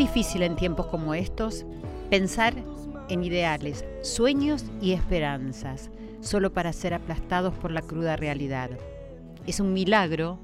difícil 0.00 0.42
en 0.42 0.56
tiempos 0.56 0.86
como 0.86 1.12
estos 1.12 1.66
pensar 2.08 2.54
en 3.10 3.22
ideales, 3.22 3.84
sueños 4.00 4.64
y 4.80 4.92
esperanzas, 4.92 5.90
solo 6.22 6.54
para 6.54 6.72
ser 6.72 6.94
aplastados 6.94 7.52
por 7.52 7.70
la 7.70 7.82
cruda 7.82 8.16
realidad. 8.16 8.70
Es 9.46 9.60
un 9.60 9.74
milagro 9.74 10.38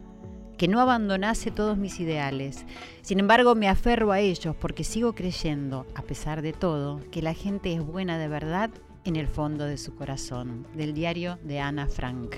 que 0.59 0.69
no 0.69 0.79
abandonase 0.79 1.51
todos 1.51 1.79
mis 1.79 2.01
ideales. 2.01 2.67
Sin 3.01 3.19
embargo, 3.19 3.55
me 3.55 3.71
aferro 3.71 4.13
a 4.13 4.21
ellos 4.21 4.55
porque 4.61 4.85
sigo 4.85 5.15
creyendo, 5.15 5.87
a 5.95 6.03
pesar 6.03 6.43
de 6.43 6.53
todo, 6.53 7.01
que 7.11 7.23
la 7.23 7.33
gente 7.33 7.73
es 7.73 7.81
buena 7.81 8.19
de 8.19 8.29
verdad 8.29 8.69
en 9.05 9.17
el 9.17 9.27
fondo 9.27 9.65
de 9.65 9.79
su 9.79 9.95
corazón. 9.95 10.67
Del 10.75 10.93
diario 10.93 11.39
de 11.45 11.61
Ana 11.61 11.87
Frank. 11.87 12.37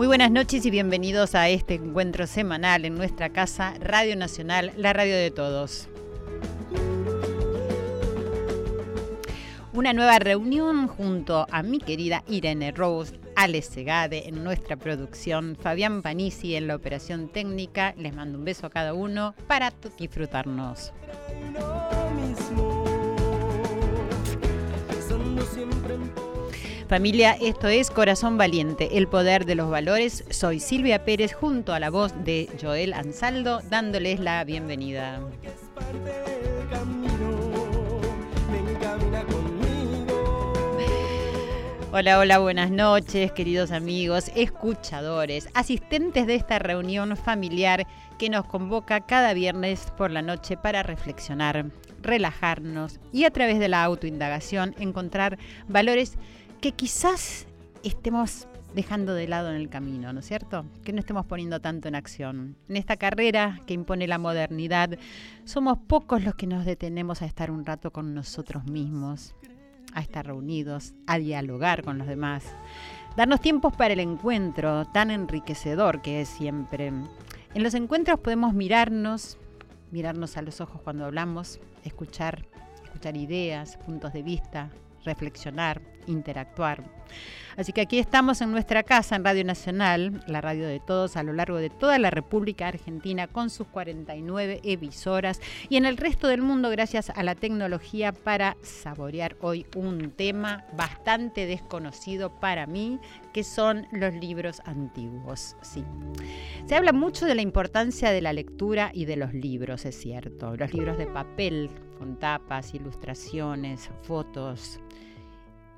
Muy 0.00 0.06
buenas 0.06 0.30
noches 0.30 0.64
y 0.64 0.70
bienvenidos 0.70 1.34
a 1.34 1.50
este 1.50 1.74
encuentro 1.74 2.26
semanal 2.26 2.86
en 2.86 2.94
nuestra 2.94 3.28
casa 3.28 3.74
Radio 3.80 4.16
Nacional, 4.16 4.72
la 4.78 4.94
radio 4.94 5.14
de 5.14 5.30
todos. 5.30 5.90
Una 9.74 9.92
nueva 9.92 10.18
reunión 10.18 10.86
junto 10.86 11.46
a 11.50 11.62
mi 11.62 11.80
querida 11.80 12.24
Irene 12.26 12.72
Rose, 12.72 13.20
Alex 13.36 13.66
Segade 13.66 14.26
en 14.26 14.42
nuestra 14.42 14.76
producción, 14.76 15.54
Fabián 15.60 16.00
Panisi 16.00 16.56
en 16.56 16.66
la 16.66 16.76
operación 16.76 17.28
técnica. 17.28 17.92
Les 17.98 18.14
mando 18.14 18.38
un 18.38 18.46
beso 18.46 18.68
a 18.68 18.70
cada 18.70 18.94
uno 18.94 19.34
para 19.48 19.70
disfrutarnos. 19.98 20.94
Familia, 26.90 27.36
esto 27.40 27.68
es 27.68 27.88
Corazón 27.88 28.36
Valiente, 28.36 28.98
el 28.98 29.06
poder 29.06 29.46
de 29.46 29.54
los 29.54 29.70
valores. 29.70 30.24
Soy 30.30 30.58
Silvia 30.58 31.04
Pérez 31.04 31.32
junto 31.32 31.72
a 31.72 31.78
la 31.78 31.88
voz 31.88 32.12
de 32.24 32.48
Joel 32.60 32.94
Ansaldo, 32.94 33.60
dándoles 33.70 34.18
la 34.18 34.42
bienvenida. 34.42 35.20
Hola, 41.92 42.18
hola, 42.18 42.38
buenas 42.40 42.72
noches, 42.72 43.30
queridos 43.30 43.70
amigos, 43.70 44.32
escuchadores, 44.34 45.48
asistentes 45.54 46.26
de 46.26 46.34
esta 46.34 46.58
reunión 46.58 47.16
familiar 47.16 47.86
que 48.18 48.30
nos 48.30 48.46
convoca 48.46 49.00
cada 49.00 49.32
viernes 49.32 49.92
por 49.96 50.10
la 50.10 50.22
noche 50.22 50.56
para 50.56 50.82
reflexionar, 50.82 51.66
relajarnos 52.02 52.98
y 53.12 53.24
a 53.24 53.30
través 53.30 53.60
de 53.60 53.68
la 53.68 53.84
autoindagación 53.84 54.74
encontrar 54.78 55.38
valores 55.68 56.16
que 56.60 56.72
quizás 56.72 57.46
estemos 57.82 58.46
dejando 58.74 59.14
de 59.14 59.26
lado 59.26 59.50
en 59.50 59.56
el 59.56 59.68
camino, 59.68 60.12
¿no 60.12 60.20
es 60.20 60.26
cierto? 60.26 60.64
Que 60.84 60.92
no 60.92 61.00
estemos 61.00 61.26
poniendo 61.26 61.60
tanto 61.60 61.88
en 61.88 61.94
acción. 61.94 62.56
En 62.68 62.76
esta 62.76 62.96
carrera 62.96 63.60
que 63.66 63.74
impone 63.74 64.06
la 64.06 64.18
modernidad, 64.18 64.98
somos 65.44 65.78
pocos 65.78 66.22
los 66.22 66.34
que 66.34 66.46
nos 66.46 66.64
detenemos 66.64 67.22
a 67.22 67.26
estar 67.26 67.50
un 67.50 67.64
rato 67.64 67.90
con 67.90 68.14
nosotros 68.14 68.64
mismos, 68.66 69.34
a 69.94 70.00
estar 70.00 70.26
reunidos, 70.26 70.94
a 71.06 71.18
dialogar 71.18 71.82
con 71.82 71.98
los 71.98 72.06
demás, 72.06 72.44
darnos 73.16 73.40
tiempos 73.40 73.74
para 73.74 73.94
el 73.94 74.00
encuentro 74.00 74.84
tan 74.86 75.10
enriquecedor 75.10 76.02
que 76.02 76.20
es 76.20 76.28
siempre. 76.28 76.88
En 77.54 77.62
los 77.62 77.74
encuentros 77.74 78.20
podemos 78.20 78.54
mirarnos, 78.54 79.38
mirarnos 79.90 80.36
a 80.36 80.42
los 80.42 80.60
ojos 80.60 80.80
cuando 80.82 81.06
hablamos, 81.06 81.58
escuchar, 81.84 82.44
escuchar 82.84 83.16
ideas, 83.16 83.76
puntos 83.78 84.12
de 84.12 84.22
vista, 84.22 84.70
reflexionar, 85.04 85.80
interactuar. 86.06 86.84
Así 87.56 87.72
que 87.72 87.80
aquí 87.80 87.98
estamos 87.98 88.40
en 88.40 88.52
nuestra 88.52 88.84
casa, 88.84 89.16
en 89.16 89.24
Radio 89.24 89.44
Nacional, 89.44 90.22
la 90.26 90.40
radio 90.40 90.66
de 90.66 90.80
todos 90.80 91.16
a 91.16 91.22
lo 91.22 91.32
largo 91.32 91.58
de 91.58 91.68
toda 91.68 91.98
la 91.98 92.10
República 92.10 92.68
Argentina, 92.68 93.26
con 93.26 93.50
sus 93.50 93.66
49 93.66 94.60
emisoras 94.64 95.40
y 95.68 95.76
en 95.76 95.84
el 95.84 95.96
resto 95.96 96.28
del 96.28 96.42
mundo 96.42 96.70
gracias 96.70 97.10
a 97.10 97.22
la 97.22 97.34
tecnología 97.34 98.12
para 98.12 98.56
saborear 98.62 99.36
hoy 99.40 99.66
un 99.74 100.12
tema 100.12 100.64
bastante 100.76 101.46
desconocido 101.46 102.38
para 102.40 102.66
mí, 102.66 102.98
que 103.34 103.44
son 103.44 103.86
los 103.92 104.14
libros 104.14 104.62
antiguos. 104.64 105.56
Sí. 105.62 105.84
Se 106.66 106.76
habla 106.76 106.92
mucho 106.92 107.26
de 107.26 107.34
la 107.34 107.42
importancia 107.42 108.10
de 108.10 108.22
la 108.22 108.32
lectura 108.32 108.90
y 108.94 109.04
de 109.04 109.16
los 109.16 109.34
libros, 109.34 109.84
es 109.84 109.98
cierto. 109.98 110.56
Los 110.56 110.72
libros 110.72 110.98
de 110.98 111.06
papel, 111.06 111.70
con 111.98 112.18
tapas, 112.18 112.74
ilustraciones, 112.74 113.90
fotos, 114.02 114.80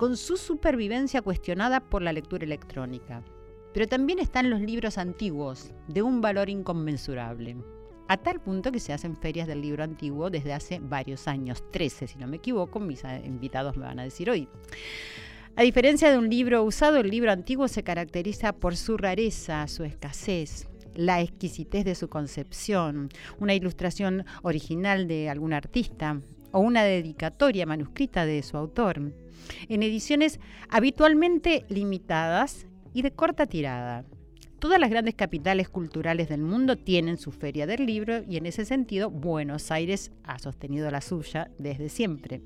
con 0.03 0.17
su 0.17 0.37
supervivencia 0.37 1.23
cuestionada 1.23 1.79
por 1.79 2.03
la 2.03 2.13
lectura 2.13 2.45
electrónica. 2.45 3.23
Pero 3.73 3.87
también 3.87 4.19
están 4.19 4.51
los 4.51 4.61
libros 4.61 4.99
antiguos, 4.99 5.73
de 5.87 6.03
un 6.03 6.21
valor 6.21 6.51
inconmensurable, 6.51 7.55
a 8.09 8.17
tal 8.17 8.41
punto 8.41 8.73
que 8.73 8.81
se 8.81 8.93
hacen 8.93 9.17
ferias 9.17 9.47
del 9.47 9.61
libro 9.61 9.85
antiguo 9.85 10.29
desde 10.29 10.55
hace 10.55 10.81
varios 10.81 11.29
años, 11.29 11.63
13 11.71 12.09
si 12.09 12.19
no 12.19 12.27
me 12.27 12.39
equivoco, 12.39 12.81
mis 12.81 13.05
invitados 13.25 13.77
me 13.77 13.85
van 13.85 14.01
a 14.01 14.03
decir 14.03 14.29
hoy. 14.29 14.49
A 15.55 15.63
diferencia 15.63 16.11
de 16.11 16.19
un 16.19 16.29
libro 16.29 16.65
usado, 16.65 16.97
el 16.97 17.09
libro 17.09 17.31
antiguo 17.31 17.69
se 17.69 17.85
caracteriza 17.85 18.55
por 18.55 18.75
su 18.75 18.97
rareza, 18.97 19.69
su 19.69 19.85
escasez, 19.85 20.67
la 20.97 21.21
exquisitez 21.21 21.85
de 21.85 21.95
su 21.95 22.09
concepción, 22.09 23.09
una 23.39 23.55
ilustración 23.55 24.25
original 24.43 25.07
de 25.07 25.31
algún 25.31 25.53
artista 25.53 26.21
o 26.51 26.59
una 26.59 26.83
dedicatoria 26.83 27.67
manuscrita 27.67 28.27
de 28.27 28.43
su 28.43 28.57
autor 28.57 29.13
en 29.69 29.83
ediciones 29.83 30.41
habitualmente 30.69 31.65
limitadas 31.69 32.67
y 32.93 33.03
de 33.03 33.13
corta 33.13 33.47
tirada. 33.47 34.05
Todas 34.63 34.79
las 34.79 34.91
grandes 34.91 35.17
capitales 35.17 35.69
culturales 35.69 36.29
del 36.29 36.43
mundo 36.43 36.77
tienen 36.77 37.19
su 37.19 37.33
feria 37.33 37.67
del 37.67 37.85
libro 37.85 38.23
y 38.29 38.37
en 38.37 38.47
ese 38.47 38.65
sentido 38.65 39.11
Buenos 39.11 39.73
Aires 39.73 40.13
ha 40.23 40.39
sostenido 40.39 40.89
la 40.89 41.01
suya 41.01 41.51
desde 41.59 41.89
siempre. 41.89 42.43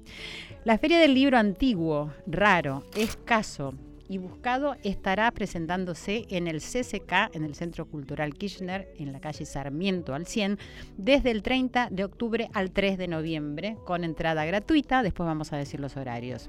La 0.65 0.79
feria 0.79 0.99
del 0.99 1.13
libro 1.13 1.37
antiguo, 1.37 2.15
raro, 2.27 2.85
escaso 2.97 3.75
y 4.09 4.17
buscado 4.17 4.77
estará 4.83 5.31
presentándose 5.31 6.25
en 6.31 6.47
el 6.47 6.61
CCK, 6.61 7.35
en 7.35 7.45
el 7.45 7.55
Centro 7.55 7.87
Cultural 7.87 8.33
Kirchner, 8.33 8.89
en 8.97 9.13
la 9.13 9.21
calle 9.21 9.45
Sarmiento 9.45 10.15
al 10.15 10.27
100, 10.27 10.59
desde 10.97 11.31
el 11.31 11.43
30 11.43 11.89
de 11.91 12.05
octubre 12.05 12.49
al 12.55 12.71
3 12.71 12.97
de 12.97 13.09
noviembre, 13.09 13.77
con 13.85 14.05
entrada 14.05 14.47
gratuita. 14.47 15.03
Después 15.03 15.27
vamos 15.27 15.53
a 15.53 15.59
decir 15.59 15.81
los 15.81 15.99
horarios. 15.99 16.49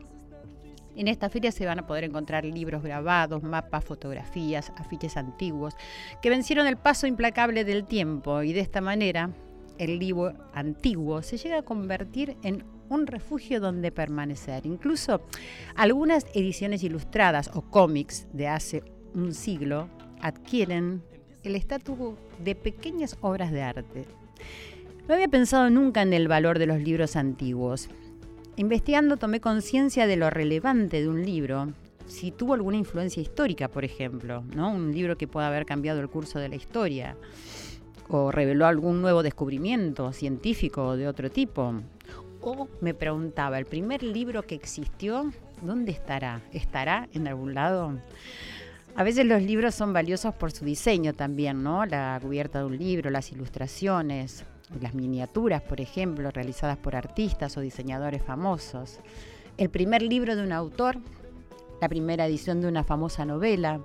En 0.97 1.07
esta 1.07 1.29
feria 1.29 1.51
se 1.51 1.67
van 1.67 1.77
a 1.77 1.85
poder 1.85 2.05
encontrar 2.05 2.43
libros 2.43 2.81
grabados, 2.81 3.43
mapas, 3.43 3.85
fotografías, 3.85 4.73
afiches 4.77 5.15
antiguos, 5.15 5.75
que 6.23 6.31
vencieron 6.31 6.65
el 6.65 6.75
paso 6.75 7.05
implacable 7.05 7.63
del 7.63 7.85
tiempo 7.85 8.41
y 8.41 8.51
de 8.51 8.61
esta 8.61 8.81
manera 8.81 9.29
el 9.77 9.99
libro 9.99 10.33
antiguo 10.55 11.21
se 11.21 11.37
llega 11.37 11.59
a 11.59 11.61
convertir 11.61 12.35
en 12.41 12.65
un 12.89 13.05
refugio 13.05 13.59
donde 13.59 13.91
permanecer. 13.91 14.65
Incluso 14.65 15.21
algunas 15.75 16.25
ediciones 16.33 16.83
ilustradas 16.83 17.51
o 17.53 17.61
cómics 17.61 18.27
de 18.33 18.47
hace 18.47 18.83
un 19.13 19.35
siglo 19.35 19.89
adquieren 20.19 21.03
el 21.43 21.55
estatus 21.55 22.15
de 22.43 22.55
pequeñas 22.55 23.17
obras 23.21 23.51
de 23.51 23.61
arte. 23.61 24.05
No 25.07 25.13
había 25.13 25.27
pensado 25.27 25.69
nunca 25.69 26.01
en 26.01 26.13
el 26.13 26.27
valor 26.27 26.57
de 26.57 26.65
los 26.65 26.81
libros 26.81 27.15
antiguos. 27.15 27.87
Investigando 28.59 29.17
tomé 29.17 29.39
conciencia 29.39 30.07
de 30.07 30.15
lo 30.15 30.31
relevante 30.31 30.99
de 30.99 31.07
un 31.07 31.23
libro, 31.23 31.73
si 32.07 32.31
tuvo 32.31 32.55
alguna 32.55 32.77
influencia 32.77 33.21
histórica, 33.21 33.67
por 33.67 33.85
ejemplo, 33.85 34.43
¿no? 34.55 34.71
un 34.71 34.91
libro 34.91 35.15
que 35.15 35.27
pueda 35.27 35.47
haber 35.47 35.67
cambiado 35.67 36.01
el 36.01 36.09
curso 36.09 36.39
de 36.39 36.49
la 36.49 36.55
historia, 36.55 37.15
o 38.09 38.31
reveló 38.31 38.65
algún 38.65 38.99
nuevo 38.99 39.21
descubrimiento 39.21 40.11
científico 40.11 40.97
de 40.97 41.07
otro 41.07 41.29
tipo. 41.29 41.75
O 42.41 42.67
me 42.81 42.95
preguntaba, 42.95 43.59
¿el 43.59 43.67
primer 43.67 44.01
libro 44.01 44.41
que 44.41 44.55
existió, 44.55 45.31
dónde 45.61 45.91
estará? 45.91 46.41
¿Estará 46.51 47.09
en 47.13 47.27
algún 47.27 47.53
lado? 47.53 47.93
A 48.95 49.03
veces 49.03 49.27
los 49.27 49.43
libros 49.43 49.75
son 49.75 49.93
valiosos 49.93 50.33
por 50.33 50.51
su 50.51 50.65
diseño 50.65 51.13
también, 51.13 51.61
¿no? 51.61 51.85
La 51.85 52.17
cubierta 52.19 52.57
de 52.57 52.65
un 52.65 52.77
libro, 52.79 53.11
las 53.11 53.31
ilustraciones, 53.31 54.43
las 54.81 54.93
miniaturas, 54.93 55.61
por 55.61 55.81
ejemplo, 55.81 56.31
realizadas 56.31 56.77
por 56.77 56.95
artistas 56.95 57.57
o 57.57 57.61
diseñadores 57.61 58.21
famosos, 58.21 58.99
el 59.57 59.69
primer 59.69 60.01
libro 60.01 60.35
de 60.35 60.43
un 60.43 60.51
autor, 60.51 60.97
la 61.81 61.89
primera 61.89 62.25
edición 62.25 62.61
de 62.61 62.67
una 62.67 62.83
famosa 62.83 63.25
novela, 63.25 63.81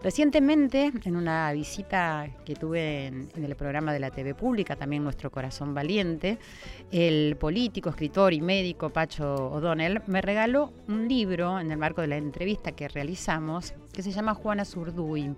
Recientemente, 0.00 0.92
en 1.04 1.16
una 1.16 1.52
visita 1.52 2.28
que 2.44 2.54
tuve 2.54 3.06
en, 3.06 3.30
el 3.34 3.56
programa 3.56 3.92
de 3.92 3.98
la 3.98 4.12
TV 4.12 4.32
Pública, 4.32 4.76
también 4.76 5.02
Nuestro 5.02 5.32
Corazón 5.32 5.74
Valiente, 5.74 6.38
el 6.92 7.36
político, 7.36 7.90
escritor 7.90 8.32
y 8.32 8.40
médico 8.40 8.90
Pacho 8.90 9.50
O'Donnell 9.50 10.02
me 10.06 10.22
regaló 10.22 10.72
un 10.86 11.08
libro 11.08 11.58
en 11.58 11.72
el 11.72 11.78
marco 11.78 12.00
de 12.00 12.06
la 12.06 12.16
entrevista 12.16 12.70
que 12.72 12.86
realizamos 12.86 13.74
que 13.92 14.04
se 14.04 14.12
llama 14.12 14.34
Juana 14.34 14.64
Zurduy, 14.64 15.34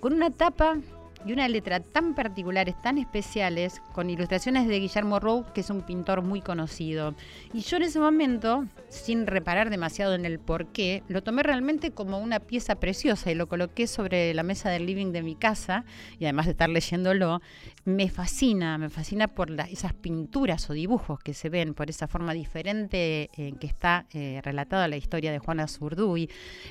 con 0.00 0.12
una 0.12 0.30
tapa 0.30 0.78
y 1.24 1.32
una 1.32 1.48
letra 1.48 1.80
tan 1.80 2.14
particulares, 2.14 2.80
tan 2.80 2.98
especiales, 2.98 3.80
con 3.92 4.10
ilustraciones 4.10 4.68
de 4.68 4.80
Guillermo 4.80 5.20
Rowe, 5.20 5.44
que 5.54 5.62
es 5.62 5.70
un 5.70 5.82
pintor 5.82 6.22
muy 6.22 6.40
conocido. 6.40 7.14
Y 7.52 7.60
yo 7.60 7.76
en 7.78 7.84
ese 7.84 7.98
momento, 7.98 8.66
sin 8.88 9.26
reparar 9.26 9.70
demasiado 9.70 10.14
en 10.14 10.24
el 10.24 10.38
porqué, 10.38 11.02
lo 11.08 11.22
tomé 11.22 11.42
realmente 11.42 11.92
como 11.92 12.18
una 12.18 12.40
pieza 12.40 12.76
preciosa 12.76 13.30
y 13.30 13.34
lo 13.34 13.48
coloqué 13.48 13.86
sobre 13.86 14.34
la 14.34 14.42
mesa 14.42 14.70
del 14.70 14.86
living 14.86 15.12
de 15.12 15.22
mi 15.22 15.34
casa, 15.34 15.84
y 16.18 16.24
además 16.24 16.46
de 16.46 16.52
estar 16.52 16.68
leyéndolo, 16.68 17.40
me 17.84 18.08
fascina, 18.08 18.78
me 18.78 18.90
fascina 18.90 19.28
por 19.28 19.50
esas 19.70 19.92
pinturas 19.94 20.68
o 20.70 20.72
dibujos 20.72 21.20
que 21.20 21.34
se 21.34 21.48
ven, 21.48 21.74
por 21.74 21.90
esa 21.90 22.08
forma 22.08 22.32
diferente 22.32 23.30
en 23.36 23.56
que 23.56 23.66
está 23.66 24.06
eh, 24.12 24.40
relatada 24.42 24.88
la 24.88 24.96
historia 24.96 25.32
de 25.32 25.38
Juana 25.38 25.68
Zurduy, 25.68 26.28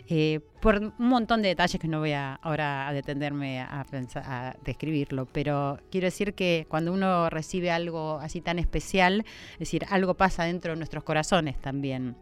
eh, 0.07 0.39
por 0.63 0.77
un 0.77 0.93
montón 0.97 1.41
de 1.41 1.49
detalles 1.49 1.77
que 1.77 1.89
no 1.89 1.99
voy 1.99 2.13
a, 2.13 2.35
ahora 2.35 2.87
a 2.87 2.93
detenerme 2.93 3.59
a, 3.59 3.83
pensar, 3.83 4.23
a 4.25 4.55
describirlo, 4.63 5.25
pero 5.25 5.77
quiero 5.91 6.05
decir 6.05 6.35
que 6.35 6.65
cuando 6.69 6.93
uno 6.93 7.29
recibe 7.29 7.69
algo 7.69 8.17
así 8.19 8.39
tan 8.39 8.59
especial, 8.59 9.25
es 9.51 9.59
decir, 9.59 9.85
algo 9.89 10.13
pasa 10.13 10.45
dentro 10.45 10.71
de 10.71 10.77
nuestros 10.77 11.03
corazones 11.03 11.59
también. 11.59 12.15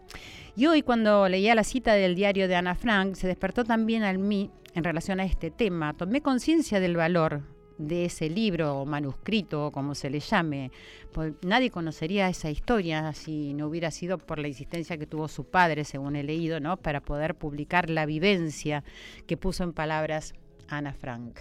Y 0.55 0.65
hoy 0.65 0.81
cuando 0.81 1.29
leía 1.29 1.53
la 1.53 1.63
cita 1.63 1.93
del 1.93 2.15
diario 2.15 2.47
de 2.47 2.55
Ana 2.55 2.73
Frank, 2.73 3.13
se 3.13 3.27
despertó 3.27 3.63
también 3.63 4.01
al 4.01 4.17
mí 4.17 4.49
en 4.73 4.83
relación 4.83 5.19
a 5.19 5.25
este 5.25 5.51
tema. 5.51 5.93
Tomé 5.93 6.21
conciencia 6.21 6.79
del 6.79 6.97
valor 6.97 7.43
de 7.87 8.05
ese 8.05 8.29
libro 8.29 8.81
o 8.81 8.85
manuscrito, 8.85 9.71
como 9.71 9.95
se 9.95 10.09
le 10.09 10.19
llame. 10.19 10.71
Pues 11.11 11.33
nadie 11.41 11.71
conocería 11.71 12.29
esa 12.29 12.49
historia 12.49 13.13
si 13.13 13.53
no 13.53 13.67
hubiera 13.67 13.91
sido 13.91 14.17
por 14.17 14.39
la 14.39 14.47
insistencia 14.47 14.97
que 14.97 15.07
tuvo 15.07 15.27
su 15.27 15.45
padre, 15.45 15.83
según 15.83 16.15
he 16.15 16.23
leído, 16.23 16.59
¿no? 16.59 16.77
para 16.77 17.01
poder 17.01 17.35
publicar 17.35 17.89
la 17.89 18.05
vivencia 18.05 18.83
que 19.27 19.37
puso 19.37 19.63
en 19.63 19.73
palabras 19.73 20.33
Ana 20.67 20.93
Frank. 20.93 21.39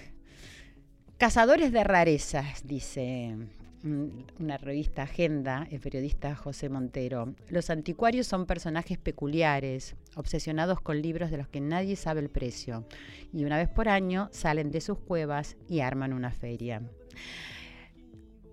Cazadores 1.19 1.71
de 1.73 1.85
rarezas, 1.85 2.67
dice 2.67 3.37
una 3.83 4.57
revista 4.59 5.03
Agenda, 5.03 5.67
el 5.71 5.81
periodista 5.81 6.35
José 6.35 6.69
Montero. 6.69 7.35
Los 7.49 7.71
anticuarios 7.71 8.27
son 8.27 8.47
personajes 8.47 8.99
peculiares, 8.99 9.97
obsesionados 10.17 10.81
con 10.81 11.01
libros 11.01 11.31
de 11.31 11.39
los 11.39 11.49
que 11.49 11.61
nadie 11.61 11.97
sabe 11.97 12.21
el 12.21 12.29
precio, 12.29 12.85
y 13.33 13.45
una 13.45 13.57
vez 13.57 13.69
por 13.69 13.89
año 13.89 14.29
salen 14.33 14.71
de 14.71 14.81
sus 14.81 14.99
cuevas 14.99 15.57
y 15.69 15.81
arman 15.81 16.13
una 16.13 16.31
feria. 16.31 16.83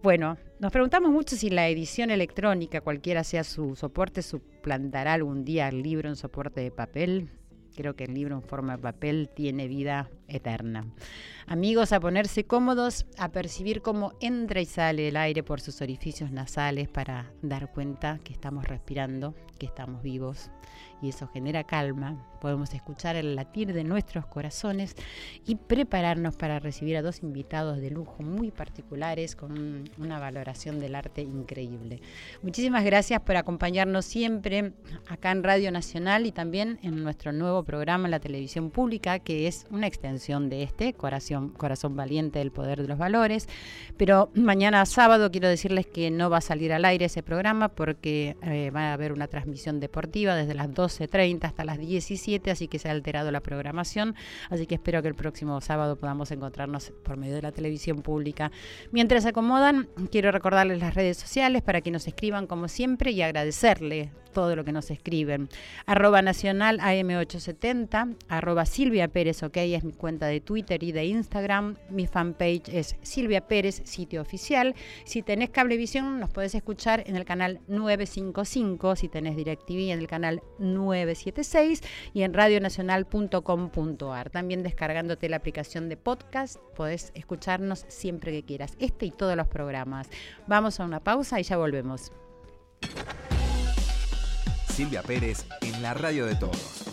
Bueno, 0.04 0.38
nos 0.60 0.72
preguntamos 0.72 1.12
mucho 1.12 1.36
si 1.36 1.50
la 1.50 1.68
edición 1.68 2.12
electrónica, 2.12 2.82
cualquiera 2.82 3.24
sea 3.24 3.44
su 3.44 3.76
soporte, 3.76 4.22
suplantará 4.22 5.14
algún 5.14 5.44
día 5.44 5.68
el 5.68 5.82
libro 5.82 6.08
en 6.08 6.16
soporte 6.16 6.62
de 6.62 6.72
papel. 6.72 7.30
Creo 7.78 7.96
que 7.96 8.06
el 8.06 8.16
libro 8.16 8.36
en 8.36 8.42
forma 8.42 8.76
de 8.76 8.82
papel 8.82 9.30
tiene 9.34 9.68
vida 9.68 10.10
eterna. 10.28 10.88
Amigos, 11.46 11.94
a 11.94 12.00
ponerse 12.00 12.44
cómodos, 12.44 13.06
a 13.20 13.30
percibir 13.30 13.84
cómo 13.84 14.14
entra 14.20 14.60
y 14.60 14.66
sale 14.66 15.08
el 15.10 15.16
aire 15.16 15.44
por 15.44 15.62
sus 15.62 15.80
orificios 15.82 16.32
nasales 16.32 16.90
para 16.90 17.32
dar 17.44 17.72
cuenta 17.72 18.20
que 18.24 18.34
estamos 18.34 18.66
respirando, 18.68 19.36
que 19.60 19.68
estamos 19.68 20.02
vivos 20.02 20.50
y 21.02 21.10
eso 21.10 21.28
genera 21.28 21.64
calma. 21.64 22.16
Podemos 22.42 22.74
escuchar 22.74 23.16
el 23.16 23.36
latir 23.36 23.74
de 23.74 23.84
nuestros 23.84 24.26
corazones 24.28 24.96
y 25.46 25.56
prepararnos 25.56 26.36
para 26.36 26.60
recibir 26.60 26.98
a 26.98 27.02
dos 27.02 27.24
invitados 27.24 27.80
de 27.80 27.90
lujo 27.90 28.22
muy 28.22 28.52
particulares 28.52 29.36
con 29.36 29.90
una 29.98 30.20
valoración 30.20 30.80
del 30.80 30.96
arte 30.96 31.22
increíble. 31.22 32.00
Muchísimas 32.44 32.84
gracias 32.84 33.22
por 33.22 33.38
acompañarnos 33.38 34.06
siempre 34.06 34.74
acá 35.08 35.32
en 35.32 35.44
Radio 35.44 35.72
Nacional 35.72 36.26
y 36.26 36.32
también 36.32 36.80
en 36.84 37.04
nuestro 37.04 37.32
nuevo 37.32 37.64
programa 37.64 38.06
en 38.06 38.12
la 38.12 38.20
televisión 38.20 38.70
pública 38.70 39.20
que 39.20 39.48
es 39.48 39.66
una 39.72 39.88
extensión 39.88 40.50
de 40.50 40.64
este, 40.64 40.94
Corazón, 40.94 41.50
Corazón 41.50 41.96
Valiente 41.96 42.40
del 42.40 42.52
Poder 42.52 42.82
de 42.82 42.88
los 42.88 42.98
Valores. 42.98 43.48
Pero 43.98 44.30
mañana 44.36 44.86
sábado 44.86 45.32
quiero 45.32 45.48
decirles 45.48 45.88
que 45.88 46.12
no 46.12 46.30
va 46.30 46.38
a 46.38 46.42
salir 46.42 46.72
al 46.72 46.86
aire 46.86 47.06
ese 47.06 47.24
programa 47.24 47.70
porque 47.70 48.38
eh, 48.44 48.72
va 48.72 48.92
a 48.92 48.94
haber 48.94 49.12
una 49.12 49.28
transmisión 49.28 49.80
deportiva 49.80 50.36
desde 50.36 50.54
las 50.54 50.74
12.30 50.88 51.44
hasta 51.46 51.66
las 51.66 51.78
17, 51.78 52.50
así 52.52 52.68
que 52.68 52.80
se 52.80 52.88
ha 52.88 52.92
alterado 52.92 53.32
la 53.32 53.42
programación. 53.42 54.16
Así 54.50 54.68
que 54.68 54.76
espero 54.76 55.02
que 55.02 55.10
el 55.10 55.16
próximo 55.16 55.60
sábado 55.62 55.98
podamos 55.98 56.32
encontrarnos 56.32 56.92
por 57.04 57.18
medio 57.18 57.36
de 57.36 57.42
la 57.42 57.52
televisión 57.52 58.02
pública. 58.02 58.52
Mientras 58.92 59.24
se 59.24 59.30
acomodan, 59.30 59.90
quiero 60.12 60.32
recordarles 60.32 60.80
las 60.80 60.96
redes 60.96 61.18
sociales 61.18 61.62
para 61.62 61.82
que 61.82 61.92
nos 61.92 62.08
escriban 62.08 62.48
como 62.48 62.68
siempre 62.68 63.12
y 63.12 63.22
agradecerle 63.22 64.12
todo 64.38 64.56
lo 64.56 64.64
que 64.64 64.72
nos 64.72 64.92
escriben. 64.92 65.50
Arroba 65.88 66.22
nacional 66.22 66.80
AM870, 66.80 68.18
arroba 68.28 68.68
Silvia 68.68 69.08
Pérez, 69.08 69.42
ok, 69.42 69.58
es 69.58 69.84
mi 69.84 69.94
cuenta 69.94 70.28
de 70.28 70.42
Twitter 70.42 70.84
y 70.84 70.92
de 70.92 71.06
Instagram. 71.06 71.76
Mi 71.90 72.06
fanpage 72.06 72.70
es 72.70 72.98
Silvia 73.02 73.48
Pérez, 73.48 73.82
sitio 73.86 74.22
oficial. 74.22 74.76
Si 75.06 75.24
tenés 75.24 75.50
cablevisión, 75.50 76.20
nos 76.20 76.30
podés 76.30 76.54
escuchar 76.54 77.04
en 77.08 77.16
el 77.16 77.26
canal 77.26 77.62
955, 77.68 78.96
si 78.96 79.10
tenés 79.10 79.36
DirecTV 79.36 79.92
en 79.92 80.00
el 80.00 80.08
canal 80.08 80.44
976 80.78 81.82
y 82.14 82.24
en 82.24 82.34
radionacional.com.ar. 82.34 84.30
También 84.30 84.64
descargándote 84.64 85.30
la 85.30 85.38
aplicación 85.38 85.90
de 85.90 85.98
podcast, 85.98 86.58
podés 86.76 87.12
escucharnos 87.16 87.86
siempre 87.88 88.32
que 88.32 88.44
quieras, 88.44 88.76
este 88.80 89.06
y 89.06 89.12
todos 89.12 89.36
los 89.36 89.48
programas. 89.48 90.10
Vamos 90.48 90.80
a 90.80 90.86
una 90.86 91.04
pausa 91.04 91.40
y 91.40 91.44
ya 91.44 91.58
volvemos. 91.58 92.12
Silvia 94.70 95.02
Pérez 95.02 95.46
en 95.62 95.82
la 95.82 95.94
radio 95.94 96.26
de 96.26 96.36
todos. 96.36 96.84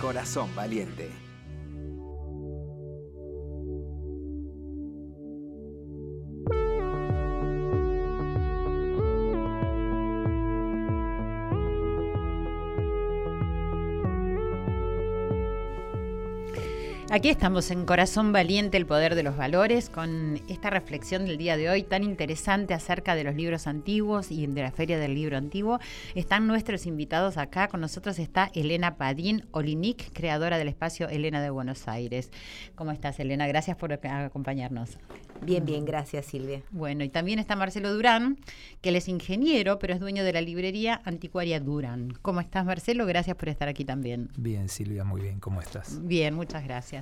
Corazón 0.00 0.54
Valiente. 0.56 1.31
Aquí 17.14 17.28
estamos 17.28 17.70
en 17.70 17.84
Corazón 17.84 18.32
Valiente, 18.32 18.78
el 18.78 18.86
poder 18.86 19.14
de 19.14 19.22
los 19.22 19.36
valores, 19.36 19.90
con 19.90 20.40
esta 20.48 20.70
reflexión 20.70 21.26
del 21.26 21.36
día 21.36 21.58
de 21.58 21.68
hoy 21.68 21.82
tan 21.82 22.04
interesante 22.04 22.72
acerca 22.72 23.14
de 23.14 23.22
los 23.22 23.34
libros 23.34 23.66
antiguos 23.66 24.30
y 24.30 24.46
de 24.46 24.62
la 24.62 24.72
Feria 24.72 24.98
del 24.98 25.12
Libro 25.14 25.36
Antiguo. 25.36 25.78
Están 26.14 26.46
nuestros 26.46 26.86
invitados 26.86 27.36
acá. 27.36 27.68
Con 27.68 27.82
nosotros 27.82 28.18
está 28.18 28.50
Elena 28.54 28.96
Padín 28.96 29.44
Olinic, 29.50 30.10
creadora 30.14 30.56
del 30.56 30.68
espacio 30.68 31.06
Elena 31.10 31.42
de 31.42 31.50
Buenos 31.50 31.86
Aires. 31.86 32.30
¿Cómo 32.76 32.92
estás, 32.92 33.20
Elena? 33.20 33.46
Gracias 33.46 33.76
por 33.76 33.92
acompañarnos. 33.92 34.96
Bien, 35.42 35.66
bien, 35.66 35.84
gracias 35.84 36.24
Silvia. 36.24 36.62
Bueno, 36.70 37.04
y 37.04 37.10
también 37.10 37.38
está 37.38 37.56
Marcelo 37.56 37.92
Durán, 37.92 38.38
que 38.80 38.88
él 38.88 38.96
es 38.96 39.08
ingeniero, 39.08 39.78
pero 39.78 39.92
es 39.92 40.00
dueño 40.00 40.24
de 40.24 40.32
la 40.32 40.40
librería 40.40 41.02
Anticuaria 41.04 41.60
Durán. 41.60 42.14
¿Cómo 42.22 42.40
estás, 42.40 42.64
Marcelo? 42.64 43.04
Gracias 43.04 43.36
por 43.36 43.50
estar 43.50 43.68
aquí 43.68 43.84
también. 43.84 44.30
Bien, 44.38 44.70
Silvia, 44.70 45.04
muy 45.04 45.20
bien. 45.20 45.40
¿Cómo 45.40 45.60
estás? 45.60 45.98
Bien, 46.06 46.34
muchas 46.34 46.64
gracias. 46.64 47.01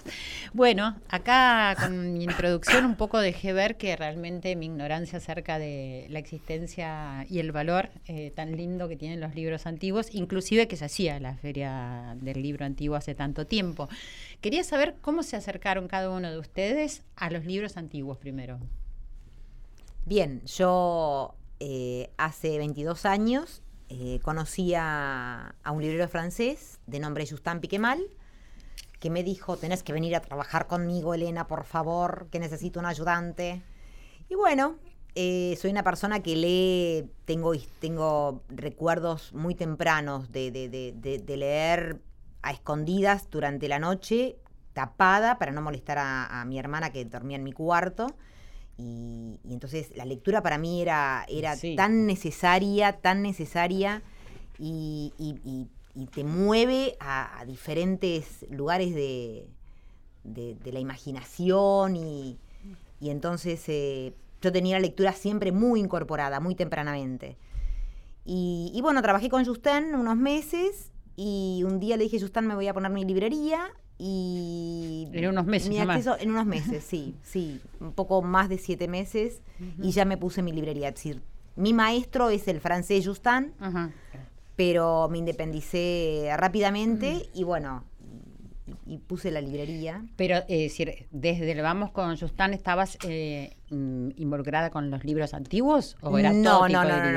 Bueno, 0.52 0.96
acá 1.08 1.76
con 1.80 2.14
mi 2.14 2.24
introducción 2.24 2.84
un 2.84 2.96
poco 2.96 3.18
dejé 3.18 3.52
ver 3.52 3.76
que 3.76 3.96
realmente 3.96 4.56
mi 4.56 4.66
ignorancia 4.66 5.18
acerca 5.18 5.58
de 5.58 6.06
la 6.10 6.18
existencia 6.18 7.26
y 7.28 7.38
el 7.38 7.52
valor 7.52 7.90
eh, 8.06 8.32
tan 8.34 8.56
lindo 8.56 8.88
que 8.88 8.96
tienen 8.96 9.20
los 9.20 9.34
libros 9.34 9.66
antiguos, 9.66 10.08
inclusive 10.12 10.68
que 10.68 10.76
se 10.76 10.86
hacía 10.86 11.20
la 11.20 11.36
feria 11.36 12.16
del 12.20 12.42
libro 12.42 12.64
antiguo 12.64 12.96
hace 12.96 13.14
tanto 13.14 13.46
tiempo. 13.46 13.88
Quería 14.40 14.64
saber 14.64 14.96
cómo 15.00 15.22
se 15.22 15.36
acercaron 15.36 15.88
cada 15.88 16.10
uno 16.10 16.30
de 16.30 16.38
ustedes 16.38 17.02
a 17.16 17.30
los 17.30 17.44
libros 17.44 17.76
antiguos 17.76 18.18
primero. 18.18 18.58
Bien, 20.06 20.42
yo 20.46 21.34
eh, 21.60 22.10
hace 22.16 22.58
22 22.58 23.04
años 23.04 23.62
eh, 23.90 24.20
conocí 24.22 24.72
a, 24.76 25.54
un 25.70 25.82
librero 25.82 26.08
francés 26.08 26.78
de 26.86 27.00
nombre 27.00 27.26
Justin 27.28 27.60
Piquemal, 27.60 28.00
que 29.00 29.10
me 29.10 29.24
dijo, 29.24 29.56
tenés 29.56 29.82
que 29.82 29.92
venir 29.92 30.14
a 30.14 30.20
trabajar 30.20 30.66
conmigo, 30.66 31.14
Elena, 31.14 31.46
por 31.46 31.64
favor, 31.64 32.28
que 32.30 32.38
necesito 32.38 32.78
un 32.78 32.86
ayudante. 32.86 33.62
Y 34.28 34.34
bueno, 34.34 34.76
eh, 35.14 35.56
soy 35.60 35.70
una 35.70 35.82
persona 35.82 36.22
que 36.22 36.36
lee, 36.36 37.10
tengo, 37.24 37.52
tengo 37.80 38.42
recuerdos 38.48 39.32
muy 39.32 39.54
tempranos 39.54 40.30
de, 40.30 40.50
de 40.52 41.36
leer 41.36 42.00
a 42.42 42.52
escondidas 42.52 43.28
durante 43.30 43.68
la 43.68 43.78
noche, 43.78 44.36
tapada 44.72 45.38
para 45.38 45.52
no 45.52 45.62
molestar 45.62 45.98
a, 45.98 46.44
mi 46.46 46.58
hermana 46.58 46.90
que 46.90 47.04
dormía 47.04 47.36
en 47.36 47.44
mi 47.44 47.52
cuarto. 47.52 48.06
Y, 48.76 49.38
entonces 49.48 49.94
la 49.96 50.04
lectura 50.04 50.42
para 50.42 50.58
mí 50.58 50.80
era, 50.80 51.24
era 51.28 51.54
tan 51.76 52.06
necesaria, 52.06 52.92
tan 53.00 53.22
necesaria. 53.22 54.02
Y, 54.58 55.12
y 55.18 55.68
te 56.06 56.24
mueve 56.24 56.96
a, 57.00 57.38
a 57.40 57.44
diferentes 57.44 58.46
lugares 58.50 58.94
de, 58.94 59.48
de- 60.24 60.54
de 60.56 60.72
la 60.72 60.80
imaginación 60.80 61.96
y, 61.96 62.38
y 63.00 63.10
entonces 63.10 63.62
eh, 63.68 64.14
yo 64.42 64.52
tenía 64.52 64.76
la 64.76 64.80
lectura 64.80 65.12
siempre 65.12 65.52
muy 65.52 65.80
incorporada, 65.80 66.40
muy 66.40 66.54
tempranamente. 66.54 67.36
Y, 68.24 68.70
y 68.74 68.80
bueno, 68.82 69.02
trabajé 69.02 69.28
con 69.28 69.44
Justin 69.44 69.94
unos 69.94 70.16
meses 70.16 70.92
y 71.16 71.62
un 71.66 71.80
día 71.80 71.96
le 71.96 72.04
dije, 72.04 72.20
Justin, 72.20 72.46
me 72.46 72.54
voy 72.54 72.68
a 72.68 72.74
poner 72.74 72.90
mi 72.90 73.04
librería 73.04 73.70
y... 73.98 75.08
En 75.12 75.28
unos 75.28 75.46
meses 75.46 75.68
mi 75.68 75.76
acceso- 75.78 76.16
en 76.18 76.30
unos 76.30 76.46
meses, 76.46 76.84
sí, 76.84 77.14
sí, 77.22 77.60
un 77.80 77.92
poco 77.92 78.22
más 78.22 78.48
de 78.48 78.58
siete 78.58 78.88
meses 78.88 79.40
y 79.82 79.90
ya 79.92 80.04
me 80.04 80.16
puse 80.16 80.42
mi 80.42 80.52
librería. 80.52 80.88
Es 80.88 80.94
decir, 80.96 81.20
mi 81.56 81.72
maestro 81.74 82.30
es 82.30 82.48
el 82.48 82.60
francés 82.60 83.06
Justin, 83.06 83.52
Ajá. 83.60 83.90
Pero 84.60 85.08
me 85.08 85.16
independicé 85.16 86.28
rápidamente 86.36 87.30
y 87.32 87.44
bueno, 87.44 87.82
y, 88.86 88.94
y 88.94 88.98
puse 88.98 89.30
la 89.30 89.40
librería. 89.40 90.04
Pero, 90.16 90.36
eh, 90.48 90.64
decir, 90.64 91.06
desde 91.10 91.50
el 91.52 91.62
Vamos 91.62 91.92
con 91.92 92.14
Justan, 92.18 92.52
¿estabas 92.52 92.98
eh, 93.08 93.56
involucrada 93.70 94.68
con 94.68 94.90
los 94.90 95.02
libros 95.02 95.32
antiguos? 95.32 95.96
¿O 96.02 96.18
era 96.18 96.34
no, 96.34 96.42
todo 96.58 96.66
tipo 96.66 96.72
no, 96.78 96.84
de 96.84 96.88
no, 96.90 97.00
no, 97.00 97.12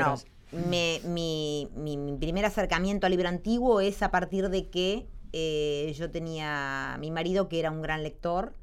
no. 0.52 0.58
Me- 0.70 1.00
mi, 1.04 1.68
mi- 1.76 1.98
mi 1.98 2.16
primer 2.16 2.46
acercamiento 2.46 3.04
al 3.06 3.10
libro 3.12 3.28
antiguo 3.28 3.82
es 3.82 4.02
a 4.02 4.10
partir 4.10 4.48
de 4.48 4.70
que 4.70 5.06
eh, 5.34 5.92
yo 5.98 6.10
tenía 6.10 6.96
mi 6.98 7.10
marido 7.10 7.50
que 7.50 7.58
era 7.58 7.70
un 7.70 7.82
gran 7.82 8.02
lector 8.02 8.54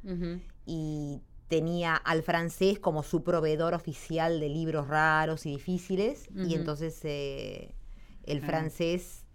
y 0.65 1.19
tenía 1.49 1.95
al 1.95 2.23
francés 2.23 2.79
como 2.79 3.03
su 3.03 3.21
proveedor 3.23 3.75
oficial 3.75 4.39
de 4.39 4.49
libros 4.49 4.87
raros 4.87 5.45
y 5.45 5.51
difíciles 5.51 6.29
y 6.33 6.55
entonces 6.55 6.99
eh, 7.03 7.75
el 8.25 8.41
francés 8.41 9.25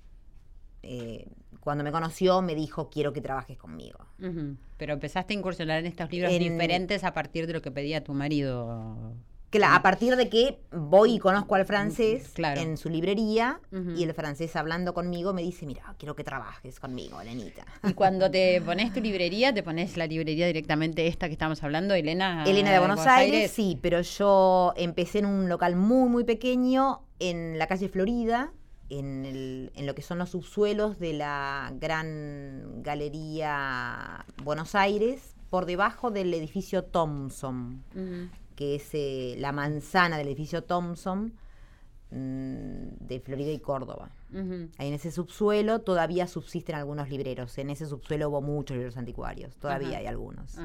eh, 0.82 1.26
cuando 1.60 1.82
me 1.82 1.90
conoció 1.92 2.42
me 2.42 2.54
dijo 2.54 2.90
quiero 2.90 3.12
que 3.12 3.20
trabajes 3.20 3.58
conmigo. 3.58 3.98
Pero 4.76 4.92
empezaste 4.94 5.34
a 5.34 5.36
incursionar 5.36 5.78
en 5.80 5.86
estos 5.86 6.10
libros 6.10 6.32
En- 6.32 6.38
diferentes 6.38 7.02
a 7.04 7.12
partir 7.12 7.46
de 7.46 7.52
lo 7.54 7.62
que 7.62 7.70
pedía 7.70 8.04
tu 8.04 8.12
marido. 8.14 9.14
Cla- 9.50 9.74
a 9.76 9.82
partir 9.82 10.16
de 10.16 10.28
que 10.28 10.58
voy 10.72 11.14
y 11.14 11.18
conozco 11.18 11.54
al 11.54 11.64
francés 11.64 12.32
Claro. 12.34 12.60
en 12.60 12.76
su 12.76 12.88
librería 12.90 13.60
y 13.96 14.02
el 14.02 14.12
francés 14.12 14.54
hablando 14.56 14.92
conmigo 14.92 15.32
me 15.32 15.40
dice, 15.42 15.66
mira, 15.66 15.94
quiero 15.98 16.14
que 16.16 16.24
trabajes 16.24 16.78
conmigo, 16.80 17.20
Elenita. 17.20 17.64
Y 17.84 17.94
cuando 17.94 18.28
te 18.30 18.60
pones 18.60 18.92
tu 18.92 19.00
librería, 19.00 19.54
te 19.54 19.62
pones 19.62 19.96
la 19.96 20.06
librería 20.08 20.46
directamente 20.48 21.06
esta 21.06 21.26
que 21.28 21.32
estamos 21.32 21.62
hablando, 21.62 21.94
Elena. 21.94 22.44
Elena 22.44 22.72
de 22.72 22.78
Buenos 22.80 23.06
Aires, 23.06 23.50
sí, 23.52 23.78
pero 23.80 24.00
yo 24.02 24.72
empecé 24.76 25.20
en 25.20 25.26
un 25.26 25.48
local 25.48 25.76
muy, 25.76 26.08
muy 26.08 26.24
pequeño 26.24 27.02
en 27.20 27.56
la 27.58 27.66
calle 27.68 27.88
Florida, 27.88 28.52
en, 28.88 29.24
el- 29.24 29.72
en 29.74 29.86
lo 29.86 29.94
que 29.94 30.02
son 30.02 30.18
los 30.18 30.30
subsuelos 30.30 30.98
de 30.98 31.12
la 31.14 31.72
gran 31.80 32.82
galería 32.82 34.24
Buenos 34.44 34.74
Aires, 34.74 35.34
por 35.50 35.66
debajo 35.66 36.10
del 36.10 36.32
edificio 36.34 36.84
Thompson. 36.84 37.82
Que 38.54 38.76
es 38.76 38.88
eh, 38.94 39.34
la 39.38 39.52
manzana 39.52 40.16
del 40.18 40.28
edificio 40.28 40.64
Thompson 40.64 41.34
mm, 42.10 43.06
de 43.06 43.20
Florida 43.24 43.50
y 43.52 43.58
Córdoba. 43.58 44.10
Ahí 44.78 44.88
en 44.88 44.94
ese 44.94 45.10
subsuelo 45.10 45.80
todavía 45.80 46.26
subsisten 46.26 46.74
algunos 46.74 47.08
libreros. 47.10 47.56
En 47.58 47.70
ese 47.70 47.86
subsuelo 47.86 48.28
hubo 48.28 48.40
muchos 48.42 48.74
libreros 48.76 48.96
anticuarios. 48.96 49.56
Todavía 49.56 49.98
hay 49.98 50.06
algunos. 50.06 50.56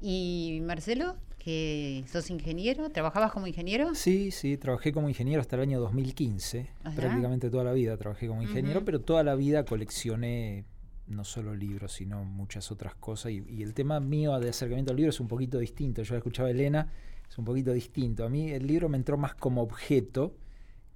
Y 0.00 0.60
Marcelo, 0.64 1.16
que 1.44 2.04
sos 2.10 2.30
ingeniero, 2.30 2.88
¿trabajabas 2.88 3.30
como 3.30 3.46
ingeniero? 3.46 3.94
Sí, 3.94 4.30
sí, 4.30 4.56
trabajé 4.56 4.92
como 4.92 5.10
ingeniero 5.10 5.42
hasta 5.42 5.56
el 5.56 5.62
año 5.62 5.78
2015, 5.78 6.70
Ajá. 6.82 6.96
prácticamente 6.96 7.50
toda 7.50 7.64
la 7.64 7.72
vida 7.72 7.98
trabajé 7.98 8.28
como 8.28 8.42
ingeniero, 8.42 8.82
pero 8.82 9.02
toda 9.02 9.22
la 9.22 9.34
vida 9.34 9.66
coleccioné 9.66 10.64
no 11.06 11.22
solo 11.22 11.54
libros, 11.54 11.92
sino 11.92 12.24
muchas 12.24 12.72
otras 12.72 12.94
cosas. 12.94 13.32
Y, 13.32 13.44
y 13.46 13.62
el 13.62 13.74
tema 13.74 14.00
mío 14.00 14.40
de 14.40 14.48
acercamiento 14.48 14.92
al 14.92 14.96
libro 14.96 15.10
es 15.10 15.20
un 15.20 15.28
poquito 15.28 15.58
distinto. 15.58 16.02
Yo 16.02 16.16
escuchaba 16.16 16.48
a 16.48 16.52
Elena, 16.52 16.90
es 17.28 17.36
un 17.36 17.44
poquito 17.44 17.72
distinto. 17.74 18.24
A 18.24 18.30
mí 18.30 18.50
el 18.50 18.66
libro 18.66 18.88
me 18.88 18.96
entró 18.96 19.18
más 19.18 19.34
como 19.34 19.60
objeto 19.60 20.34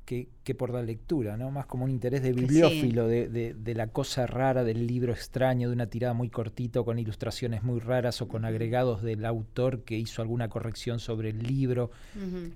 que, 0.08 0.30
que 0.42 0.54
por 0.54 0.70
la 0.72 0.82
lectura, 0.82 1.36
¿no? 1.36 1.50
Más 1.50 1.66
como 1.66 1.84
un 1.84 1.90
interés 1.90 2.22
de 2.22 2.32
sí. 2.32 2.40
bibliófilo, 2.40 3.06
de, 3.06 3.28
de- 3.28 3.52
de 3.52 3.74
la 3.74 3.88
cosa 3.88 4.26
rara, 4.26 4.64
del 4.64 4.86
libro 4.86 5.12
extraño, 5.12 5.68
de 5.68 5.74
una 5.74 5.88
tirada 5.88 6.14
muy 6.14 6.30
cortita, 6.30 6.80
o 6.80 6.84
con 6.86 6.98
ilustraciones 6.98 7.62
muy 7.62 7.78
raras 7.78 8.22
o 8.22 8.26
con 8.28 8.46
agregados 8.46 9.02
del 9.02 9.26
autor 9.26 9.84
que 9.84 9.98
hizo 9.98 10.22
alguna 10.22 10.48
corrección 10.48 10.98
sobre 10.98 11.28
el 11.28 11.42
libro 11.42 11.90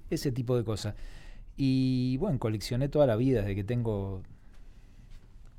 ese 0.08 0.32
tipo 0.32 0.56
de 0.56 0.64
cosas. 0.64 0.94
Y 1.58 2.16
bueno, 2.16 2.38
coleccioné 2.38 2.88
toda 2.88 3.06
la 3.06 3.16
vida, 3.16 3.40
desde 3.42 3.54
que 3.54 3.64
tengo 3.64 4.22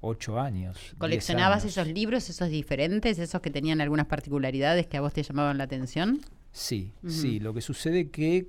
ocho 0.01 0.39
años. 0.39 0.95
¿Coleccionabas 0.97 1.63
años. 1.63 1.77
esos 1.77 1.88
libros, 1.93 2.27
esos 2.27 2.50
diferentes, 2.50 3.19
esos 3.19 3.39
que 3.39 3.51
tenían 3.51 3.81
algunas 3.81 4.07
particularidades 4.07 4.88
que 4.88 4.97
a 4.97 5.01
vos 5.01 5.13
te 5.13 5.21
llamaban 5.21 5.59
la 5.59 5.65
atención? 5.65 6.21
Sí, 6.51 6.91
sí. 7.07 7.39
Lo 7.39 7.53
que 7.53 7.62
sucede 7.62 8.09
que 8.09 8.47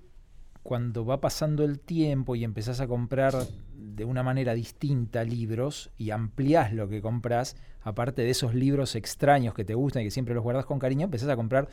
cuando 0.64 1.04
va 1.04 1.21
pasando 1.21 1.62
el 1.62 1.78
tiempo 1.78 2.35
y 2.35 2.42
empezás 2.42 2.80
a 2.80 2.88
comprar 2.88 3.35
de 3.76 4.04
una 4.04 4.23
manera 4.25 4.54
distinta 4.54 5.23
libros 5.23 5.90
y 5.99 6.11
ampliás 6.11 6.73
lo 6.73 6.88
que 6.88 7.00
compras, 7.00 7.54
aparte 7.83 8.23
de 8.23 8.30
esos 8.30 8.54
libros 8.54 8.97
extraños 8.97 9.54
que 9.54 9.64
te 9.64 9.75
gustan 9.75 10.02
y 10.02 10.06
que 10.06 10.11
siempre 10.11 10.35
los 10.35 10.42
guardas 10.42 10.64
con 10.64 10.78
cariño, 10.78 11.04
empezás 11.04 11.28
a 11.28 11.37
comprar 11.37 11.68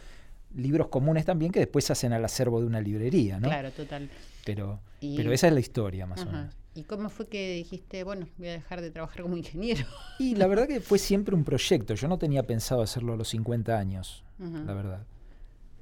libros 0.54 0.90
comunes 0.90 1.24
también 1.26 1.54
que 1.54 1.60
después 1.62 1.90
hacen 1.90 2.12
al 2.12 2.24
acervo 2.26 2.60
de 2.60 2.68
una 2.68 2.82
librería, 2.82 3.40
¿no? 3.40 3.48
Claro, 3.48 3.72
total. 3.72 4.10
Pero, 4.46 4.82
Y- 5.00 5.16
pero 5.16 5.32
esa 5.32 5.48
es 5.48 5.54
la 5.54 5.62
historia, 5.62 6.06
más 6.06 6.22
o 6.24 6.26
menos. 6.26 6.54
¿Y 6.76 6.84
cómo 6.84 7.10
fue 7.10 7.28
que 7.28 7.56
dijiste, 7.56 8.04
bueno, 8.04 8.28
voy 8.38 8.50
a 8.50 8.52
dejar 8.54 8.82
de 8.82 8.92
trabajar 8.92 9.22
como 9.24 9.38
ingeniero? 9.38 9.86
Y 10.20 10.36
la 10.36 10.48
verdad 10.48 10.68
que 10.68 10.82
fue 10.82 11.00
siempre 11.00 11.34
un 11.34 11.46
proyecto. 11.46 11.96
Yo 11.96 12.10
no 12.10 12.18
tenía 12.18 12.44
pensado 12.44 12.82
hacerlo 12.82 13.14
a 13.14 13.16
los 13.18 13.30
50 13.30 13.78
años, 13.80 14.26
la 14.38 14.74
verdad. 14.74 15.06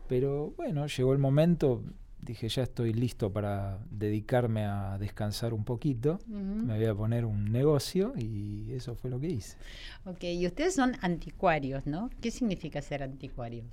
Pero 0.08 0.54
bueno, 0.58 0.86
llegó 0.88 1.14
el 1.14 1.20
momento, 1.20 1.84
dije, 2.22 2.48
ya 2.50 2.64
estoy 2.64 2.94
listo 2.94 3.32
para 3.32 3.80
dedicarme 3.92 4.66
a 4.66 4.98
descansar 5.00 5.54
un 5.54 5.64
poquito. 5.64 6.20
Me 6.28 6.76
voy 6.78 6.86
a 6.86 6.94
poner 6.96 7.26
un 7.26 7.52
negocio 7.52 8.14
y 8.18 8.72
eso 8.74 8.96
fue 8.96 9.10
lo 9.10 9.20
que 9.20 9.28
hice. 9.28 9.58
Ok, 10.06 10.24
y 10.26 10.46
ustedes 10.46 10.76
son 10.76 10.96
anticuarios, 11.02 11.86
¿no? 11.88 12.10
¿Qué 12.22 12.32
significa 12.32 12.82
ser 12.82 13.04
anticuario, 13.04 13.64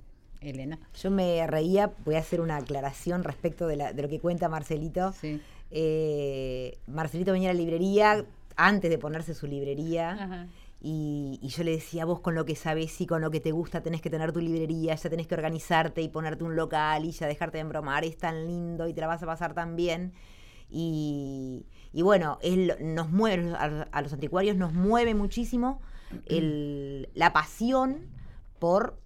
Elena? 0.41 0.79
Yo 1.01 1.11
me 1.11 1.45
reía, 1.47 1.91
voy 2.05 2.15
a 2.15 2.19
hacer 2.19 2.41
una 2.41 2.57
aclaración 2.57 3.23
respecto 3.23 3.67
de, 3.67 3.75
la- 3.75 3.93
de 3.93 4.01
lo 4.01 4.09
que 4.09 4.19
cuenta 4.19 4.49
Marcelito. 4.49 5.13
Sí. 5.13 5.39
Eh, 5.71 6.77
Marcelito 6.87 7.31
venía 7.33 7.49
a 7.49 7.53
la 7.53 7.59
librería 7.59 8.25
antes 8.55 8.89
de 8.89 8.97
ponerse 8.97 9.33
su 9.33 9.45
librería. 9.47 10.11
Ajá. 10.11 10.47
Y, 10.79 11.39
yo 11.41 11.63
le 11.63 11.71
decía, 11.71 12.05
vos 12.05 12.19
con 12.19 12.35
lo 12.35 12.45
que 12.45 12.55
sabes 12.55 13.01
y 13.01 13.07
con 13.07 13.21
lo 13.21 13.31
que 13.31 13.39
te 13.39 13.51
gusta 13.51 13.81
tenés 13.81 14.01
que 14.01 14.09
tener 14.11 14.31
tu 14.31 14.39
librería, 14.39 14.93
ya 14.95 15.09
tenés 15.09 15.27
que 15.27 15.33
organizarte 15.35 16.01
y 16.01 16.09
ponerte 16.09 16.43
un 16.43 16.55
local 16.55 17.03
y 17.05 17.11
ya 17.11 17.25
dejarte 17.27 17.57
de 17.57 17.61
embromar, 17.61 18.03
es 18.05 18.17
tan 18.17 18.45
lindo 18.45 18.87
y 18.87 18.93
te 18.93 19.01
la 19.01 19.07
vas 19.07 19.23
a 19.23 19.25
pasar 19.25 19.53
tan 19.53 19.75
bien. 19.75 20.13
Y, 20.69 21.65
y 21.93 22.01
bueno, 22.03 22.37
nos 22.79 23.09
mueve, 23.09 23.53
a, 23.53 23.87
a 23.91 24.01
los 24.01 24.13
anticuarios 24.13 24.55
nos 24.55 24.73
mueve 24.73 25.15
muchísimo 25.15 25.81
el- 26.25 27.09
la 27.13 27.33
pasión 27.33 28.07
por 28.59 28.99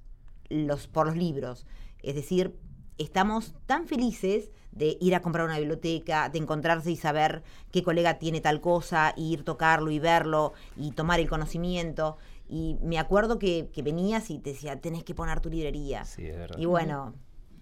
los, 0.50 0.88
por 0.88 1.08
los 1.08 1.16
libros. 1.16 1.66
Es 2.04 2.16
decir, 2.16 2.58
estamos 2.98 3.54
tan 3.66 3.88
felices 3.88 4.52
de 4.72 4.98
ir 5.02 5.16
a 5.16 5.22
comprar 5.22 5.46
una 5.46 5.58
biblioteca, 5.58 6.30
de 6.30 6.40
encontrarse 6.40 6.92
y 6.92 6.96
saber 6.96 7.44
qué 7.72 7.84
colega 7.84 8.20
tiene 8.20 8.40
tal 8.42 8.62
cosa, 8.62 9.14
y 9.18 9.34
ir 9.34 9.44
tocarlo 9.44 9.92
y 9.92 10.00
verlo 10.00 10.54
y 10.78 10.92
tomar 10.92 11.20
el 11.20 11.28
conocimiento. 11.30 12.18
Y 12.48 12.78
me 12.82 12.98
acuerdo 13.00 13.38
que, 13.40 13.70
que 13.74 13.82
venías 13.82 14.30
y 14.30 14.40
te 14.40 14.52
decía, 14.52 14.80
tenés 14.80 15.04
que 15.04 15.14
poner 15.16 15.40
tu 15.42 15.50
librería. 15.50 16.04
Sí, 16.06 16.26
es 16.26 16.38
verdad. 16.38 16.58
Y 16.58 16.66
bueno, 16.66 17.14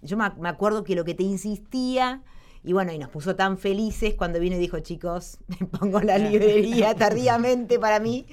yo 0.02 0.18
me, 0.18 0.24
ac- 0.26 0.38
me 0.38 0.50
acuerdo 0.50 0.84
que 0.84 0.96
lo 0.96 1.04
que 1.06 1.14
te 1.16 1.24
insistía, 1.24 2.22
y 2.64 2.74
bueno, 2.74 2.92
y 2.92 2.98
nos 3.00 3.10
puso 3.10 3.36
tan 3.36 3.58
felices 3.58 4.16
cuando 4.16 4.40
vino 4.40 4.56
y 4.56 4.60
dijo, 4.60 4.80
chicos, 4.80 5.40
me 5.60 5.66
pongo 5.68 6.02
la 6.02 6.18
librería 6.18 6.94
tardíamente 6.96 7.80
para 7.80 8.00
mí, 8.00 8.26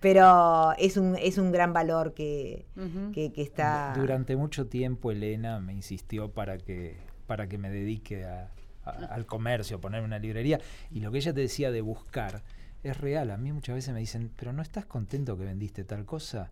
pero 0.00 0.72
es 0.78 0.96
un, 0.96 1.16
es 1.16 1.38
un 1.38 1.52
gran 1.52 1.72
valor 1.72 2.14
que, 2.14 2.66
que, 3.12 3.32
que 3.32 3.42
está... 3.42 3.92
Durante 3.96 4.36
mucho 4.36 4.66
tiempo 4.66 5.10
Elena 5.10 5.60
me 5.60 5.72
insistió 5.72 6.30
para 6.32 6.58
que, 6.58 6.96
para 7.26 7.48
que 7.48 7.58
me 7.58 7.70
dedique 7.70 8.24
a- 8.24 8.50
a- 8.84 8.90
al 9.06 9.26
comercio, 9.26 9.76
a 9.76 9.80
poner 9.80 10.02
una 10.02 10.18
librería. 10.18 10.60
Y 10.90 11.00
lo 11.00 11.10
que 11.10 11.18
ella 11.18 11.32
te 11.32 11.40
decía 11.40 11.70
de 11.70 11.80
buscar 11.80 12.42
es 12.82 12.96
real. 12.98 13.30
A 13.30 13.36
mí 13.36 13.50
muchas 13.52 13.74
veces 13.76 13.94
me 13.94 14.00
dicen, 14.00 14.30
pero 14.36 14.52
¿no 14.52 14.60
estás 14.62 14.84
contento 14.86 15.36
que 15.38 15.44
vendiste 15.44 15.84
tal 15.84 16.04
cosa? 16.04 16.50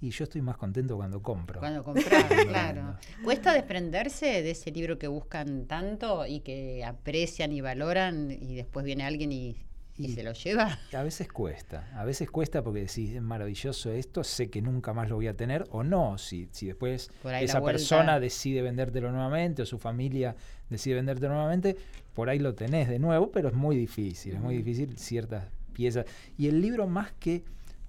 Y 0.00 0.10
yo 0.10 0.24
estoy 0.24 0.42
más 0.42 0.56
contento 0.56 0.96
cuando 0.96 1.22
compro. 1.22 1.60
Cuando 1.60 1.84
compras, 1.84 2.24
claro. 2.48 2.96
¿Cuesta 3.22 3.52
desprenderse 3.52 4.42
de 4.42 4.50
ese 4.50 4.70
libro 4.72 4.98
que 4.98 5.06
buscan 5.06 5.66
tanto 5.66 6.26
y 6.26 6.40
que 6.40 6.84
aprecian 6.84 7.52
y 7.52 7.60
valoran 7.60 8.30
y 8.32 8.56
después 8.56 8.84
viene 8.84 9.04
alguien 9.04 9.30
y, 9.30 9.56
y 9.96 10.12
se 10.14 10.22
lo 10.22 10.32
lleva? 10.32 10.78
A 10.94 11.02
veces 11.02 11.28
cuesta, 11.28 11.88
a 11.94 12.04
veces 12.04 12.30
cuesta 12.30 12.62
porque 12.62 12.80
decís, 12.80 13.14
es 13.14 13.22
maravilloso 13.22 13.90
esto, 13.92 14.24
sé 14.24 14.48
que 14.50 14.62
nunca 14.62 14.92
más 14.92 15.08
lo 15.10 15.16
voy 15.16 15.28
a 15.28 15.36
tener, 15.36 15.64
o 15.70 15.82
no, 15.84 16.18
si, 16.18 16.48
si 16.52 16.66
después 16.66 17.10
esa 17.44 17.58
persona 17.72 18.18
decide 18.20 18.62
vendértelo 18.62 19.10
nuevamente 19.12 19.62
o 19.62 19.66
su 19.66 19.78
familia 19.78 20.34
decide 20.70 20.94
vendértelo 20.96 21.34
nuevamente, 21.34 21.76
por 22.14 22.28
ahí 22.30 22.38
lo 22.38 22.54
tenés 22.54 22.88
de 22.88 22.98
nuevo, 22.98 23.30
pero 23.30 23.48
es 23.48 23.54
muy 23.54 23.76
difícil, 23.76 24.34
es 24.34 24.40
muy 24.40 24.56
difícil 24.56 24.96
ciertas 24.98 25.44
piezas. 25.72 26.06
Y 26.38 26.48
el 26.48 26.60
libro 26.60 26.86
más 26.86 27.12
que 27.12 27.44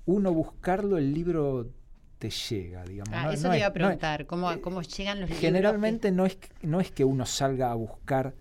uno 0.06 0.34
buscarlo, 0.34 0.98
el 0.98 1.14
libro 1.14 1.70
te 2.20 2.30
llega, 2.30 2.84
digamos. 2.86 3.14
Ah, 3.14 3.24
no- 3.24 3.32
eso 3.32 3.44
no 3.48 3.50
te 3.52 3.58
es- 3.58 3.62
iba 3.62 3.68
a 3.68 3.70
no 3.70 3.74
es- 3.74 3.74
preguntar, 3.74 4.26
¿cómo, 4.26 4.52
eh, 4.52 4.62
cómo 4.62 4.82
llegan 4.82 5.20
los 5.22 5.30
libros? 5.30 5.42
Generalmente 5.42 6.12
no 6.12 6.26
es, 6.26 6.38
no 6.62 6.80
es 6.80 6.92
que 6.92 7.04
uno 7.06 7.26
salga 7.26 7.72
a 7.72 7.74
buscar 7.76 8.34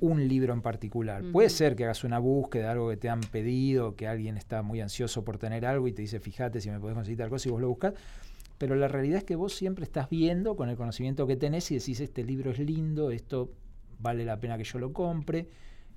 un 0.00 0.26
libro 0.28 0.52
en 0.52 0.62
particular. 0.62 1.22
Puede 1.32 1.48
ser 1.50 1.76
que 1.76 1.84
hagas 1.84 2.04
una 2.04 2.18
búsqueda 2.18 2.64
de 2.64 2.70
algo 2.70 2.88
que 2.90 2.96
te 2.96 3.08
han 3.08 3.20
pedido, 3.20 3.96
que 3.96 4.06
alguien 4.06 4.36
está 4.36 4.62
muy 4.62 4.80
ansioso 4.80 5.24
por 5.24 5.38
tener 5.38 5.64
algo 5.66 5.88
y 5.88 5.92
te 5.92 6.02
dice, 6.02 6.20
fíjate 6.20 6.60
si 6.60 6.70
me 6.70 6.78
podés 6.80 6.94
conseguir 6.94 7.18
tal 7.18 7.30
cosa 7.30 7.48
y 7.48 7.52
vos 7.52 7.60
lo 7.60 7.68
buscas. 7.68 7.94
Pero 8.58 8.74
la 8.74 8.88
realidad 8.88 9.18
es 9.18 9.24
que 9.24 9.36
vos 9.36 9.54
siempre 9.54 9.84
estás 9.84 10.10
viendo 10.10 10.56
con 10.56 10.68
el 10.68 10.76
conocimiento 10.76 11.26
que 11.26 11.36
tenés 11.36 11.70
y 11.70 11.76
decís, 11.78 12.00
este 12.00 12.24
libro 12.24 12.50
es 12.50 12.58
lindo, 12.58 13.10
esto 13.12 13.52
vale 14.00 14.24
la 14.24 14.40
pena 14.40 14.56
que 14.58 14.64
yo 14.64 14.78
lo 14.78 14.92
compre. 14.92 15.46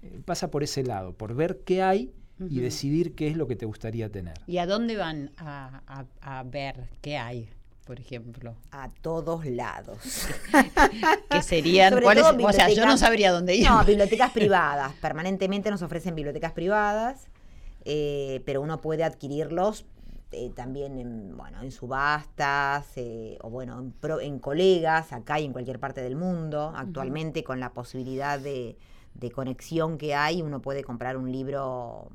Eh, 0.04 0.20
pasa 0.26 0.50
por 0.52 0.64
ese 0.64 0.84
lado, 0.84 1.14
por 1.14 1.34
ver 1.36 1.62
qué 1.66 1.82
hay 1.82 2.12
y 2.50 2.60
decidir 2.60 3.14
qué 3.14 3.28
es 3.28 3.38
lo 3.38 3.46
que 3.48 3.56
te 3.56 3.66
gustaría 3.68 4.10
tener. 4.12 4.34
¿Y 4.48 4.58
a 4.58 4.66
dónde 4.66 4.96
van 4.98 5.32
a, 5.38 5.84
a- 6.22 6.40
a 6.40 6.44
ver 6.44 6.90
qué 7.02 7.18
hay, 7.18 7.50
por 7.92 8.00
ejemplo? 8.00 8.56
A 8.72 8.88
todos 9.02 9.46
lados. 9.46 9.98
¿Qué 11.30 11.42
serían? 11.42 12.00
¿Cuáles? 12.02 12.24
O 12.24 12.54
sea, 12.54 12.70
yo 12.70 12.86
no 12.86 12.98
sabría 12.98 13.34
dónde 13.34 13.56
ir. 13.58 13.68
No, 13.68 13.84
bibliotecas 13.86 14.32
privadas. 14.32 14.94
Permanentemente 15.02 15.70
nos 15.70 15.82
ofrecen 15.82 16.16
bibliotecas 16.16 16.54
privadas, 16.54 17.28
eh, 17.84 18.42
pero 18.46 18.62
uno 18.62 18.80
puede 18.80 19.04
adquirirlos 19.04 19.84
eh, 20.32 20.52
también 20.56 21.00
en, 21.00 21.36
bueno, 21.36 21.62
en 21.62 21.70
subastas 21.70 22.88
eh, 22.96 23.38
o 23.42 23.50
bueno, 23.50 23.78
en, 23.78 23.92
pro- 23.92 24.22
en 24.22 24.40
colegas, 24.40 25.12
acá 25.12 25.42
y 25.42 25.44
en 25.44 25.52
cualquier 25.52 25.78
parte 25.78 26.02
del 26.02 26.16
mundo. 26.16 26.72
Actualmente 26.74 27.44
con 27.44 27.60
la 27.60 27.74
posibilidad 27.74 28.40
de, 28.40 28.78
de 29.16 29.32
conexión 29.32 29.98
que 29.98 30.16
hay, 30.16 30.42
uno 30.42 30.62
puede 30.62 30.86
comprar 30.86 31.18
un 31.18 31.30
libro 31.30 32.08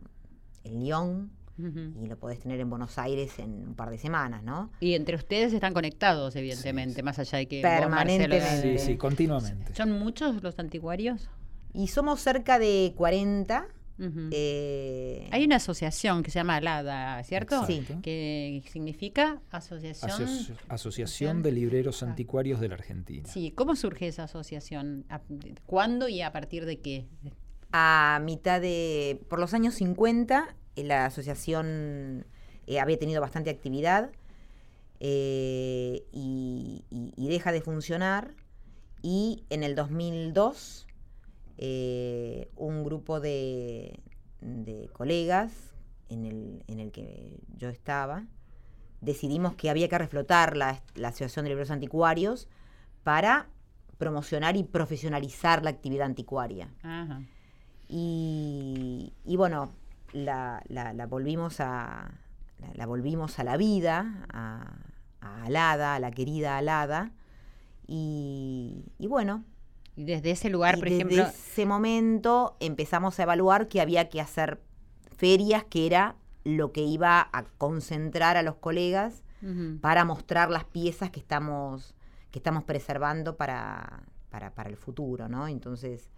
en 0.64 0.80
Lyon 0.80 1.30
Y 1.58 2.06
lo 2.06 2.18
podés 2.18 2.38
tener 2.40 2.60
en 2.60 2.68
Buenos 2.68 2.98
Aires 2.98 3.38
en 3.38 3.68
un 3.68 3.74
par 3.74 3.90
de 3.90 3.98
semanas, 3.98 4.42
¿no? 4.42 4.70
Y 4.80 4.94
entre 4.94 5.16
ustedes 5.16 5.52
están 5.52 5.72
conectados, 5.74 6.36
evidentemente, 6.36 6.96
Sí, 6.96 7.02
más 7.02 7.18
allá 7.18 7.38
de 7.38 7.46
que 7.48 7.56
vos, 7.62 7.64
Marcelo, 7.64 7.88
Permanentemente. 8.28 8.78
Sí, 8.78 8.86
sí, 8.92 8.96
continuamente. 8.96 9.74
¿Son 9.74 9.92
muchos 9.92 10.42
los 10.42 10.58
anticuarios? 10.58 11.30
Y 11.72 11.88
somos 11.88 12.20
cerca 12.20 12.58
de 12.58 12.92
40. 12.96 13.66
Ujú. 13.98 14.28
eh, 14.30 15.26
Hay 15.32 15.42
una 15.46 15.56
asociación 15.56 16.22
que 16.22 16.30
se 16.30 16.38
llama 16.38 16.56
ALADA, 16.56 17.22
¿cierto? 17.24 17.64
Sí. 17.66 17.82
Que 18.02 18.62
significa 18.70 19.40
Asociación... 19.50 20.10
Asoci- 20.28 20.54
Asociación 20.68 21.42
de 21.42 21.52
Libreros 21.52 22.02
Anticuarios 22.02 22.60
de 22.60 22.68
la 22.68 22.74
Argentina. 22.74 23.26
Sí, 23.26 23.52
¿cómo 23.52 23.74
surge 23.74 24.08
esa 24.08 24.24
asociación? 24.24 25.06
¿A- 25.08 25.22
¿Cuándo 25.64 26.08
y 26.10 26.20
a 26.20 26.30
partir 26.32 26.66
de 26.66 26.80
qué? 26.80 27.06
a 27.72 28.20
mitad 28.22 28.60
de, 28.60 29.20
por 29.28 29.38
los 29.38 29.52
años 29.54 29.74
50, 29.74 30.44
eh, 30.50 30.54
la 30.76 31.06
asociación 31.06 32.26
eh, 32.66 32.80
había 32.80 32.98
tenido 32.98 33.20
bastante 33.20 33.50
actividad 33.50 34.10
eh, 35.00 36.04
y, 36.12 36.84
y- 36.90 37.12
y 37.16 37.28
deja 37.28 37.52
de 37.52 37.60
funcionar. 37.60 38.34
Y 39.02 39.44
en 39.50 39.62
el 39.62 39.74
2002, 39.74 40.86
eh, 41.58 42.48
un 42.56 42.82
grupo 42.84 43.20
de, 43.20 44.00
de 44.40 44.88
colegas 44.92 45.52
en 46.08 46.24
el, 46.24 46.62
en 46.66 46.80
el 46.80 46.92
que 46.92 47.38
yo 47.56 47.68
estaba, 47.68 48.24
decidimos 49.00 49.54
que 49.54 49.70
había 49.70 49.88
que 49.88 49.98
reflotar 49.98 50.56
la, 50.56 50.82
la 50.94 51.08
Asociación 51.08 51.44
de 51.44 51.50
Libros 51.50 51.70
Anticuarios 51.70 52.48
para 53.04 53.48
promocionar 53.98 54.56
y 54.56 54.64
profesionalizar 54.64 55.62
la 55.62 55.70
actividad 55.70 56.06
anticuaria. 56.06 56.68
Ajá. 56.82 57.22
Y, 57.88 59.12
y 59.24 59.36
bueno, 59.36 59.72
la, 60.12 60.62
la- 60.68 60.92
la 60.92 61.06
volvimos 61.06 61.60
a 61.60 62.10
la, 62.58 62.68
la 62.74 62.86
volvimos 62.86 63.38
a 63.38 63.44
la 63.44 63.56
vida, 63.56 64.26
a, 64.32 64.76
a 65.20 65.44
Alada, 65.44 65.94
a 65.94 66.00
la 66.00 66.10
querida 66.10 66.56
Alada. 66.58 67.10
Y, 67.86 68.84
y 68.98 69.06
bueno, 69.06 69.44
Y 69.94 70.04
desde 70.04 70.30
ese 70.32 70.50
lugar, 70.50 70.76
y 70.76 70.80
por 70.80 70.88
desde 70.88 70.96
ejemplo... 71.02 71.22
ese 71.26 71.66
momento 71.66 72.56
empezamos 72.60 73.18
a 73.18 73.22
evaluar 73.24 73.68
que 73.68 73.80
había 73.80 74.08
que 74.08 74.20
hacer 74.20 74.60
ferias, 75.16 75.64
que 75.64 75.86
era 75.86 76.16
lo 76.44 76.72
que 76.72 76.82
iba 76.82 77.28
a 77.32 77.44
concentrar 77.58 78.36
a 78.36 78.42
los 78.42 78.56
colegas 78.56 79.22
para 79.80 80.04
mostrar 80.04 80.50
las 80.50 80.64
piezas 80.64 81.10
que 81.10 81.20
estamos, 81.20 81.94
que 82.32 82.38
estamos 82.40 82.64
preservando 82.64 83.36
para, 83.36 84.02
para, 84.36 84.50
para 84.54 84.68
el 84.68 84.76
futuro, 84.76 85.30
¿no? 85.30 85.48
Entonces 85.48 86.10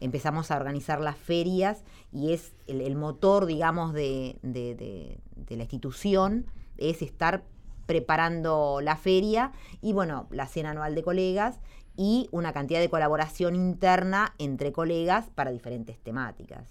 empezamos 0.00 0.50
a 0.50 0.56
organizar 0.56 1.00
las 1.00 1.16
ferias 1.16 1.84
y 2.12 2.32
es 2.32 2.52
el, 2.66 2.80
el 2.80 2.96
motor, 2.96 3.46
digamos, 3.46 3.92
de, 3.94 4.36
de- 4.42 4.74
de- 4.74 5.18
de 5.36 5.56
la 5.56 5.62
institución, 5.62 6.46
es 6.78 7.00
estar 7.00 7.44
preparando 7.86 8.80
la 8.82 8.96
feria 8.96 9.52
y, 9.80 9.92
bueno, 9.92 10.26
la 10.30 10.46
cena 10.46 10.70
anual 10.70 10.94
de 10.96 11.02
colegas 11.04 11.60
y 11.96 12.28
una 12.32 12.52
cantidad 12.52 12.80
de 12.80 12.88
colaboración 12.88 13.54
interna 13.54 14.34
entre 14.38 14.72
colegas 14.72 15.28
para 15.34 15.50
diferentes 15.52 15.98
temáticas. 16.00 16.68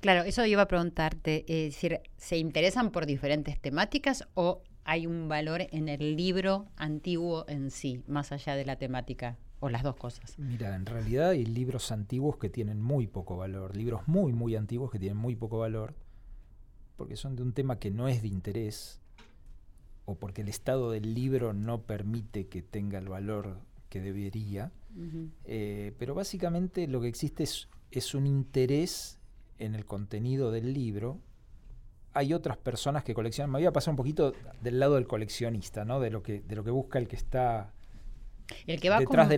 Claro, 0.00 0.24
eso 0.24 0.44
iba 0.44 0.62
a 0.62 0.68
preguntarte, 0.68 1.44
es 1.48 1.74
decir, 1.74 2.00
¿se 2.16 2.36
interesan 2.36 2.90
por 2.90 3.06
diferentes 3.06 3.58
temáticas 3.60 4.26
o 4.34 4.60
hay 4.88 5.06
un 5.06 5.28
valor 5.28 5.66
en 5.70 5.90
el 5.90 6.16
libro 6.16 6.66
antiguo 6.76 7.44
en 7.46 7.70
sí, 7.70 8.02
más 8.08 8.32
allá 8.32 8.56
de 8.56 8.64
la 8.64 8.76
temática? 8.76 9.36
O 9.60 9.68
las 9.68 9.82
dos 9.82 9.96
cosas. 9.96 10.38
Mira, 10.38 10.74
en 10.74 10.86
realidad 10.86 11.30
hay 11.30 11.44
libros 11.44 11.92
antiguos 11.92 12.38
que 12.38 12.48
tienen 12.48 12.80
muy 12.80 13.06
poco 13.06 13.36
valor, 13.36 13.76
libros 13.76 14.08
muy, 14.08 14.32
muy 14.32 14.56
antiguos 14.56 14.90
que 14.90 14.98
tienen 14.98 15.18
muy 15.18 15.36
poco 15.36 15.58
valor, 15.58 15.94
porque 16.96 17.16
son 17.16 17.36
de 17.36 17.42
un 17.42 17.52
tema 17.52 17.78
que 17.78 17.90
no 17.90 18.08
es 18.08 18.22
de 18.22 18.28
interés, 18.28 19.02
o 20.06 20.14
porque 20.14 20.40
el 20.40 20.48
estado 20.48 20.90
del 20.90 21.12
libro 21.14 21.52
no 21.52 21.82
permite 21.82 22.46
que 22.46 22.62
tenga 22.62 22.98
el 22.98 23.10
valor 23.10 23.58
que 23.90 24.00
debería. 24.00 24.72
Eh, 25.44 25.92
pero 25.98 26.14
básicamente 26.14 26.88
lo 26.88 27.02
que 27.02 27.08
existe 27.08 27.42
es, 27.42 27.68
es 27.90 28.14
un 28.14 28.26
interés 28.26 29.18
en 29.58 29.74
el 29.74 29.84
contenido 29.84 30.50
del 30.50 30.72
libro. 30.72 31.20
Hay 32.14 32.32
otras 32.34 32.56
personas 32.56 33.04
que 33.04 33.14
coleccionan. 33.14 33.50
Me 33.50 33.58
voy 33.58 33.66
a 33.66 33.72
pasar 33.72 33.92
un 33.92 33.96
poquito 33.96 34.32
del 34.60 34.80
lado 34.80 34.94
del 34.94 35.06
coleccionista, 35.06 35.84
¿no? 35.84 36.00
De 36.00 36.10
lo 36.10 36.22
que, 36.22 36.40
de 36.40 36.56
lo 36.56 36.64
que 36.64 36.70
busca 36.70 36.98
el 36.98 37.06
que 37.08 37.16
está. 37.16 37.72
¿El 38.66 38.80
que 38.80 38.88
va 38.88 38.96
a 38.96 39.04
comprar 39.04 39.28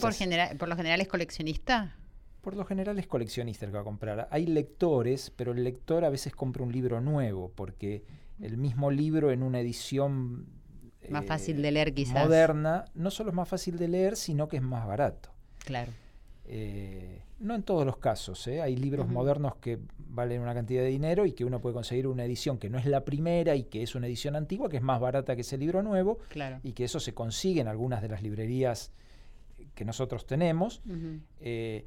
por, 0.00 0.58
por 0.58 0.68
lo 0.68 0.76
general 0.76 1.00
es 1.00 1.08
coleccionista? 1.08 1.96
Por 2.40 2.56
lo 2.56 2.64
general 2.64 2.98
es 2.98 3.06
coleccionista 3.06 3.66
el 3.66 3.72
que 3.72 3.76
va 3.76 3.82
a 3.82 3.84
comprar. 3.84 4.28
Hay 4.30 4.46
lectores, 4.46 5.30
pero 5.36 5.52
el 5.52 5.62
lector 5.62 6.04
a 6.04 6.10
veces 6.10 6.34
compra 6.34 6.62
un 6.62 6.72
libro 6.72 7.00
nuevo, 7.00 7.52
porque 7.54 8.04
el 8.40 8.56
mismo 8.56 8.90
libro 8.90 9.30
en 9.30 9.42
una 9.42 9.60
edición 9.60 10.46
Más 11.10 11.24
eh, 11.24 11.26
fácil 11.26 11.60
de 11.60 11.70
leer 11.72 11.92
quizás. 11.92 12.24
moderna, 12.24 12.86
no 12.94 13.10
solo 13.10 13.30
es 13.30 13.36
más 13.36 13.48
fácil 13.48 13.76
de 13.76 13.88
leer, 13.88 14.16
sino 14.16 14.48
que 14.48 14.56
es 14.56 14.62
más 14.62 14.86
barato. 14.86 15.30
Claro. 15.58 15.92
Eh, 16.52 17.22
no 17.38 17.54
en 17.54 17.62
todos 17.62 17.86
los 17.86 17.98
casos, 17.98 18.44
¿eh? 18.48 18.60
hay 18.60 18.74
libros 18.76 19.08
modernos 19.08 19.54
que 19.56 19.78
valen 20.08 20.42
una 20.42 20.52
cantidad 20.52 20.82
de 20.82 20.88
dinero 20.88 21.24
y 21.24 21.30
que 21.32 21.44
uno 21.44 21.60
puede 21.60 21.74
conseguir 21.74 22.08
una 22.08 22.24
edición 22.24 22.58
que 22.58 22.68
no 22.68 22.76
es 22.76 22.86
la 22.86 23.04
primera 23.04 23.54
y 23.54 23.62
que 23.62 23.84
es 23.84 23.94
una 23.94 24.08
edición 24.08 24.34
antigua, 24.34 24.68
que 24.68 24.76
es 24.78 24.82
más 24.82 25.00
barata 25.00 25.36
que 25.36 25.42
ese 25.42 25.56
libro 25.56 25.80
nuevo 25.82 26.18
Claro. 26.28 26.58
y 26.64 26.72
que 26.72 26.82
eso 26.82 26.98
se 26.98 27.14
consigue 27.14 27.60
en 27.60 27.68
algunas 27.68 28.02
de 28.02 28.08
las 28.08 28.22
librerías 28.22 28.90
que 29.76 29.84
nosotros 29.84 30.26
tenemos. 30.26 30.82
Eh, 31.40 31.84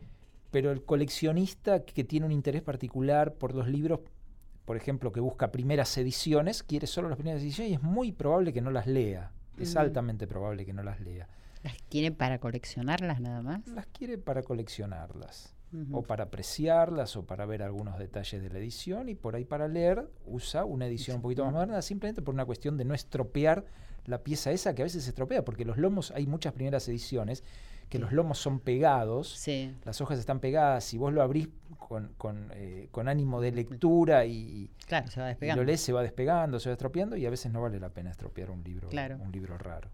pero 0.49 0.71
el 0.71 0.84
coleccionista 0.84 1.84
que 1.84 2.06
tiene 2.06 2.26
un 2.26 2.32
interés 2.32 2.62
particular 2.62 3.34
por 3.34 3.54
los 3.54 3.67
libros, 3.67 3.99
por 4.63 4.78
ejemplo, 4.78 5.12
que 5.12 5.19
busca 5.19 5.52
primeras 5.52 5.97
ediciones, 5.97 6.63
quiere 6.63 6.88
solo 6.88 7.10
las 7.10 7.17
primeras 7.17 7.41
ediciones 7.41 7.71
y 7.71 7.76
es 7.76 7.82
muy 7.84 8.13
probable 8.13 8.54
que 8.54 8.62
no 8.62 8.71
las 8.71 8.88
lea. 8.88 9.32
Es 9.60 9.76
altamente 9.76 10.26
probable 10.26 10.65
que 10.65 10.71
no 10.73 10.84
las 10.84 11.02
lea. 11.02 11.28
¿Las 11.63 11.76
quiere 11.89 12.12
para 12.12 12.39
coleccionarlas 12.39 13.19
nada 13.21 13.41
más? 13.41 13.65
Las 13.67 13.88
quiere 13.88 14.17
para 14.17 14.43
coleccionarlas, 14.43 15.56
o 15.91 16.04
para 16.04 16.26
apreciarlas, 16.26 17.15
o 17.15 17.26
para 17.26 17.45
ver 17.45 17.63
algunos 17.63 17.97
detalles 17.97 18.41
de 18.43 18.49
la 18.49 18.60
edición, 18.60 19.10
y 19.10 19.15
por 19.15 19.36
ahí 19.36 19.45
para 19.45 19.67
leer 19.67 20.08
usa 20.26 20.65
una 20.65 20.86
edición 20.86 21.15
un 21.17 21.21
poquito 21.23 21.43
más 21.45 21.54
moderna, 21.54 21.82
simplemente 21.82 22.21
por 22.21 22.34
una 22.34 22.45
cuestión 22.45 22.78
de 22.78 22.86
no 22.86 22.93
estropear 22.93 23.65
la 24.06 24.21
pieza 24.23 24.52
esa 24.52 24.76
que 24.76 24.82
a 24.82 24.86
veces 24.86 25.04
se 25.04 25.10
estropea, 25.10 25.43
porque 25.45 25.65
los 25.65 25.78
lomos, 25.78 26.12
hay 26.12 26.28
muchas 26.28 26.54
primeras 26.54 26.88
ediciones 26.89 27.43
que 27.89 27.97
los 27.99 28.12
lomos 28.12 28.38
son 28.39 28.60
pegados, 28.60 29.30
Sí. 29.30 29.73
las 29.86 30.02
hojas 30.02 30.19
están 30.19 30.39
pegadas, 30.39 30.84
si 30.84 30.97
vos 30.97 31.13
lo 31.13 31.21
abrís 31.21 31.47
con, 31.93 32.12
con, 32.17 32.49
eh, 32.56 32.88
con 32.89 33.08
ánimo 33.08 33.39
de 33.39 33.51
lectura 33.51 34.25
y, 34.25 34.71
Claro, 34.88 35.08
se 35.12 35.19
va 35.19 35.27
y 35.27 35.29
despegando. 35.29 35.62
lo 35.62 35.65
lees, 35.67 35.79
se 35.82 35.93
va 35.93 36.01
despegando, 36.01 36.60
se 36.60 36.69
va 36.69 36.73
estropeando 36.73 37.15
y 37.15 37.25
a 37.27 37.29
veces 37.29 37.51
no 37.51 37.62
vale 37.62 37.79
la 37.79 37.89
pena 37.89 38.10
estropear 38.10 38.49
un 38.49 38.63
libro, 38.63 38.89
Claro. 38.89 39.17
un 39.21 39.32
libro 39.32 39.60
raro. 39.60 39.91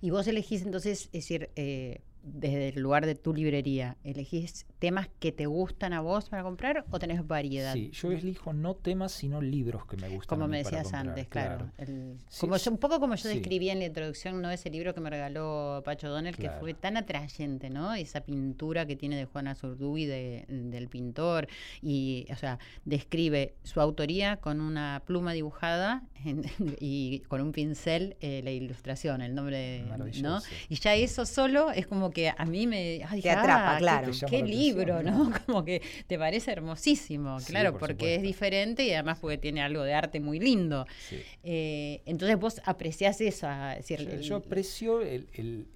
Y 0.00 0.10
vos 0.10 0.26
elegís 0.26 0.62
entonces, 0.62 1.02
es 1.06 1.12
decir, 1.12 1.50
eh, 1.54 2.00
desde 2.26 2.70
el 2.70 2.80
lugar 2.80 3.06
de 3.06 3.14
tu 3.14 3.32
librería, 3.32 3.96
¿elegís 4.04 4.66
temas 4.78 5.08
que 5.20 5.30
te 5.32 5.46
gustan 5.46 5.92
a 5.92 6.00
vos 6.00 6.28
para 6.28 6.42
comprar 6.42 6.84
o 6.90 6.98
tenés 6.98 7.26
variedad? 7.26 7.72
Sí, 7.72 7.90
yo 7.92 8.10
elijo 8.12 8.52
no 8.52 8.74
temas, 8.74 9.12
sino 9.12 9.40
libros 9.40 9.86
que 9.86 9.96
me 9.96 10.08
gustan. 10.08 10.36
Como 10.38 10.48
me 10.48 10.58
decías 10.58 10.82
comprar, 10.82 11.08
antes, 11.08 11.28
claro. 11.28 11.70
El- 11.78 12.18
Sí, 12.28 12.40
como 12.40 12.56
yo, 12.56 12.70
un 12.72 12.78
poco 12.78 12.98
como 13.00 13.14
yo 13.14 13.28
sí. 13.28 13.38
describí 13.38 13.70
en 13.70 13.78
la 13.78 13.86
introducción, 13.86 14.42
¿no? 14.42 14.50
Ese 14.50 14.70
libro 14.70 14.92
que 14.94 15.00
me 15.00 15.08
regaló 15.10 15.82
Pacho 15.84 16.12
que 16.16 16.32
Claro. 16.32 16.60
fue 16.60 16.74
tan 16.74 16.96
atrayente, 16.96 17.70
¿no? 17.70 17.94
Esa 17.94 18.20
pintura 18.22 18.86
que 18.86 18.96
tiene 18.96 19.16
de 19.16 19.24
Juana 19.26 19.54
Zurduy, 19.54 20.04
de, 20.06 20.44
del 20.48 20.88
pintor, 20.88 21.46
y, 21.82 22.26
o 22.32 22.36
sea, 22.36 22.58
describe 22.84 23.54
su 23.62 23.80
autoría 23.80 24.36
con 24.38 24.60
una 24.60 25.02
pluma 25.06 25.32
dibujada 25.32 26.02
en- 26.24 26.42
y 26.80 27.20
con 27.28 27.40
un 27.40 27.52
pincel 27.52 28.16
eh, 28.20 28.40
la 28.42 28.50
ilustración, 28.50 29.20
el 29.20 29.34
nombre, 29.34 29.56
de- 29.56 30.22
¿no? 30.22 30.40
Y 30.68 30.76
ya 30.76 30.94
eso 30.94 31.24
solo 31.26 31.70
es 31.70 31.86
como 31.86 32.10
que 32.10 32.15
a 32.28 32.44
mí 32.46 32.66
me... 32.66 33.02
ay, 33.08 33.20
Te 33.22 33.30
atrapa, 33.30 33.76
"Ah, 33.76 33.78
claro. 33.78 34.10
Qué, 34.28 34.42
libro, 34.42 34.96
atención, 34.96 35.30
¿no? 35.32 35.32
Como 35.46 35.64
que 35.64 35.82
te 36.06 36.18
parece 36.18 36.52
hermosísimo, 36.52 37.38
Sí, 37.40 37.46
claro, 37.52 37.72
por 37.72 37.80
porque 37.80 38.14
es 38.16 38.22
diferente 38.22 38.84
y 38.84 38.92
además 38.92 39.18
porque 39.20 39.38
tiene 39.38 39.60
algo 39.62 39.82
de 39.82 39.94
arte 39.94 40.20
muy 40.20 40.38
lindo. 40.40 40.86
Sí. 41.08 41.16
Eh, 41.42 42.02
entonces 42.06 42.38
vos 42.38 42.60
apreciás 42.64 43.20
eso, 43.20 43.48
es 43.50 43.76
decir, 43.88 44.00
Yo, 44.00 44.10
el- 44.10 44.20
yo 44.22 44.36
aprecio 44.36 45.00
el, 45.02 45.28
el- 45.34 45.66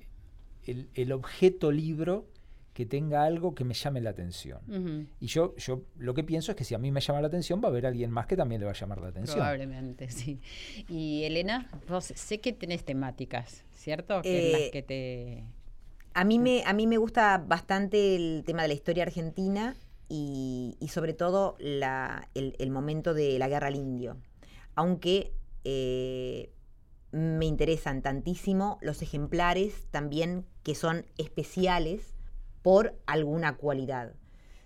el- 0.66 0.88
el 0.94 1.12
objeto 1.12 1.70
libro 1.72 2.26
que 2.72 2.87
tenga 2.87 3.24
algo 3.24 3.55
que 3.55 3.64
me 3.64 3.74
llame 3.74 4.00
la 4.00 4.11
atención. 4.11 4.61
Y 5.20 5.26
yo, 5.26 5.55
yo 5.57 5.83
lo 5.98 6.14
que 6.14 6.22
pienso 6.24 6.53
es 6.53 6.57
que 6.57 6.64
si 6.64 6.74
a 6.74 6.79
mí 6.79 6.90
me 6.90 7.00
llama 7.00 7.20
la 7.20 7.26
atención, 7.26 7.61
va 7.62 7.66
a 7.68 7.70
haber 7.70 7.85
alguien 7.85 8.11
más 8.11 8.26
que 8.26 8.37
también 8.37 8.61
le 8.61 8.64
va 8.64 8.70
a 8.70 8.74
llamar 8.74 9.00
la 9.00 9.09
atención. 9.09 9.37
probablemente, 9.37 10.09
sí. 10.09 10.40
Y 10.88 11.24
Elena, 11.24 11.68
vos 11.88 12.05
sé 12.14 12.38
que 12.40 12.53
tenés 12.53 12.85
temáticas, 12.85 13.64
¿cierto? 13.74 14.22
Que 14.22 14.46
en 14.46 14.53
las 14.53 14.61
Eh, 14.62 14.70
que 14.72 14.83
te... 14.83 15.44
A 16.14 16.25
mí, 16.25 16.38
me, 16.38 16.62
a 16.66 16.73
mí 16.73 16.87
me 16.87 16.96
gusta 16.99 17.38
bastante 17.38 18.16
el 18.16 18.42
tema 18.44 18.62
de 18.62 18.68
la 18.68 18.75
historia 18.75 19.05
argentina 19.05 19.77
y, 20.09 20.77
y 20.81 20.88
sobre 20.88 21.12
todo 21.14 21.57
la- 21.61 22.29
el, 22.35 22.57
el 22.59 22.70
momento 22.70 23.14
de 23.14 23.38
la 23.38 23.49
guerra 23.49 23.68
al 23.68 23.77
indio. 23.77 24.16
Aunque 24.75 25.33
eh, 25.64 26.51
me 27.12 27.46
interesan 27.46 28.03
tantísimo 28.03 28.79
los 28.81 29.03
ejemplares 29.03 29.87
también 29.90 30.46
que 30.62 30.75
son 30.75 31.07
especiales 31.16 32.14
por 32.62 32.99
alguna 33.07 33.57
cualidad. 33.57 34.14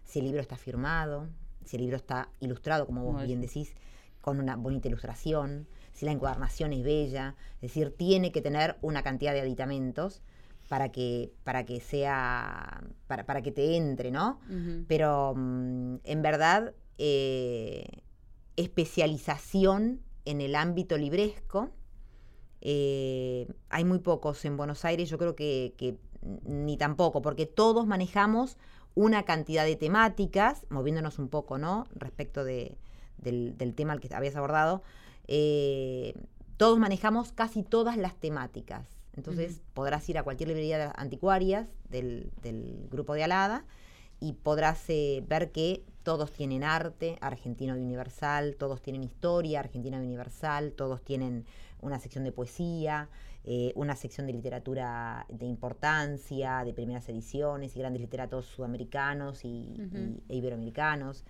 Si 0.04 0.18
el 0.20 0.26
libro 0.26 0.40
está 0.40 0.56
firmado, 0.56 1.28
si 1.64 1.76
el 1.76 1.82
libro 1.82 1.96
está 1.96 2.30
ilustrado, 2.40 2.86
como 2.86 3.04
vos 3.04 3.14
Muy 3.14 3.26
bien 3.26 3.40
bien. 3.40 3.48
decís, 3.48 3.74
con 4.20 4.40
una 4.40 4.56
bonita 4.56 4.88
ilustración, 4.88 5.68
si 5.92 6.06
la 6.06 6.12
encuadernación 6.12 6.72
es 6.72 6.82
bella, 6.82 7.36
es 7.56 7.60
decir, 7.62 7.94
tiene 7.96 8.32
que 8.32 8.40
tener 8.40 8.76
una 8.82 9.02
cantidad 9.02 9.32
de 9.32 9.40
aditamentos 9.40 10.22
para 10.68 10.90
que, 10.90 11.32
para 11.44 11.64
que 11.64 11.80
sea, 11.80 12.82
para, 13.06 13.26
para 13.26 13.42
que 13.42 13.52
te 13.52 13.76
entre, 13.76 14.10
¿no? 14.10 14.40
Pero 14.88 15.34
mm, 15.36 15.96
en 16.04 16.22
verdad, 16.22 16.74
eh, 16.98 17.86
especialización 18.56 20.00
en 20.24 20.40
el 20.40 20.54
ámbito 20.54 20.96
libresco, 20.98 21.70
eh, 22.60 23.46
hay 23.68 23.84
muy 23.84 23.98
pocos 23.98 24.44
en 24.44 24.56
Buenos 24.56 24.84
Aires, 24.84 25.08
yo 25.10 25.18
creo 25.18 25.36
que, 25.36 25.74
que 25.76 25.98
ni 26.44 26.76
tampoco, 26.76 27.20
porque 27.22 27.46
todos 27.46 27.86
manejamos 27.86 28.56
una 28.94 29.24
cantidad 29.24 29.64
de 29.64 29.76
temáticas, 29.76 30.64
moviéndonos 30.70 31.18
un 31.18 31.28
poco, 31.28 31.58
¿no? 31.58 31.86
Respecto 31.94 32.44
de- 32.44 32.78
del, 33.18 33.56
del 33.58 33.74
tema 33.74 33.92
al 33.92 34.00
que 34.00 34.12
habías 34.14 34.36
abordado, 34.36 34.82
eh, 35.28 36.14
todos 36.56 36.78
manejamos 36.78 37.32
casi 37.32 37.62
todas 37.62 37.96
las 37.96 38.16
temáticas. 38.16 38.93
Entonces 39.16 39.60
podrás 39.74 40.08
ir 40.08 40.18
a 40.18 40.22
cualquier 40.22 40.48
librería 40.48 40.78
de 40.78 40.90
anticuarias 40.96 41.68
del, 41.88 42.30
del 42.42 42.88
grupo 42.90 43.14
de 43.14 43.24
Alada 43.24 43.64
y 44.20 44.32
podrás 44.32 44.82
eh, 44.88 45.22
ver 45.28 45.50
que 45.52 45.84
todos 46.02 46.30
tienen 46.32 46.64
arte, 46.64 47.16
argentino 47.20 47.76
y 47.76 47.80
universal, 47.80 48.56
todos 48.58 48.82
tienen 48.82 49.02
historia, 49.02 49.60
argentina 49.60 49.96
y 49.98 50.06
universal, 50.06 50.72
todos 50.72 51.02
tienen 51.02 51.44
una 51.80 51.98
sección 51.98 52.24
de 52.24 52.32
poesía, 52.32 53.08
eh, 53.44 53.72
una 53.74 53.94
sección 53.96 54.26
de 54.26 54.32
literatura 54.32 55.26
de 55.28 55.46
importancia, 55.46 56.62
de 56.64 56.72
primeras 56.72 57.08
ediciones 57.08 57.76
y 57.76 57.78
grandes 57.80 58.00
literatos 58.00 58.46
sudamericanos 58.46 59.44
y- 59.44 59.74
e 60.28 60.36
iberoamericanos. 60.36 61.24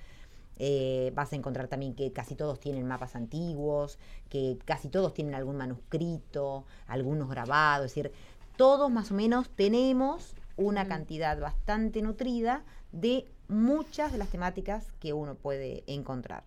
Eh, 0.58 1.12
vas 1.14 1.32
a 1.32 1.36
encontrar 1.36 1.68
también 1.68 1.94
que 1.94 2.12
casi 2.12 2.34
todos 2.36 2.60
tienen 2.60 2.86
mapas 2.86 3.16
antiguos, 3.16 3.98
que 4.28 4.58
casi 4.64 4.88
todos 4.88 5.14
tienen 5.14 5.34
algún 5.34 5.56
manuscrito, 5.56 6.64
algunos 6.86 7.28
grabados, 7.28 7.86
es 7.86 7.94
decir, 7.94 8.12
todos 8.56 8.90
más 8.90 9.10
o 9.10 9.14
menos 9.14 9.50
tenemos 9.50 10.34
una 10.56 10.86
cantidad 10.86 11.38
bastante 11.40 12.02
nutrida 12.02 12.64
de 12.92 13.28
muchas 13.48 14.12
de 14.12 14.18
las 14.18 14.28
temáticas 14.28 14.92
que 15.00 15.12
uno 15.12 15.34
puede 15.34 15.82
encontrar. 15.86 16.44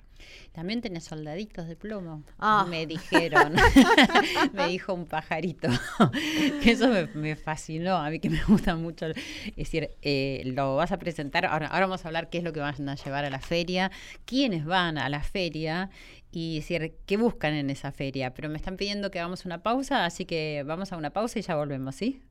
También 0.51 0.81
tenés 0.81 1.05
soldaditos 1.05 1.67
de 1.67 1.75
plomo. 1.75 2.23
Ah. 2.39 2.65
Me 2.69 2.85
dijeron. 2.85 3.55
me 4.53 4.67
dijo 4.67 4.93
un 4.93 5.05
pajarito. 5.05 5.67
que 6.63 6.71
eso 6.71 6.87
me, 6.87 7.07
me 7.07 7.35
fascinó. 7.35 7.97
A 7.97 8.09
mí 8.09 8.19
que 8.19 8.29
me 8.29 8.43
gusta 8.45 8.75
mucho. 8.75 9.07
Es 9.07 9.55
decir, 9.55 9.91
eh, 10.01 10.41
lo 10.45 10.75
vas 10.75 10.91
a 10.91 10.97
presentar. 10.97 11.45
Ahora, 11.45 11.67
ahora 11.67 11.87
vamos 11.87 12.05
a 12.05 12.07
hablar 12.09 12.29
qué 12.29 12.39
es 12.39 12.43
lo 12.43 12.53
que 12.53 12.59
van 12.59 12.89
a 12.89 12.95
llevar 12.95 13.25
a 13.25 13.29
la 13.29 13.39
feria, 13.39 13.91
quiénes 14.25 14.65
van 14.65 14.97
a 14.97 15.09
la 15.09 15.23
feria 15.23 15.89
y 16.31 16.57
decir 16.57 16.95
qué 17.05 17.17
buscan 17.17 17.53
en 17.53 17.69
esa 17.69 17.91
feria. 17.91 18.33
Pero 18.33 18.49
me 18.49 18.57
están 18.57 18.77
pidiendo 18.77 19.11
que 19.11 19.19
hagamos 19.19 19.45
una 19.45 19.63
pausa, 19.63 20.05
así 20.05 20.25
que 20.25 20.63
vamos 20.65 20.91
a 20.91 20.97
una 20.97 21.11
pausa 21.11 21.39
y 21.39 21.41
ya 21.41 21.55
volvemos, 21.55 21.95
¿sí? 21.95 22.21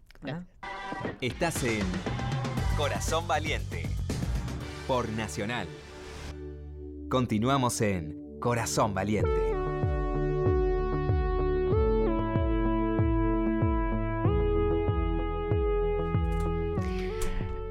Estás 1.21 1.63
en 1.65 1.85
Corazón 2.77 3.27
Valiente 3.29 3.85
por 4.87 5.09
Nacional. 5.11 5.67
Continuamos 7.09 7.81
en 7.83 8.17
Corazón 8.41 8.93
Valiente. 8.93 9.56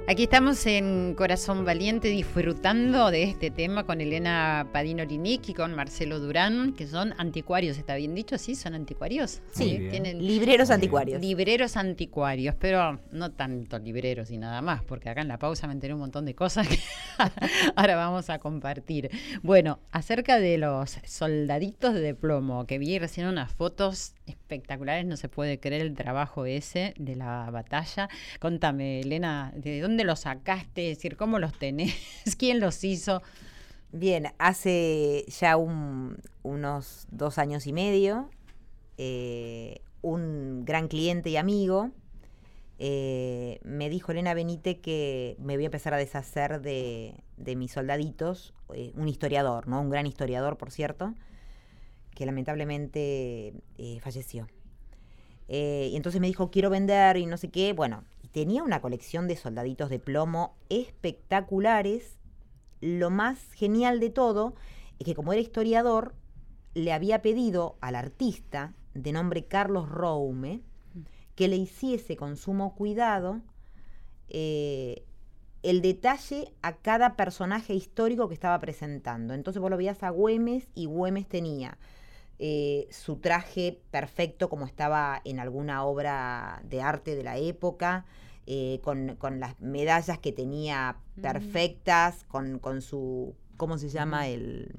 Aquí 0.07 0.23
estamos 0.23 0.63
en 0.67 1.15
Corazón 1.15 1.65
Valiente 1.65 2.09
disfrutando 2.09 3.09
de 3.09 3.23
este 3.23 3.49
tema 3.49 3.85
con 3.85 4.01
Elena 4.01 4.67
Padino 4.71 5.03
Linic 5.03 5.49
y 5.49 5.53
con 5.55 5.73
Marcelo 5.73 6.19
Durán, 6.19 6.73
que 6.73 6.85
son 6.85 7.15
anticuarios, 7.17 7.79
¿está 7.79 7.95
bien 7.95 8.13
dicho? 8.13 8.37
Sí, 8.37 8.53
son 8.53 8.75
anticuarios. 8.75 9.41
Sí. 9.53 9.77
bien. 9.79 9.89
tienen 9.89 10.25
Libreros 10.25 10.69
anticuarios. 10.69 11.19
libreros 11.19 11.75
anticuarios, 11.75 12.53
pero 12.59 12.99
no 13.11 13.31
tanto 13.31 13.79
libreros 13.79 14.29
y 14.29 14.37
nada 14.37 14.61
más, 14.61 14.83
porque 14.83 15.09
acá 15.09 15.21
en 15.21 15.27
la 15.27 15.39
pausa 15.39 15.65
me 15.65 15.73
enteré 15.73 15.95
un 15.95 16.01
montón 16.01 16.25
de 16.25 16.35
cosas 16.35 16.67
que 16.67 16.77
ahora 17.75 17.95
vamos 17.95 18.29
a 18.29 18.37
compartir. 18.37 19.09
Bueno, 19.41 19.79
acerca 19.91 20.37
de 20.37 20.59
los 20.59 20.99
soldaditos 21.07 21.95
de 21.95 22.13
plomo, 22.13 22.67
que 22.67 22.77
vi 22.77 22.99
recién 22.99 23.25
unas 23.25 23.51
fotos 23.51 24.13
espectaculares, 24.27 25.05
no 25.05 25.17
se 25.17 25.29
puede 25.29 25.59
creer 25.59 25.81
el 25.81 25.93
trabajo 25.95 26.45
ese 26.45 26.93
de 26.97 27.15
la 27.15 27.49
batalla. 27.51 28.09
Contame, 28.39 29.01
Elena, 29.01 29.51
¿de 29.55 29.81
dónde 29.81 30.03
los 30.03 30.21
sacaste? 30.21 30.91
Es 30.91 30.97
decir, 30.97 31.17
¿cómo 31.17 31.39
los 31.39 31.57
tenés? 31.57 31.95
¿Quién 32.37 32.59
los 32.59 32.83
hizo? 32.83 33.21
Bien, 33.91 34.27
hace 34.39 35.25
ya 35.27 35.57
un- 35.57 36.17
unos 36.43 37.07
dos 37.11 37.37
años 37.37 37.65
y 37.67 37.73
medio, 37.73 38.29
eh, 38.97 39.81
un 40.01 40.65
gran 40.65 40.87
cliente 40.87 41.29
y 41.29 41.37
amigo 41.37 41.91
eh, 42.77 43.59
me 43.63 43.89
dijo 43.89 44.11
Elena 44.11 44.33
Benite 44.33 44.79
que 44.79 45.37
me 45.39 45.55
voy 45.55 45.63
a 45.63 45.67
empezar 45.67 45.93
a 45.93 45.97
deshacer 45.97 46.61
de, 46.61 47.15
de 47.37 47.55
mis 47.55 47.71
soldaditos, 47.71 48.53
eh, 48.73 48.91
un 48.95 49.07
historiador, 49.07 49.67
¿no? 49.67 49.79
Un 49.81 49.89
gran 49.89 50.05
historiador, 50.07 50.57
por 50.57 50.71
cierto, 50.71 51.13
que 52.15 52.25
lamentablemente 52.25 53.53
eh, 53.77 53.99
falleció. 54.01 54.47
Eh, 55.47 55.89
y 55.91 55.95
entonces 55.95 56.19
me 56.19 56.27
dijo, 56.27 56.49
quiero 56.49 56.69
vender 56.69 57.17
y 57.17 57.25
no 57.27 57.37
sé 57.37 57.49
qué. 57.49 57.73
Bueno, 57.73 58.03
tenía 58.31 58.63
una 58.63 58.81
colección 58.81 59.27
de 59.27 59.35
soldaditos 59.35 59.89
de 59.89 59.99
plomo 59.99 60.55
espectaculares. 60.69 62.17
Lo 62.81 63.09
más 63.09 63.51
genial 63.53 63.99
de 63.99 64.09
todo 64.09 64.55
es 64.97 65.05
que 65.05 65.15
como 65.15 65.33
era 65.33 65.41
historiador, 65.41 66.15
le 66.73 66.91
había 66.91 67.21
pedido 67.21 67.77
al 67.81 67.95
artista 67.95 68.73
de 68.93 69.11
nombre 69.11 69.45
Carlos 69.45 69.89
Roume 69.89 70.61
que 71.35 71.47
le 71.47 71.57
hiciese 71.57 72.15
con 72.15 72.37
sumo 72.37 72.75
cuidado 72.75 73.41
eh, 74.29 75.05
el 75.63 75.81
detalle 75.81 76.53
a 76.61 76.77
cada 76.77 77.15
personaje 77.15 77.73
histórico 77.73 78.27
que 78.27 78.33
estaba 78.33 78.59
presentando. 78.59 79.33
Entonces 79.33 79.61
vos 79.61 79.69
lo 79.69 79.77
veías 79.77 80.03
a 80.03 80.09
Güemes 80.09 80.67
y 80.75 80.85
Güemes 80.85 81.27
tenía 81.27 81.77
eh, 82.39 82.87
su 82.91 83.17
traje 83.17 83.79
perfecto 83.91 84.49
como 84.49 84.65
estaba 84.65 85.21
en 85.25 85.39
alguna 85.39 85.83
obra 85.85 86.61
de 86.65 86.81
arte 86.81 87.15
de 87.15 87.23
la 87.23 87.37
época, 87.37 88.05
eh, 88.47 88.79
con, 88.83 89.15
con 89.15 89.39
las 89.39 89.59
medallas 89.59 90.19
que 90.19 90.31
tenía 90.31 90.97
Mm. 91.17 91.21
perfectas, 91.21 92.25
con, 92.27 92.59
con 92.59 92.81
su, 92.81 93.33
¿cómo 93.57 93.77
se 93.77 93.87
llama? 93.89 94.27
El, 94.27 94.69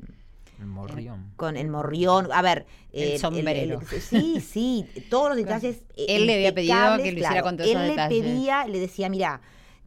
El 0.61 0.66
morrión. 0.66 1.33
con 1.37 1.57
el 1.57 1.69
morrión, 1.69 2.29
a 2.31 2.42
ver, 2.42 2.66
El 2.92 3.12
eh, 3.12 3.19
sombrero. 3.19 3.81
sí, 4.01 4.40
sí, 4.40 4.87
todos 5.09 5.29
los 5.31 5.37
detalles. 5.38 5.83
eh, 5.97 6.07
Él 6.09 6.27
le 6.27 6.35
había 6.35 6.55
pedido 6.55 6.77
que 6.99 7.12
lo 7.12 7.19
hiciera 7.19 7.29
claro. 7.31 7.42
con 7.45 7.57
todos 7.57 7.71
esos 7.71 7.83
Él 7.83 7.88
detalles. 7.90 8.19
le 8.19 8.23
pedía, 8.31 8.66
le 8.66 8.79
decía, 8.81 9.09
mira, 9.09 9.40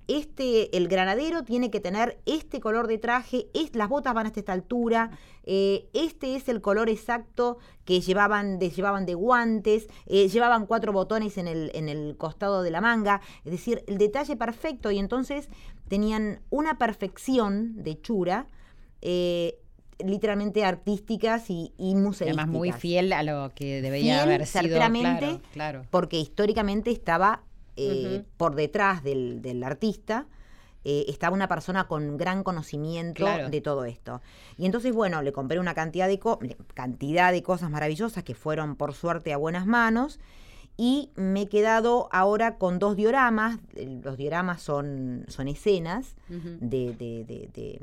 este, 0.09 0.75
el 0.75 0.87
granadero 0.87 1.43
tiene 1.43 1.69
que 1.69 1.79
tener 1.79 2.19
este 2.25 2.59
color 2.59 2.87
de 2.87 2.97
traje, 2.97 3.47
es, 3.53 3.75
las 3.75 3.89
botas 3.89 4.13
van 4.15 4.25
hasta 4.25 4.39
esta 4.39 4.53
altura, 4.53 5.11
eh, 5.43 5.87
este 5.93 6.35
es 6.35 6.49
el 6.49 6.61
color 6.61 6.89
exacto 6.89 7.59
que 7.85 8.01
llevaban 8.01 8.57
de, 8.57 8.71
llevaban 8.71 9.05
de 9.05 9.13
guantes, 9.13 9.87
eh, 10.07 10.27
llevaban 10.27 10.65
cuatro 10.65 10.91
botones 10.93 11.37
en 11.37 11.47
el, 11.47 11.71
en 11.75 11.89
el 11.89 12.17
costado 12.17 12.63
de 12.63 12.71
la 12.71 12.81
manga, 12.81 13.21
es 13.45 13.51
decir, 13.51 13.83
el 13.87 13.99
detalle 13.99 14.35
perfecto 14.35 14.89
y 14.89 14.97
entonces 14.97 15.47
tenían 15.87 16.41
una 16.49 16.77
perfección 16.79 17.83
de 17.83 18.01
chura. 18.01 18.47
eh, 19.01 19.59
literalmente 19.99 20.63
artísticas 20.63 21.49
y, 21.49 21.73
y 21.77 21.93
museísticas. 21.95 22.37
Además, 22.37 22.47
muy 22.47 22.71
fiel 22.71 23.11
a 23.13 23.23
lo 23.23 23.51
que 23.53 23.81
debería 23.81 24.23
Fiel, 24.23 24.29
haber 24.29 24.47
sido. 24.47 24.79
claro. 25.51 25.85
porque 25.89 26.17
históricamente 26.17 26.91
estaba 26.91 27.43
eh, 27.79 28.25
por 28.37 28.55
detrás 28.55 29.03
del, 29.03 29.41
del 29.41 29.63
artista, 29.63 30.27
eh, 30.85 31.05
estaba 31.09 31.33
una 31.35 31.47
persona 31.47 31.87
con 31.87 32.17
gran 32.17 32.43
conocimiento 32.43 33.15
Claro. 33.25 33.49
de 33.49 33.61
todo 33.61 33.83
esto. 33.85 34.21
Y 34.57 34.65
entonces, 34.65 34.93
bueno, 34.93 35.21
le 35.21 35.31
compré 35.33 35.59
una 35.59 35.73
cantidad 35.73 36.07
de, 36.07 36.19
co- 36.19 36.39
cantidad 36.73 37.31
de 37.31 37.43
cosas 37.43 37.69
maravillosas 37.69 38.23
que 38.23 38.33
fueron, 38.35 38.75
por 38.75 38.93
suerte, 38.93 39.33
a 39.33 39.37
buenas 39.37 39.65
manos. 39.65 40.19
Y 40.77 41.09
me 41.15 41.41
he 41.41 41.47
quedado 41.49 42.07
ahora 42.13 42.57
con 42.57 42.79
dos 42.79 42.95
dioramas. 42.95 43.59
Los 44.03 44.15
dioramas 44.15 44.61
son, 44.61 45.25
son 45.27 45.49
escenas 45.49 46.15
de, 46.29 46.93
de- 46.93 47.25
de- 47.25 47.49
de- 47.53 47.79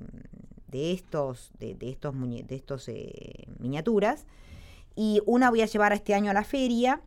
de 0.68 0.92
estos, 0.92 1.50
de, 1.58 1.76
estos, 1.82 2.14
muñe- 2.14 2.44
estos 2.48 2.88
eh, 2.88 3.46
miniaturas. 3.58 4.24
Y 4.94 5.20
una 5.26 5.50
voy 5.50 5.60
a 5.60 5.66
llevar 5.66 5.92
este 5.92 6.14
año 6.14 6.30
a 6.30 6.34
la 6.34 6.44
feria. 6.44 7.02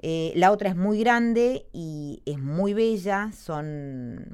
Eh, 0.00 0.32
la 0.36 0.52
otra 0.52 0.68
es 0.70 0.76
muy 0.76 0.98
grande 1.00 1.66
y 1.72 2.22
es 2.26 2.38
muy 2.38 2.74
bella. 2.74 3.30
Son, 3.32 4.24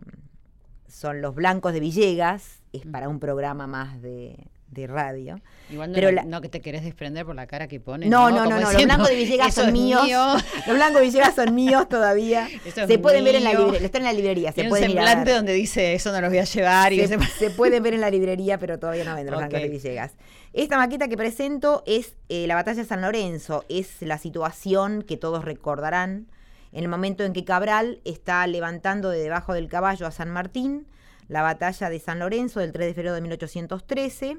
son 0.89 1.21
los 1.21 1.35
blancos 1.35 1.73
de 1.73 1.81
Villegas. 1.81 2.61
Es 2.73 2.83
para 2.87 3.09
un 3.09 3.21
programa 3.21 3.67
más 3.67 4.03
de, 4.03 4.37
de 4.69 4.87
radio. 4.87 5.41
Igual 5.71 5.91
no, 5.91 5.95
Pero 5.95 6.09
no- 6.11 6.17
la- 6.17 6.25
no 6.25 6.41
que 6.41 6.49
te 6.49 6.61
querés 6.61 6.83
desprender 6.85 7.25
por 7.25 7.35
la 7.37 7.47
cara 7.47 7.69
que 7.69 7.81
pone. 7.81 8.07
No, 8.09 8.31
no, 8.31 8.45
no, 8.45 8.51
no. 8.61 8.73
Los 8.73 8.83
blancos 8.85 9.09
de 9.09 9.15
Villegas 9.15 9.49
"Eso 9.49 9.63
son 9.63 9.73
míos. 9.73 10.05
mío". 10.05 10.19
Los 10.67 10.77
blancos 10.77 11.01
de 11.01 11.07
Villegas 11.07 11.35
son 11.35 11.55
míos 11.55 11.89
todavía. 11.89 12.49
Eso 12.67 12.87
Se 12.87 12.99
pueden 12.99 13.25
ver 13.25 13.37
en 13.37 13.45
la 13.45 13.53
librería. 13.55 13.87
Están 13.87 14.03
en 14.03 14.07
la 14.07 14.13
librería. 14.13 14.53
Se 14.53 14.63
un 14.63 14.69
pueden 14.69 14.85
a 14.85 14.87
semblante 14.89 15.33
donde 15.33 15.53
dice 15.55 15.95
eso 15.95 16.13
no 16.13 16.21
los 16.21 16.31
voy 16.31 16.39
a 16.39 16.45
llevar 16.45 16.93
y 16.93 17.07
se, 17.07 17.19
se 17.19 17.51
pueden 17.51 17.83
ver 17.83 17.95
en 17.95 18.01
la 18.01 18.11
librería, 18.11 18.59
pero 18.59 18.79
todavía 18.79 19.05
no 19.05 19.15
venden 19.15 19.33
los 19.33 19.41
blancos 19.49 19.61
de 19.63 19.69
Villegas. 19.69 20.13
Esta 20.55 20.77
maqueta 20.77 21.09
que 21.09 21.17
presento 21.17 21.83
es 21.85 22.15
eh, 22.29 22.47
la 22.47 22.55
batalla 22.55 22.83
de 22.83 22.89
San 22.89 23.03
Lorenzo. 23.03 23.65
Es 23.69 24.01
la 24.03 24.19
situación 24.19 25.03
que 25.03 25.17
todos 25.17 25.45
recordarán 25.45 26.29
en 26.71 26.85
el 26.85 26.89
momento 26.89 27.25
en 27.25 27.33
que 27.33 27.45
Cabral 27.45 28.01
está 28.05 28.47
levantando 28.47 29.11
de 29.11 29.19
debajo 29.19 29.53
del 29.53 29.69
caballo 29.69 30.07
a 30.07 30.13
San 30.13 30.31
Martín, 30.31 30.87
la 31.27 31.43
batalla 31.43 31.91
de 31.91 31.99
San 31.99 32.21
Lorenzo 32.21 32.61
del 32.61 32.71
3 32.71 32.87
de 32.87 32.95
febrero 32.95 33.17
de 33.17 33.21
1813. 33.23 34.39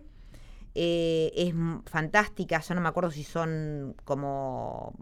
Eh, 0.73 1.33
es 1.35 1.53
fantástica, 1.85 2.61
ya 2.61 2.75
no 2.75 2.79
me 2.79 2.87
acuerdo 2.87 3.11
si 3.11 3.25
son 3.25 3.93
como 4.05 4.93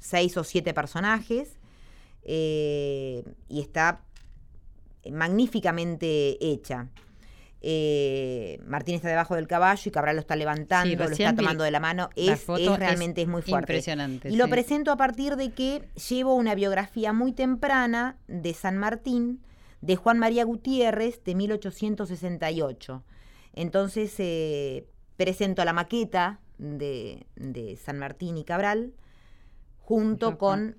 seis 0.00 0.36
o 0.36 0.42
siete 0.42 0.74
personajes. 0.74 1.60
eh, 2.24 3.22
y 3.48 3.60
está 3.60 4.00
magníficamente 5.08 6.44
hecha. 6.44 6.88
Eh, 7.68 8.60
Martín 8.64 8.94
está 8.94 9.08
debajo 9.08 9.34
del 9.34 9.48
caballo 9.48 9.82
y 9.84 9.90
Cabral 9.90 10.14
lo 10.14 10.20
está 10.20 10.36
levantando, 10.36 10.88
Sí, 10.88 10.94
lo 10.96 11.04
está 11.10 11.34
tomando 11.34 11.64
de 11.64 11.72
la 11.72 11.80
mano. 11.80 12.10
la 12.14 12.34
Es, 12.34 12.40
foto, 12.42 12.60
es 12.60 12.68
es 12.70 12.78
realmente 12.78 13.22
es 13.22 13.26
muy 13.26 13.42
fuerte. 13.42 13.72
impresionante, 13.72 14.28
Y 14.28 14.36
lo 14.36 14.46
presento 14.48 14.92
a 14.92 14.96
partir 14.96 15.34
de 15.34 15.50
que 15.50 15.82
llevo 16.08 16.34
una 16.34 16.54
biografía 16.54 17.12
muy 17.12 17.32
temprana 17.32 18.18
de 18.28 18.54
San 18.54 18.76
Martín 18.78 19.42
de 19.80 19.96
Juan 19.96 20.20
María 20.20 20.44
Gutiérrez 20.44 21.24
de 21.24 21.34
1868. 21.34 23.04
Entonces 23.54 24.14
eh, 24.18 24.86
presento 25.16 25.64
la 25.64 25.72
maqueta 25.72 26.38
de, 26.58 27.26
de 27.34 27.76
San 27.76 27.98
Martín 27.98 28.36
y 28.36 28.44
Cabral 28.44 28.92
junto 29.78 30.38
con 30.38 30.76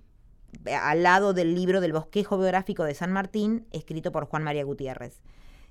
eh, 0.65 0.73
al 0.73 1.03
lado 1.03 1.33
del 1.33 1.53
libro 1.53 1.81
del 1.81 1.91
bosquejo 1.91 2.37
biográfico 2.37 2.85
de 2.85 2.93
San 2.93 3.11
Martín 3.11 3.67
escrito 3.71 4.13
por 4.13 4.25
Juan 4.25 4.43
María 4.43 4.63
Gutiérrez. 4.63 5.21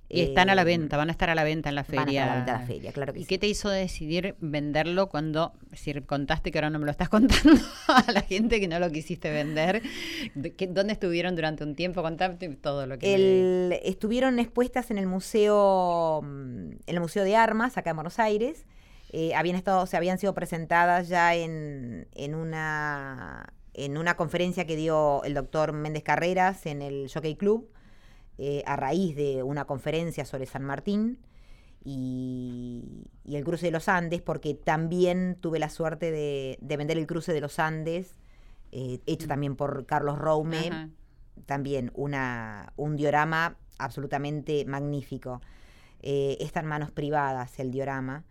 Y 0.09 0.21
están 0.21 0.51
a 0.51 0.55
la 0.55 0.63
Eh, 0.63 0.67
venta, 0.67 0.97
van 0.97 1.09
a 1.09 1.13
estar 1.13 1.31
a 1.31 1.35
la 1.35 1.43
venta 1.43 1.69
en 1.69 1.75
la 1.75 1.83
van 1.83 1.99
a 1.99 2.05
feria. 2.05 2.21
estar 2.23 2.29
a 2.29 2.31
la 2.31 2.37
venta 2.37 2.53
en 2.55 2.61
la 2.61 2.67
feria, 2.67 2.93
claro 2.93 3.13
que 3.13 3.19
¿Y 3.19 3.23
sí. 3.23 3.29
qué 3.29 3.39
te 3.39 3.49
hizo 3.49 3.69
decidir 3.71 4.37
venderlo 4.41 5.09
cuando, 5.09 5.53
decir, 5.71 6.07
contaste 6.07 6.53
que 6.53 6.59
ahora 6.59 6.71
no 6.71 6.79
me 6.79 6.85
lo 6.85 6.93
estás 6.93 7.09
contando 7.17 7.61
a 7.89 8.13
la 8.13 8.21
gente 8.23 8.61
que 8.61 8.69
no 8.69 8.79
lo 8.79 8.91
quisiste 8.93 9.31
vender? 9.33 9.83
¿De 10.37 10.55
qué- 10.55 10.69
¿Dónde 10.69 10.93
estuvieron 10.93 11.35
durante 11.35 11.65
un 11.65 11.75
tiempo? 11.75 12.03
Contame 12.03 12.37
todo 12.57 12.87
lo 12.87 12.99
que... 12.99 13.07
me- 13.09 13.15
El- 13.15 13.81
estuvieron 13.85 14.39
expuestas 14.39 14.91
en 14.93 14.99
el 14.99 15.07
museo 15.09 16.21
mm, 16.23 16.71
en 16.87 16.95
el 16.95 17.01
museo 17.01 17.25
de 17.25 17.35
armas 17.37 17.77
acá 17.77 17.91
en 17.91 17.97
Buenos 17.97 18.19
Aires 18.19 18.65
Eh, 19.13 19.35
habían 19.35 19.57
estado 19.57 19.87
se 19.87 19.97
habían 19.97 20.19
sido 20.19 20.35
presentadas 20.35 21.09
ya 21.09 21.35
en, 21.35 22.09
en 22.15 22.35
una 22.35 23.53
en 23.73 23.99
una 23.99 24.17
conferencia 24.17 24.67
que 24.67 24.75
dio 24.77 25.23
el 25.25 25.35
doctor 25.35 25.73
Méndez 25.73 26.03
Carreras 26.03 26.67
en 26.67 26.83
el 26.83 27.09
Jockey 27.13 27.37
Club 27.37 27.69
eh, 28.39 28.63
a 28.67 28.77
raíz 28.77 29.17
de 29.17 29.43
una 29.43 29.65
conferencia 29.65 30.25
sobre 30.25 30.47
San 30.47 30.65
Martín 30.65 31.19
y, 31.85 33.09
y 33.25 33.37
el 33.37 33.45
cruce 33.45 33.67
de 33.67 33.73
los 33.73 33.89
Andes 33.89 34.23
porque 34.23 34.55
también 34.55 35.37
tuve 35.41 35.59
la 35.59 35.71
suerte 35.71 36.11
de, 36.11 36.59
de 36.61 36.77
vender 36.77 36.99
el 36.99 37.07
cruce 37.07 37.33
de 37.33 37.41
los 37.41 37.59
Andes 37.59 38.17
eh, 38.73 39.01
hecho 39.07 39.27
también 39.27 39.57
por 39.57 39.87
Carlos 39.87 40.19
Roume 40.19 40.69
Ajá. 40.69 40.89
también 41.47 41.93
una, 41.95 42.73
un 42.77 42.97
diorama 42.97 43.57
absolutamente 43.79 44.65
magnífico. 44.65 45.41
Eh, 46.03 46.37
está 46.41 46.61
en 46.61 46.67
manos 46.67 46.91
privadas 46.91 47.59
el 47.59 47.71
diorama 47.71 48.25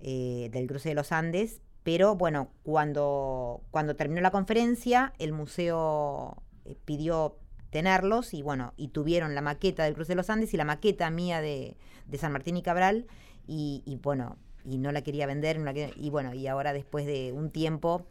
eh, 0.00 0.48
del 0.52 0.66
cruce 0.66 0.88
de 0.88 0.94
los 0.94 1.12
Andes, 1.12 1.60
pero 1.82 2.16
bueno, 2.16 2.48
cuando, 2.62 3.60
cuando 3.70 3.96
terminó 3.96 4.20
la 4.20 4.30
conferencia, 4.30 5.12
el 5.18 5.32
museo 5.32 6.42
pidió 6.84 7.36
tenerlos 7.72 8.34
y 8.34 8.42
bueno, 8.42 8.74
y 8.76 8.88
tuvieron 8.88 9.34
la 9.34 9.40
maqueta 9.40 9.84
del 9.84 9.94
cruce 9.94 10.12
de 10.12 10.16
los 10.16 10.30
Andes 10.30 10.52
y 10.54 10.56
la 10.58 10.64
maqueta 10.64 11.10
mía 11.10 11.40
de, 11.40 11.76
de 12.06 12.18
San 12.18 12.30
Martín 12.30 12.56
y 12.56 12.62
Cabral 12.62 13.06
y, 13.48 13.82
y 13.86 13.96
bueno, 13.96 14.36
y 14.64 14.78
no 14.78 14.92
la 14.92 15.02
quería 15.02 15.26
vender, 15.26 15.58
y 15.96 16.10
bueno, 16.10 16.34
y 16.34 16.46
ahora 16.46 16.72
después 16.72 17.06
de 17.06 17.32
un 17.32 17.50
tiempo 17.50 18.06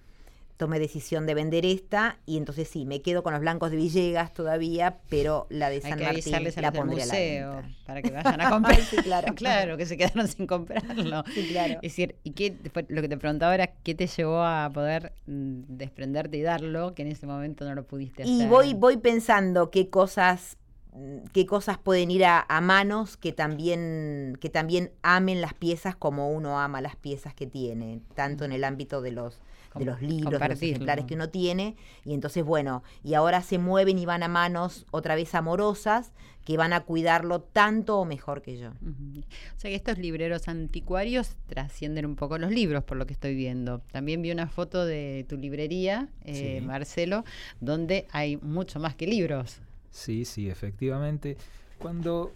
tomé 0.61 0.77
decisión 0.77 1.25
de 1.25 1.33
vender 1.33 1.65
esta 1.65 2.19
y 2.27 2.37
entonces 2.37 2.67
sí, 2.67 2.85
me 2.85 3.01
quedo 3.01 3.23
con 3.23 3.33
los 3.33 3.41
blancos 3.41 3.71
de 3.71 3.77
Villegas 3.77 4.31
todavía, 4.31 4.99
pero 5.09 5.47
la 5.49 5.69
de 5.69 5.77
Hay 5.77 5.81
San 5.81 5.97
que 5.97 6.03
Martín 6.03 6.35
a 6.35 6.61
la 6.61 6.71
pondré 6.71 7.01
a 7.01 7.05
la 7.07 7.13
museo 7.13 7.63
para 7.87 8.03
que 8.03 8.11
vayan 8.11 8.41
a 8.41 8.49
comprar. 8.51 8.79
Sí, 8.79 8.97
claro. 8.97 9.33
claro, 9.35 9.75
que 9.75 9.87
se 9.87 9.97
quedaron 9.97 10.27
sin 10.27 10.45
comprarlo. 10.45 11.23
Sí, 11.33 11.47
claro. 11.49 11.79
Es 11.81 11.93
decir, 11.93 12.15
¿y 12.23 12.33
qué, 12.33 12.55
lo 12.89 13.01
que 13.01 13.09
te 13.09 13.17
preguntaba 13.17 13.55
era 13.55 13.65
qué 13.81 13.95
te 13.95 14.05
llevó 14.05 14.43
a 14.43 14.69
poder 14.71 15.13
mm, 15.25 15.61
desprenderte 15.67 16.37
y 16.37 16.43
darlo, 16.43 16.93
que 16.93 17.01
en 17.01 17.07
ese 17.07 17.25
momento 17.25 17.65
no 17.65 17.73
lo 17.73 17.87
pudiste 17.87 18.21
hacer? 18.21 18.35
Y 18.35 18.45
voy, 18.45 18.75
voy 18.75 18.97
pensando 18.97 19.71
qué 19.71 19.89
cosas, 19.89 20.57
mm, 20.93 21.25
qué 21.33 21.47
cosas 21.47 21.79
pueden 21.79 22.11
ir 22.11 22.23
a, 22.23 22.45
a 22.47 22.61
manos 22.61 23.17
que 23.17 23.31
también, 23.31 24.37
que 24.39 24.49
también 24.49 24.91
amen 25.01 25.41
las 25.41 25.55
piezas 25.55 25.95
como 25.95 26.29
uno 26.29 26.59
ama 26.59 26.81
las 26.81 26.97
piezas 26.97 27.33
que 27.33 27.47
tiene, 27.47 28.01
tanto 28.13 28.45
en 28.45 28.51
el 28.51 28.63
ámbito 28.63 29.01
de 29.01 29.11
los 29.11 29.41
de 29.75 29.85
los 29.85 30.01
libros, 30.01 30.39
de 30.39 30.49
los 30.49 30.61
ejemplares 30.61 31.05
que 31.05 31.15
uno 31.15 31.29
tiene, 31.29 31.75
y 32.03 32.13
entonces, 32.13 32.43
bueno, 32.43 32.83
y 33.03 33.13
ahora 33.13 33.41
se 33.41 33.57
mueven 33.57 33.97
y 33.99 34.05
van 34.05 34.23
a 34.23 34.27
manos 34.27 34.85
otra 34.91 35.15
vez 35.15 35.33
amorosas 35.35 36.11
que 36.45 36.57
van 36.57 36.73
a 36.73 36.81
cuidarlo 36.81 37.41
tanto 37.41 37.99
o 37.99 38.05
mejor 38.05 38.41
que 38.41 38.57
yo. 38.57 38.69
O 38.69 39.59
sea 39.59 39.69
que 39.69 39.75
estos 39.75 39.99
libreros 39.99 40.47
anticuarios 40.47 41.35
trascienden 41.47 42.05
un 42.05 42.15
poco 42.15 42.37
los 42.37 42.51
libros, 42.51 42.83
por 42.83 42.97
lo 42.97 43.05
que 43.05 43.13
estoy 43.13 43.35
viendo. 43.35 43.79
También 43.91 44.21
vi 44.21 44.31
una 44.31 44.47
foto 44.47 44.85
de 44.85 45.25
tu 45.29 45.37
librería, 45.37 46.09
eh, 46.23 46.57
Sí. 46.59 46.65
Marcelo, 46.65 47.23
donde 47.59 48.07
hay 48.11 48.37
mucho 48.37 48.79
más 48.79 48.95
que 48.95 49.05
libros. 49.05 49.61
Sí, 49.91 50.25
sí, 50.25 50.49
efectivamente. 50.49 51.37
Cuando 51.77 52.33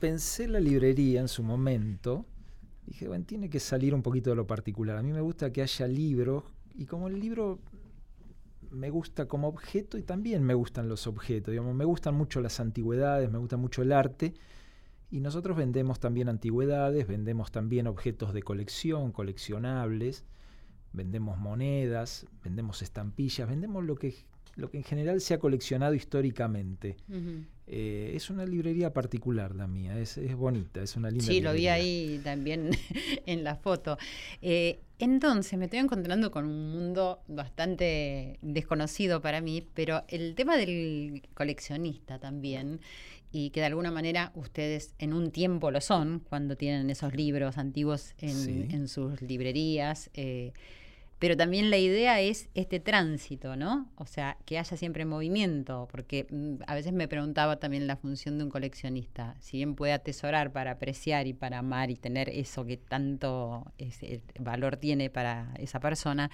pensé 0.00 0.48
la 0.48 0.58
librería 0.60 1.20
en 1.20 1.28
su 1.28 1.42
momento, 1.42 2.24
dije, 2.86 3.06
bueno, 3.06 3.24
tiene 3.24 3.48
que 3.48 3.60
salir 3.60 3.94
un 3.94 4.02
poquito 4.02 4.30
de 4.30 4.36
lo 4.36 4.46
particular. 4.46 4.96
A 4.96 5.02
mí 5.02 5.12
me 5.12 5.20
gusta 5.20 5.52
que 5.52 5.62
haya 5.62 5.86
libros 5.86 6.42
y 6.76 6.86
como 6.86 7.08
el 7.08 7.18
libro 7.18 7.58
me 8.70 8.90
gusta 8.90 9.26
como 9.26 9.48
objeto 9.48 9.96
y 9.98 10.02
también 10.02 10.42
me 10.42 10.54
gustan 10.54 10.88
los 10.88 11.06
objetos, 11.06 11.52
digamos, 11.52 11.74
me 11.74 11.84
gustan 11.84 12.14
mucho 12.14 12.40
las 12.40 12.60
antigüedades, 12.60 13.30
me 13.30 13.38
gusta 13.38 13.56
mucho 13.56 13.82
el 13.82 13.92
arte 13.92 14.34
y 15.10 15.20
nosotros 15.20 15.56
vendemos 15.56 16.00
también 16.00 16.28
antigüedades, 16.28 17.06
vendemos 17.06 17.52
también 17.52 17.86
objetos 17.86 18.34
de 18.34 18.42
colección, 18.42 19.12
coleccionables, 19.12 20.24
vendemos 20.92 21.38
monedas, 21.38 22.26
vendemos 22.42 22.82
estampillas, 22.82 23.48
vendemos 23.48 23.84
lo 23.84 23.96
que 23.96 24.14
lo 24.56 24.70
que 24.70 24.78
en 24.78 24.84
general 24.84 25.20
se 25.20 25.34
ha 25.34 25.38
coleccionado 25.38 25.94
históricamente. 25.94 26.96
Eh, 27.68 28.12
es 28.14 28.30
una 28.30 28.46
librería 28.46 28.92
particular 28.92 29.54
la 29.54 29.66
mía, 29.66 29.98
es, 29.98 30.18
es 30.18 30.36
bonita, 30.36 30.80
es 30.82 30.94
una 30.96 31.10
linda 31.10 31.24
Sí, 31.26 31.40
lo 31.40 31.50
vi 31.52 31.62
librería. 31.62 31.74
ahí 31.74 32.20
también 32.22 32.70
en 33.26 33.42
la 33.42 33.56
foto. 33.56 33.98
Eh, 34.40 34.78
entonces 34.98 35.58
me 35.58 35.64
estoy 35.66 35.80
encontrando 35.80 36.30
con 36.30 36.44
un 36.46 36.70
mundo 36.70 37.20
bastante 37.28 38.38
desconocido 38.40 39.20
para 39.20 39.40
mí, 39.40 39.66
pero 39.74 40.04
el 40.08 40.34
tema 40.34 40.56
del 40.56 41.22
coleccionista 41.34 42.18
también, 42.18 42.80
y 43.32 43.50
que 43.50 43.60
de 43.60 43.66
alguna 43.66 43.90
manera 43.90 44.30
ustedes 44.36 44.94
en 44.98 45.12
un 45.12 45.30
tiempo 45.32 45.70
lo 45.70 45.80
son, 45.80 46.20
cuando 46.20 46.56
tienen 46.56 46.88
esos 46.90 47.14
libros 47.14 47.58
antiguos 47.58 48.14
en, 48.18 48.30
Sí. 48.30 48.66
en 48.70 48.88
sus 48.88 49.20
librerías. 49.22 50.08
eh, 50.14 50.52
pero 51.18 51.36
también 51.36 51.70
la 51.70 51.78
idea 51.78 52.20
es 52.20 52.48
este 52.54 52.78
tránsito, 52.80 53.56
¿no? 53.56 53.88
O 53.96 54.06
sea, 54.06 54.36
que 54.44 54.58
haya 54.58 54.76
siempre 54.76 55.04
movimiento, 55.04 55.88
porque 55.90 56.26
mm, 56.30 56.56
a 56.66 56.74
veces 56.74 56.92
me 56.92 57.08
preguntaba 57.08 57.56
también 57.58 57.86
la 57.86 57.96
función 57.96 58.36
de 58.38 58.44
un 58.44 58.50
coleccionista, 58.50 59.34
si 59.40 59.56
bien 59.56 59.74
puede 59.74 59.92
atesorar 59.92 60.52
para 60.52 60.72
apreciar 60.72 61.26
y 61.26 61.32
para 61.32 61.58
amar 61.58 61.90
y 61.90 61.96
tener 61.96 62.28
eso 62.28 62.64
que 62.66 62.76
tanto 62.76 63.64
es- 63.78 64.02
el 64.02 64.20
valor 64.40 64.76
tiene 64.76 65.08
para 65.10 65.54
esa 65.58 65.80
persona, 65.80 66.30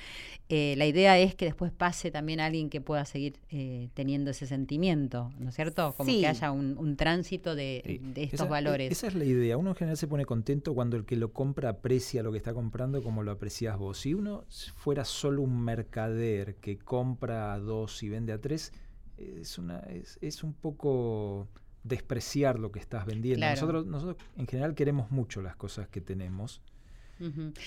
eh, 0.49 0.75
la 0.77 0.87
idea 0.87 1.18
es 1.18 1.35
que 1.35 1.45
después 1.45 1.71
pase 1.73 2.11
también 2.11 2.40
a 2.40 2.47
alguien 2.47 2.68
que 2.68 2.81
pueda 2.81 3.05
seguir 3.05 3.38
eh, 3.51 3.88
teniendo 3.95 4.31
ese 4.33 4.47
sentimiento, 4.47 5.31
¿no 5.38 5.51
es 5.51 5.55
cierto? 5.55 5.95
Como 5.97 6.11
Sí. 6.11 6.21
que 6.21 6.27
haya 6.27 6.51
un, 6.51 6.77
un 6.77 6.97
tránsito 6.97 7.55
de, 7.55 7.83
Sí, 7.87 7.99
de 8.03 8.23
estos 8.25 8.40
esa- 8.40 8.47
e- 8.47 8.51
valores. 8.51 8.90
Esa 8.92 9.07
es 9.07 9.14
la 9.14 9.25
idea. 9.25 9.57
Uno 9.57 9.71
en 9.71 9.77
general 9.77 9.97
se 9.97 10.09
pone 10.09 10.25
contento 10.25 10.75
cuando 10.75 10.97
el 10.97 11.05
que 11.05 11.16
lo 11.16 11.33
compra 11.33 11.68
aprecia 11.71 12.23
lo 12.23 12.33
que 12.33 12.38
está 12.38 12.53
comprando 12.53 13.03
como 13.03 13.23
lo 13.23 13.31
aprecias 13.31 13.79
vos. 13.79 13.99
Si 13.99 14.14
uno 14.14 14.45
fuera 14.77 15.05
solo 15.05 15.43
un 15.43 15.63
mercader 15.63 16.57
que 16.57 16.79
compra 16.79 17.53
a 17.53 17.59
dos 17.59 18.03
y 18.03 18.09
vende 18.09 18.33
a 18.33 18.41
tres, 18.41 18.73
es, 19.17 19.59
una, 19.59 19.79
es, 19.81 20.19
es 20.21 20.43
un 20.43 20.53
poco 20.53 21.49
despreciar 21.85 22.59
lo 22.59 22.73
que 22.73 22.81
estás 22.81 23.07
vendiendo. 23.07 23.41
Claro. 23.41 23.61
Nosotros, 23.61 23.87
nosotros 23.87 24.29
en 24.37 24.47
general 24.47 24.75
queremos 24.75 25.11
mucho 25.11 25.43
las 25.43 25.57
cosas 25.57 25.89
que 25.89 26.01
tenemos. 26.01 26.61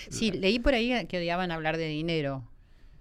Sí, 0.10 0.32
leí 0.32 0.60
por 0.60 0.74
ahí 0.74 1.06
que 1.08 1.18
odiaban 1.18 1.50
hablar 1.52 1.78
de 1.78 1.88
dinero. 1.88 2.44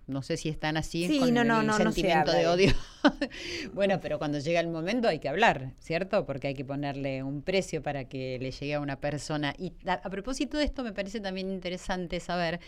No 0.07 0.21
sé 0.23 0.37
si 0.37 0.51
están 0.51 0.77
así 0.77 1.07
Sí, 1.07 1.19
con 1.19 1.33
no, 1.35 1.41
el 1.43 1.49
no, 1.49 1.63
no 1.63 1.77
sentimiento 1.77 2.31
de 2.33 2.47
odio. 2.47 2.73
bueno, 3.73 4.01
pero 4.01 4.19
cuando 4.19 4.39
llega 4.39 4.61
el 4.61 4.69
momento 4.69 5.09
hay 5.09 5.19
que 5.19 5.29
hablar, 5.31 5.73
¿cierto? 5.79 6.27
Porque 6.27 6.49
hay 6.49 6.55
que 6.55 6.65
ponerle 6.65 7.23
un 7.23 7.41
precio 7.43 7.83
para 7.83 8.05
que 8.05 8.39
le 8.39 8.51
llegue 8.51 8.75
a 8.75 8.81
una 8.81 9.01
persona. 9.01 9.55
Y 9.59 9.73
a, 9.87 9.95
a 9.95 10.11
propósito 10.11 10.59
de 10.59 10.65
esto, 10.65 10.85
me 10.85 10.93
parece 10.93 11.21
también 11.21 11.51
interesante 11.51 12.21
saber 12.21 12.61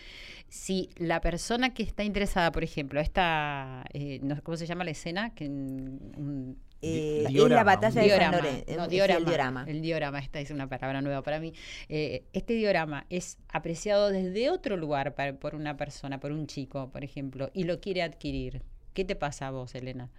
si 0.49 0.89
la 0.95 1.21
persona 1.21 1.73
que 1.73 1.83
está 1.83 2.03
interesada, 2.03 2.51
por 2.51 2.63
ejemplo, 2.63 2.99
esta, 2.99 3.85
eh, 3.93 4.19
no- 4.23 4.41
¿cómo 4.41 4.57
se 4.57 4.65
llama 4.65 4.83
la 4.83 4.91
escena? 4.91 5.33
Que 5.35 5.45
un- 5.47 6.57
Eh, 6.81 7.25
es 7.27 7.33
la 7.49 7.63
batalla 7.63 8.01
de 8.01 8.07
San 8.09 8.19
diorama, 8.19 8.37
Lorenzo. 8.37 8.75
no, 8.77 8.83
sí, 8.85 8.89
diorama, 8.91 9.17
el 9.19 9.25
diorama. 9.25 9.65
El 9.67 9.81
diorama, 9.81 10.19
esta 10.19 10.39
es 10.39 10.51
una 10.51 10.69
palabra 10.69 11.01
nueva 11.01 11.23
para 11.23 11.39
mí. 11.39 11.53
Eh, 11.89 12.25
este 12.33 12.53
diorama 12.53 13.05
es 13.09 13.39
apreciado 13.49 14.09
desde 14.11 14.49
otro 14.51 14.77
lugar 14.77 15.15
para- 15.15 15.33
por 15.39 15.55
una 15.55 15.75
persona, 15.75 16.19
por 16.19 16.31
un 16.31 16.45
chico, 16.47 16.89
por 16.91 17.03
ejemplo, 17.03 17.49
y 17.53 17.63
lo 17.63 17.79
quiere 17.79 18.03
adquirir. 18.03 18.61
¿Qué 18.93 19.05
te 19.05 19.15
pasa 19.15 19.47
a 19.47 19.51
vos, 19.51 19.73
Elena? 19.75 20.09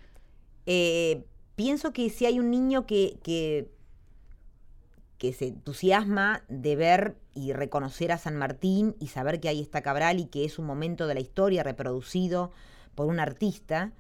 Eh, 0.67 1.25
pienso 1.55 1.93
que 1.93 2.11
si 2.11 2.27
hay 2.27 2.39
un 2.41 2.51
niño 2.51 2.87
que, 2.87 3.19
que, 3.23 3.69
que 5.19 5.33
se 5.33 5.47
entusiasma 5.49 6.43
de 6.49 6.77
ver 6.77 7.17
y 7.35 7.53
reconocer 7.53 8.13
a 8.13 8.19
San 8.19 8.37
Martín 8.37 8.95
y 9.01 9.09
saber 9.09 9.41
que 9.41 9.49
ahí 9.49 9.61
está 9.61 9.81
Cabral 9.83 10.21
y 10.21 10.27
que 10.27 10.45
es 10.45 10.59
un 10.59 10.67
momento 10.67 11.07
de 11.07 11.15
la 11.15 11.21
historia 11.21 11.63
reproducido 11.63 12.51
por 12.95 13.07
un 13.07 13.19
artista, 13.21 13.93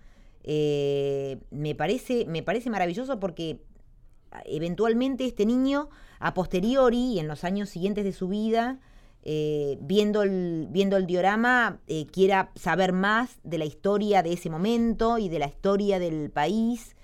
eh, 0.45 1.39
me, 1.51 1.75
parece, 1.75 2.25
me 2.27 2.43
parece 2.43 2.71
maravilloso 2.71 3.21
porque 3.21 3.61
ah, 4.31 4.43
eventualmente 4.47 5.27
este 5.27 5.47
niño, 5.47 5.89
a 6.21 6.35
posteriori 6.35 7.15
y 7.15 7.19
en 7.19 7.29
los 7.29 7.45
años 7.45 7.69
siguientes 7.69 8.05
de 8.05 8.13
su 8.13 8.29
vida, 8.29 8.81
eh, 9.23 9.79
viendo, 9.81 10.23
el, 10.23 10.69
viendo 10.71 10.97
el 10.97 11.07
diorama, 11.07 11.81
eh, 11.87 12.07
quiera 12.07 12.51
saber 12.55 12.93
más 12.93 13.39
de 13.43 13.59
la 13.59 13.65
historia 13.65 14.23
de 14.23 14.33
ese 14.33 14.49
momento 14.49 15.19
y 15.19 15.29
de 15.29 15.39
la 15.39 15.47
historia 15.47 15.99
del 15.99 16.31
país. 16.31 16.97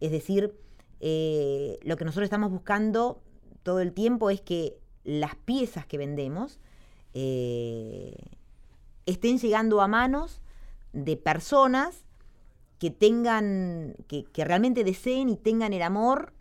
Es 0.00 0.10
decir, 0.10 0.54
lo 1.00 1.96
que 1.96 2.04
nosotros 2.04 2.24
estamos 2.24 2.50
buscando 2.50 3.22
todo 3.62 3.80
el 3.80 3.92
tiempo 3.92 4.30
es 4.30 4.40
que 4.40 4.78
las 5.04 5.36
piezas 5.36 5.86
que 5.86 5.98
vendemos 5.98 6.58
estén 9.06 9.38
llegando 9.38 9.80
a 9.80 9.88
manos 9.88 10.42
de 10.92 11.16
personas 11.16 12.05
que 12.78 12.90
tengan, 12.90 13.94
que, 14.08 14.24
que 14.24 14.44
realmente 14.44 14.84
deseen 14.84 15.28
y 15.28 15.36
tengan 15.36 15.72
el 15.72 15.82
amor 15.82 16.32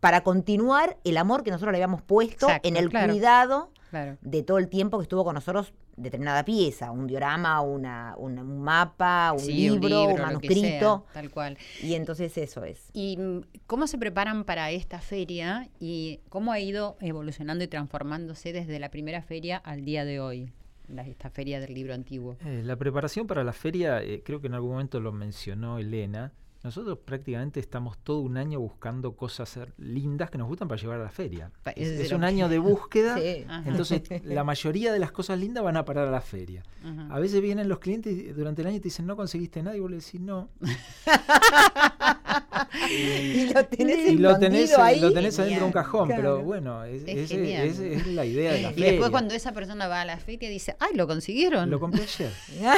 para 0.00 0.22
continuar 0.22 0.96
el 1.04 1.16
amor 1.18 1.42
que 1.42 1.50
nosotros 1.50 1.72
le 1.72 1.78
habíamos 1.78 2.02
puesto 2.02 2.46
Exacto, 2.46 2.68
en 2.68 2.76
el 2.76 2.88
claro. 2.88 3.12
cuidado 3.12 3.70
Claro. 3.90 4.16
de 4.20 4.42
todo 4.44 4.58
el 4.58 4.68
tiempo 4.68 4.98
que 4.98 5.02
estuvo 5.02 5.24
con 5.24 5.34
nosotros 5.34 5.72
determinada 5.96 6.44
pieza, 6.44 6.90
un 6.92 7.06
diorama, 7.08 7.60
una, 7.60 8.14
una- 8.16 8.40
un 8.42 8.60
mapa, 8.62 9.32
un, 9.32 9.40
Sí, 9.40 9.52
libro, 9.68 10.04
un, 10.14 10.20
manuscrito. 10.20 11.04
sea, 11.06 11.12
tal 11.12 11.30
cual. 11.30 11.58
Y 11.82 11.94
entonces 11.94 12.38
eso 12.38 12.64
es. 12.64 12.88
¿Y 12.94 13.16
mm, 13.18 13.40
cómo 13.66 13.86
se 13.88 13.98
preparan 13.98 14.44
para 14.44 14.70
esta 14.70 15.00
feria 15.00 15.68
y 15.80 16.20
cómo 16.30 16.52
ha 16.52 16.60
ido 16.60 16.96
evolucionando 17.00 17.64
y 17.64 17.68
transformándose 17.68 18.52
desde 18.52 18.78
la 18.78 18.90
primera 18.90 19.20
feria 19.22 19.56
al 19.58 19.84
día 19.84 20.04
de 20.04 20.20
hoy? 20.20 20.52
La- 20.90 21.06
esta 21.06 21.30
feria 21.30 21.60
del 21.60 21.74
libro 21.74 21.94
antiguo. 21.94 22.36
Eh, 22.44 22.62
la 22.64 22.76
preparación 22.76 23.26
para 23.26 23.44
la 23.44 23.52
feria, 23.52 24.02
eh, 24.02 24.22
creo 24.24 24.40
que 24.40 24.46
en 24.48 24.54
algún 24.54 24.72
momento 24.72 25.00
lo 25.00 25.12
mencionó 25.12 25.78
Elena. 25.78 26.32
Nosotros 26.62 26.98
prácticamente 27.06 27.58
estamos 27.58 27.96
todo 27.96 28.20
un 28.20 28.36
año 28.36 28.60
buscando 28.60 29.16
cosas 29.16 29.58
lindas 29.78 30.30
que 30.30 30.36
nos 30.36 30.46
gustan 30.46 30.68
para 30.68 30.78
llevar 30.78 31.00
a 31.00 31.04
la 31.04 31.10
feria. 31.10 31.50
Es, 31.74 32.12
un 32.12 32.22
año 32.22 32.50
de 32.50 32.58
búsqueda. 32.58 33.16
Sí. 33.16 33.46
Entonces, 33.64 34.02
la 34.24 34.44
mayoría 34.44 34.92
de 34.92 34.98
las 34.98 35.10
cosas 35.10 35.38
lindas 35.38 35.64
van 35.64 35.78
a 35.78 35.86
parar 35.86 36.08
a 36.08 36.10
la 36.10 36.20
feria. 36.20 36.62
Ajá. 36.84 37.14
A 37.14 37.18
veces 37.18 37.40
vienen 37.40 37.66
los 37.66 37.78
clientes 37.78 38.36
durante 38.36 38.60
el 38.60 38.68
año 38.68 38.76
y 38.76 38.80
te 38.80 38.88
dicen, 38.88 39.06
no 39.06 39.16
conseguiste 39.16 39.62
nada, 39.62 39.74
y 39.74 39.80
vos 39.80 39.90
le 39.90 39.96
decís, 39.96 40.20
no. 40.20 40.50
Y 42.90 43.52
lo 43.52 43.64
tenés 43.66 44.10
y 44.10 44.16
lo 44.18 44.38
tenés, 44.38 44.70
escondido 44.70 44.82
ahí. 44.82 45.00
lo 45.00 45.12
tenés 45.12 45.38
adentro 45.38 45.60
de 45.60 45.66
un 45.66 45.72
cajón, 45.72 46.08
pero 46.08 46.42
bueno, 46.42 46.84
es, 46.84 47.02
Es 47.06 48.06
la 48.06 48.24
idea 48.24 48.52
de 48.52 48.62
la 48.62 48.70
Y 48.70 48.74
feria. 48.74 48.90
después 48.92 49.10
cuando 49.10 49.34
esa 49.34 49.52
persona 49.52 49.88
va 49.88 50.02
a 50.02 50.04
la 50.04 50.18
feria 50.18 50.48
dice, 50.48 50.76
¡ay, 50.80 50.94
lo 50.94 51.06
consiguieron! 51.06 51.70
Lo 51.70 51.80
compré 51.80 52.02
ayer. 52.02 52.30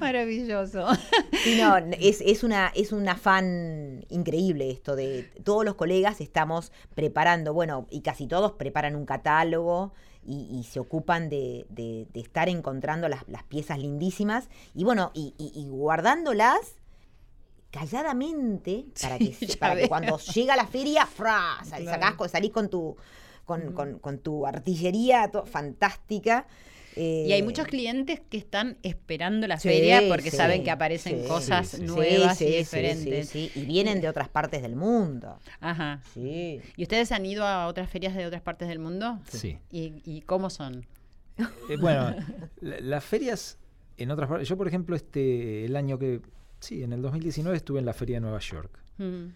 Maravilloso. 0.00 0.86
Sí, 1.44 1.58
no, 1.60 1.76
es, 1.98 2.20
es, 2.20 2.44
una, 2.44 2.70
es 2.74 2.92
un 2.92 3.08
afán 3.08 4.04
increíble 4.10 4.70
esto 4.70 4.96
de 4.96 5.30
todos 5.44 5.64
los 5.64 5.74
colegas 5.74 6.20
estamos 6.20 6.72
preparando, 6.94 7.54
bueno, 7.54 7.86
y 7.90 8.00
casi 8.02 8.26
todos 8.26 8.52
preparan 8.52 8.96
un 8.96 9.06
catálogo 9.06 9.92
y, 10.26 10.46
y 10.50 10.64
se 10.64 10.80
ocupan 10.80 11.28
de, 11.30 11.66
de- 11.70 12.06
de 12.12 12.20
estar 12.20 12.48
encontrando 12.48 13.08
las, 13.08 13.26
las 13.28 13.44
piezas 13.44 13.78
lindísimas 13.78 14.48
y 14.74 14.84
bueno, 14.84 15.10
y, 15.14 15.34
y- 15.38 15.52
y 15.54 15.68
guardándolas 15.68 16.76
calladamente 17.70 18.84
para, 19.02 19.18
que, 19.18 19.32
Sí, 19.32 19.46
para 19.58 19.88
cuando 19.88 20.18
llega 20.18 20.56
la 20.56 20.66
feria, 20.66 21.06
¡fra! 21.06 21.58
sal- 21.64 21.82
Claro. 21.82 22.00
sacás 22.00 22.14
con- 22.16 22.28
salís 22.28 22.50
con 22.50 22.68
tu, 22.68 22.96
con, 23.44 23.72
con- 23.72 23.98
con 23.98 24.18
tu 24.18 24.46
artillería 24.46 25.28
to- 25.30 25.44
fantástica. 25.46 26.46
Y 26.96 27.30
hay 27.32 27.40
eh, 27.40 27.42
muchos 27.44 27.68
clientes 27.68 28.20
que 28.28 28.38
están 28.38 28.76
esperando 28.82 29.46
la 29.46 29.60
Sí, 29.60 29.68
feria 29.68 30.02
porque 30.08 30.32
sí, 30.32 30.36
saben 30.36 30.64
que 30.64 30.70
aparecen 30.72 31.22
sí, 31.22 31.28
cosas 31.28 31.78
nuevas 31.78 32.38
Sí, 32.38 32.46
y 32.46 32.56
diferentes. 32.56 33.28
sí, 33.28 33.50
sí, 33.54 33.60
Y 33.60 33.66
vienen 33.66 34.00
de 34.00 34.08
otras 34.08 34.28
partes 34.28 34.62
del 34.62 34.74
mundo. 34.74 35.38
Ajá. 35.60 36.02
Sí. 36.12 36.60
¿Y 36.76 36.82
ustedes 36.82 37.12
han 37.12 37.24
ido 37.24 37.46
a 37.46 37.68
otras 37.68 37.88
ferias 37.88 38.16
de 38.16 38.26
otras 38.26 38.42
partes 38.42 38.66
del 38.66 38.80
mundo? 38.80 39.20
Sí. 39.28 39.58
¿Y, 39.70 40.02
y 40.04 40.22
cómo 40.22 40.50
son? 40.50 40.86
Eh, 41.38 41.76
bueno, 41.80 42.16
la- 42.60 42.80
las 42.80 43.04
ferias 43.04 43.58
en 43.96 44.10
otras 44.10 44.28
partes. 44.28 44.48
Yo, 44.48 44.56
por 44.56 44.66
ejemplo, 44.66 44.96
este 44.96 45.66
el 45.66 45.76
año 45.76 45.98
que. 46.00 46.20
Sí, 46.60 46.82
en 46.82 46.92
el 46.92 47.02
2019 47.02 47.56
estuve 47.56 47.78
en 47.78 47.84
la 47.86 47.92
feria 47.92 48.16
de 48.16 48.20
Nueva 48.20 48.40
York. 48.40 48.82
Mm, 48.98 49.26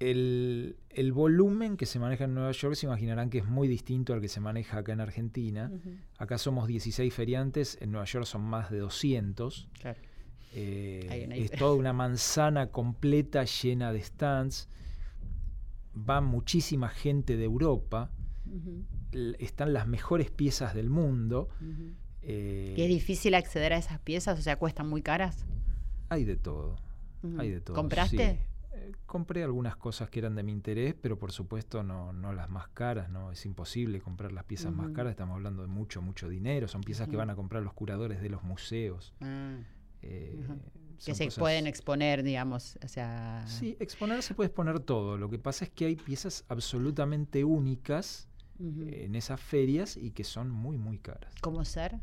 El, 0.00 0.76
el 0.88 1.12
volumen 1.12 1.76
que 1.76 1.84
se 1.86 1.98
maneja 1.98 2.24
en 2.24 2.34
Nueva 2.34 2.52
York 2.52 2.74
se 2.74 2.86
imaginarán 2.86 3.28
que 3.28 3.38
es 3.38 3.44
muy 3.46 3.68
distinto 3.68 4.14
al 4.14 4.20
que 4.22 4.28
se 4.28 4.40
maneja 4.40 4.78
acá 4.78 4.92
en 4.92 5.00
Argentina. 5.00 5.70
Acá 6.18 6.38
somos 6.38 6.66
16 6.66 7.12
feriantes, 7.12 7.76
en 7.80 7.92
Nueva 7.92 8.06
York 8.06 8.24
son 8.24 8.40
más 8.42 8.70
de 8.70 8.78
200. 8.78 9.68
Claro. 9.80 10.00
Eh, 10.54 11.28
es 11.32 11.50
toda 11.52 11.74
una 11.74 11.92
manzana 11.92 12.70
completa 12.70 13.44
llena 13.44 13.92
de 13.92 14.02
stands. 14.02 14.68
Va 15.94 16.20
muchísima 16.20 16.88
gente 16.88 17.36
de 17.36 17.44
Europa. 17.44 18.10
Están 19.38 19.72
las 19.72 19.86
mejores 19.86 20.30
piezas 20.30 20.74
del 20.74 20.88
mundo. 20.88 21.48
eh, 22.22 22.74
¿Y 22.76 22.82
es 22.82 22.88
difícil 22.88 23.34
acceder 23.34 23.72
a 23.74 23.76
esas 23.76 23.98
piezas? 24.00 24.38
O 24.38 24.42
sea, 24.42 24.56
¿cuestan 24.56 24.88
muy 24.88 25.02
caras? 25.02 25.44
Hay 26.10 26.24
de 26.24 26.36
todo. 26.36 26.76
Hay 27.38 27.50
de 27.50 27.60
todo. 27.60 27.74
¿Compraste? 27.76 28.16
sí. 28.16 28.46
Eh, 28.72 28.92
compré 29.04 29.42
algunas 29.42 29.76
cosas 29.76 30.10
que 30.10 30.20
eran 30.20 30.36
de 30.36 30.42
mi 30.44 30.52
interés, 30.52 30.94
pero 31.00 31.18
por 31.18 31.32
supuesto 31.32 31.82
no, 31.82 32.12
no 32.12 32.32
las 32.32 32.48
más 32.50 32.68
caras, 32.68 33.10
no 33.10 33.32
es 33.32 33.44
imposible 33.44 34.00
comprar 34.00 34.30
las 34.32 34.44
piezas 34.44 34.72
más 34.72 34.90
caras, 34.92 35.10
estamos 35.10 35.34
hablando 35.34 35.62
de 35.62 35.68
mucho, 35.68 36.00
mucho 36.02 36.28
dinero, 36.28 36.68
son 36.68 36.82
piezas 36.82 37.08
que 37.08 37.16
van 37.16 37.30
a 37.30 37.34
comprar 37.34 37.62
los 37.64 37.72
curadores 37.72 38.20
de 38.22 38.28
los 38.28 38.42
museos. 38.44 39.12
Ah, 39.20 39.56
Eh, 40.02 40.38
que 41.04 41.14
se 41.14 41.24
cosas- 41.26 41.38
pueden 41.38 41.66
exponer, 41.66 42.22
digamos, 42.22 42.78
o 42.84 42.88
sea... 42.88 43.42
Sí, 43.46 43.76
exponer 43.80 44.22
se 44.22 44.34
puede 44.34 44.46
exponer 44.48 44.78
todo. 44.80 45.18
Lo 45.18 45.28
que 45.28 45.38
pasa 45.38 45.64
es 45.64 45.70
que 45.70 45.86
hay 45.86 45.96
piezas 45.96 46.44
absolutamente 46.48 47.42
únicas 47.44 48.28
en 48.58 49.14
esas 49.14 49.40
ferias 49.40 49.96
y 49.96 50.10
que 50.12 50.22
son 50.24 50.48
muy, 50.50 50.78
muy 50.78 50.98
caras. 50.98 51.32
¿Cómo 51.40 51.64
ser? 51.64 51.96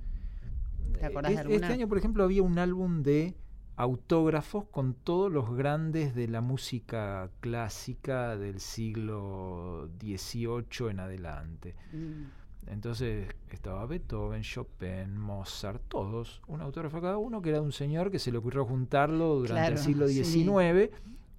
¿Te 0.94 1.02
Eh, 1.02 1.06
acordás 1.06 1.30
de 1.32 1.36
es- 1.36 1.40
alguna? 1.42 1.56
Este 1.68 1.74
año, 1.74 1.88
por 1.88 1.98
ejemplo, 1.98 2.24
había 2.24 2.42
un 2.44 2.58
álbum 2.60 3.04
de 3.04 3.36
autógrafos 3.78 4.66
con 4.72 4.96
todos 4.96 5.32
los 5.32 5.56
grandes 5.56 6.16
de 6.16 6.28
la 6.28 6.42
música 6.42 7.30
clásica 7.40 8.36
del 8.36 8.60
siglo 8.60 9.90
XVIII 10.00 10.90
en 10.90 11.00
adelante. 11.00 11.76
Mm. 11.94 12.72
Entonces 12.72 13.30
estaba 13.52 13.86
Beethoven, 13.86 14.42
Chopin, 14.42 15.18
Mozart, 15.18 15.82
todos, 15.88 16.42
un 16.48 16.62
autógrafo 16.62 17.00
cada 17.00 17.18
uno, 17.18 17.42
que 17.42 17.50
era 17.50 17.60
de 17.60 17.66
un 17.66 17.72
señor 17.72 18.12
que 18.12 18.20
se 18.20 18.32
le 18.32 18.40
ocurrió 18.40 18.66
juntarlo 18.66 19.36
durante 19.36 19.62
Claro, 19.62 19.76
el 19.76 19.82
siglo 19.82 20.08
sí. 20.08 20.24
XIX. 20.24 20.92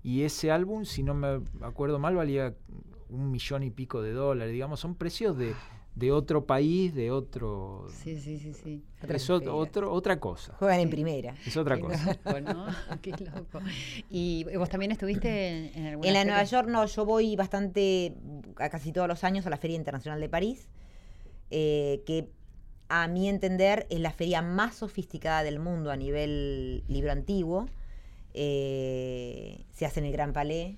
Y 0.04 0.22
ese 0.22 0.52
álbum, 0.52 0.84
si 0.84 1.02
no 1.02 1.14
me 1.14 1.40
acuerdo 1.60 1.98
mal, 1.98 2.14
valía 2.14 2.54
un 3.10 3.30
millón 3.32 3.64
y 3.64 3.70
pico 3.70 4.00
de 4.00 4.12
dólares. 4.12 4.52
Digamos, 4.52 4.80
son 4.80 4.94
precios 4.94 5.36
de, 5.36 5.54
de 5.98 6.12
otro 6.12 6.46
país, 6.46 6.94
de 6.94 7.10
otro. 7.10 7.86
Sí, 7.90 8.16
sí, 8.20 8.38
sí, 8.38 8.52
sí. 8.54 8.84
Es 9.08 9.28
otro- 9.30 9.92
otra 9.92 10.20
cosa. 10.20 10.54
Juegan 10.54 10.80
en 10.80 10.90
primera. 10.90 11.34
Es 11.44 11.56
otra 11.56 11.74
Qué 11.76 11.82
cosa. 11.82 12.18
loco, 12.24 12.40
¿no? 12.40 12.66
Qué 13.02 13.10
loco. 13.10 13.60
¿Y 14.08 14.44
vos 14.56 14.68
también 14.68 14.92
estuviste 14.92 15.48
en, 15.48 15.64
en 15.74 15.86
alguna 15.86 16.08
En 16.08 16.14
la 16.14 16.20
feria? 16.20 16.24
Nueva 16.24 16.44
York 16.44 16.68
no, 16.68 16.86
yo 16.86 17.04
voy 17.04 17.34
bastante, 17.36 18.14
a 18.58 18.68
casi 18.68 18.92
todos 18.92 19.08
los 19.08 19.24
años, 19.24 19.46
a 19.46 19.50
la 19.50 19.56
Feria 19.56 19.76
Internacional 19.76 20.20
de 20.20 20.28
París, 20.28 20.68
eh, 21.50 22.02
que 22.06 22.28
a 22.88 23.08
mi 23.08 23.28
entender 23.28 23.86
es 23.90 23.98
la 24.00 24.12
feria 24.12 24.40
más 24.40 24.76
sofisticada 24.76 25.42
del 25.42 25.58
mundo 25.58 25.90
a 25.90 25.96
nivel 25.96 26.84
libro 26.88 27.10
antiguo. 27.12 27.66
Eh, 28.34 29.64
se 29.72 29.84
hace 29.84 29.98
en 30.00 30.06
el 30.06 30.12
Gran 30.12 30.32
Palais. 30.32 30.76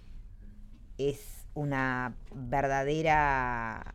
Es 0.99 1.47
una 1.55 2.15
verdadera 2.35 3.95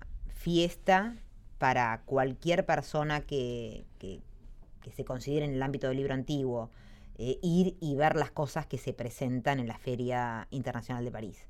fiesta 0.49 1.15
para 1.57 2.01
cualquier 2.05 2.67
persona 2.67 3.21
que, 3.21 3.83
que- 3.97 4.19
que 4.83 4.91
se 4.91 5.03
considere 5.03 5.45
en 5.45 5.55
el 5.55 5.63
ámbito 5.63 5.87
del 5.87 5.97
libro 5.97 6.13
antiguo. 6.13 6.69
eh, 7.17 7.39
ir 7.41 7.77
y 7.79 7.95
ver 7.95 8.17
las 8.17 8.29
cosas 8.29 8.67
que 8.67 8.77
se 8.77 8.91
presentan 8.91 9.59
en 9.61 9.67
la 9.69 9.77
Feria 9.77 10.47
Internacional 10.51 11.05
de 11.05 11.11
París. 11.11 11.47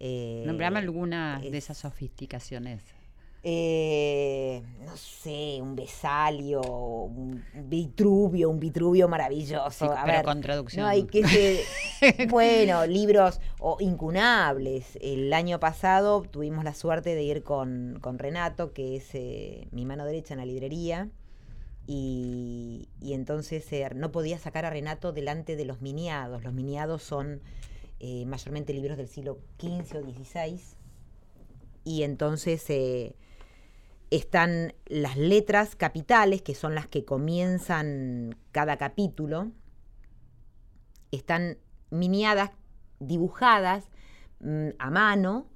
Eh, 0.00 0.42
Nombrame 0.44 0.80
alguna 0.80 1.38
de 1.40 1.46
es- 1.46 1.54
esas 1.54 1.78
sofisticaciones. 1.78 2.82
Eh, 3.48 4.60
no 4.84 4.96
sé, 4.96 5.60
un 5.62 5.76
Vesalio, 5.76 6.60
un 6.62 7.44
Vitruvio, 7.54 8.50
un 8.50 8.58
Vitruvio 8.58 9.06
maravilloso. 9.06 9.70
Sí, 9.70 9.84
a 9.84 10.02
pero 10.02 10.16
ver, 10.16 10.24
con 10.24 10.40
traducción. 10.40 10.82
No 10.82 10.88
hay 10.88 11.04
que 11.04 11.24
se- 11.24 12.26
bueno, 12.28 12.84
libros 12.86 13.40
o 13.60 13.76
incunables. 13.78 14.98
El 15.00 15.32
año 15.32 15.60
pasado 15.60 16.22
tuvimos 16.22 16.64
la 16.64 16.74
suerte 16.74 17.14
de 17.14 17.22
ir 17.22 17.44
con, 17.44 17.98
con 18.00 18.18
Renato, 18.18 18.72
que 18.72 18.96
es 18.96 19.14
eh, 19.14 19.68
mi 19.70 19.84
mano 19.86 20.04
derecha 20.04 20.34
en 20.34 20.38
la 20.40 20.46
librería. 20.46 21.08
Y, 21.86 22.88
y 23.00 23.12
entonces 23.12 23.72
eh, 23.72 23.88
no 23.94 24.10
podía 24.10 24.40
sacar 24.40 24.64
a 24.64 24.70
Renato 24.70 25.12
delante 25.12 25.54
de 25.54 25.64
los 25.66 25.80
miniados. 25.80 26.42
Los 26.42 26.52
miniados 26.52 27.04
son 27.04 27.40
mayormente 28.26 28.72
libros 28.74 28.96
del 28.98 29.06
siglo 29.06 29.38
XV 29.60 29.98
o 29.98 30.02
XVI. 30.02 30.60
Y 31.84 32.02
entonces 32.02 32.68
están 34.10 34.72
las 34.86 35.16
letras 35.16 35.74
capitales, 35.76 36.42
que 36.42 36.54
son 36.54 36.74
las 36.74 36.86
que 36.86 37.04
comienzan 37.04 38.36
cada 38.52 38.76
capítulo. 38.76 39.50
Están 41.10 41.58
miniadas, 41.90 42.50
dibujadas 43.00 43.84
mm, 44.40 44.68
a 44.78 44.90
mano, 44.90 45.46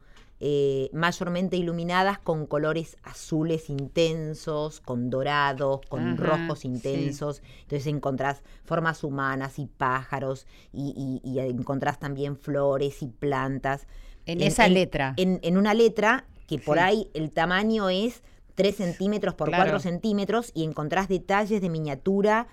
eh, 0.43 0.89
mayormente 0.95 1.57
iluminadas 1.57 2.19
con 2.19 2.47
colores 2.47 2.97
azules 3.03 3.69
intensos, 3.69 4.81
con 4.81 5.11
dorados, 5.11 5.81
con 5.89 6.15
Ajá, 6.15 6.17
rojos 6.17 6.61
sí. 6.61 6.69
intensos. 6.69 7.43
Entonces 7.63 7.87
encontrás 7.89 8.43
formas 8.65 9.05
humanas 9.05 9.59
y 9.59 9.67
pájaros 9.67 10.47
y, 10.73 11.21
y- 11.23 11.29
y 11.31 11.41
encontrás 11.41 11.99
también 11.99 12.37
flores 12.37 13.03
y 13.03 13.09
plantas. 13.09 13.87
En 14.25 14.41
esa 14.41 14.67
letra. 14.69 15.15
En, 15.19 15.41
en 15.43 15.59
una 15.59 15.75
letra 15.75 16.25
que 16.47 16.59
por 16.59 16.79
Sí. 16.79 16.85
ahí 16.85 17.11
el 17.15 17.31
tamaño 17.33 17.91
es 17.91 18.23
3 18.63 18.77
centímetros 18.77 19.35
por 19.35 19.49
Claro. 19.49 19.65
4 19.65 19.81
centímetros 19.81 20.51
y 20.55 20.65
encontrás 20.65 21.09
detalles 21.09 21.61
de 21.61 21.69
miniatura 21.69 22.47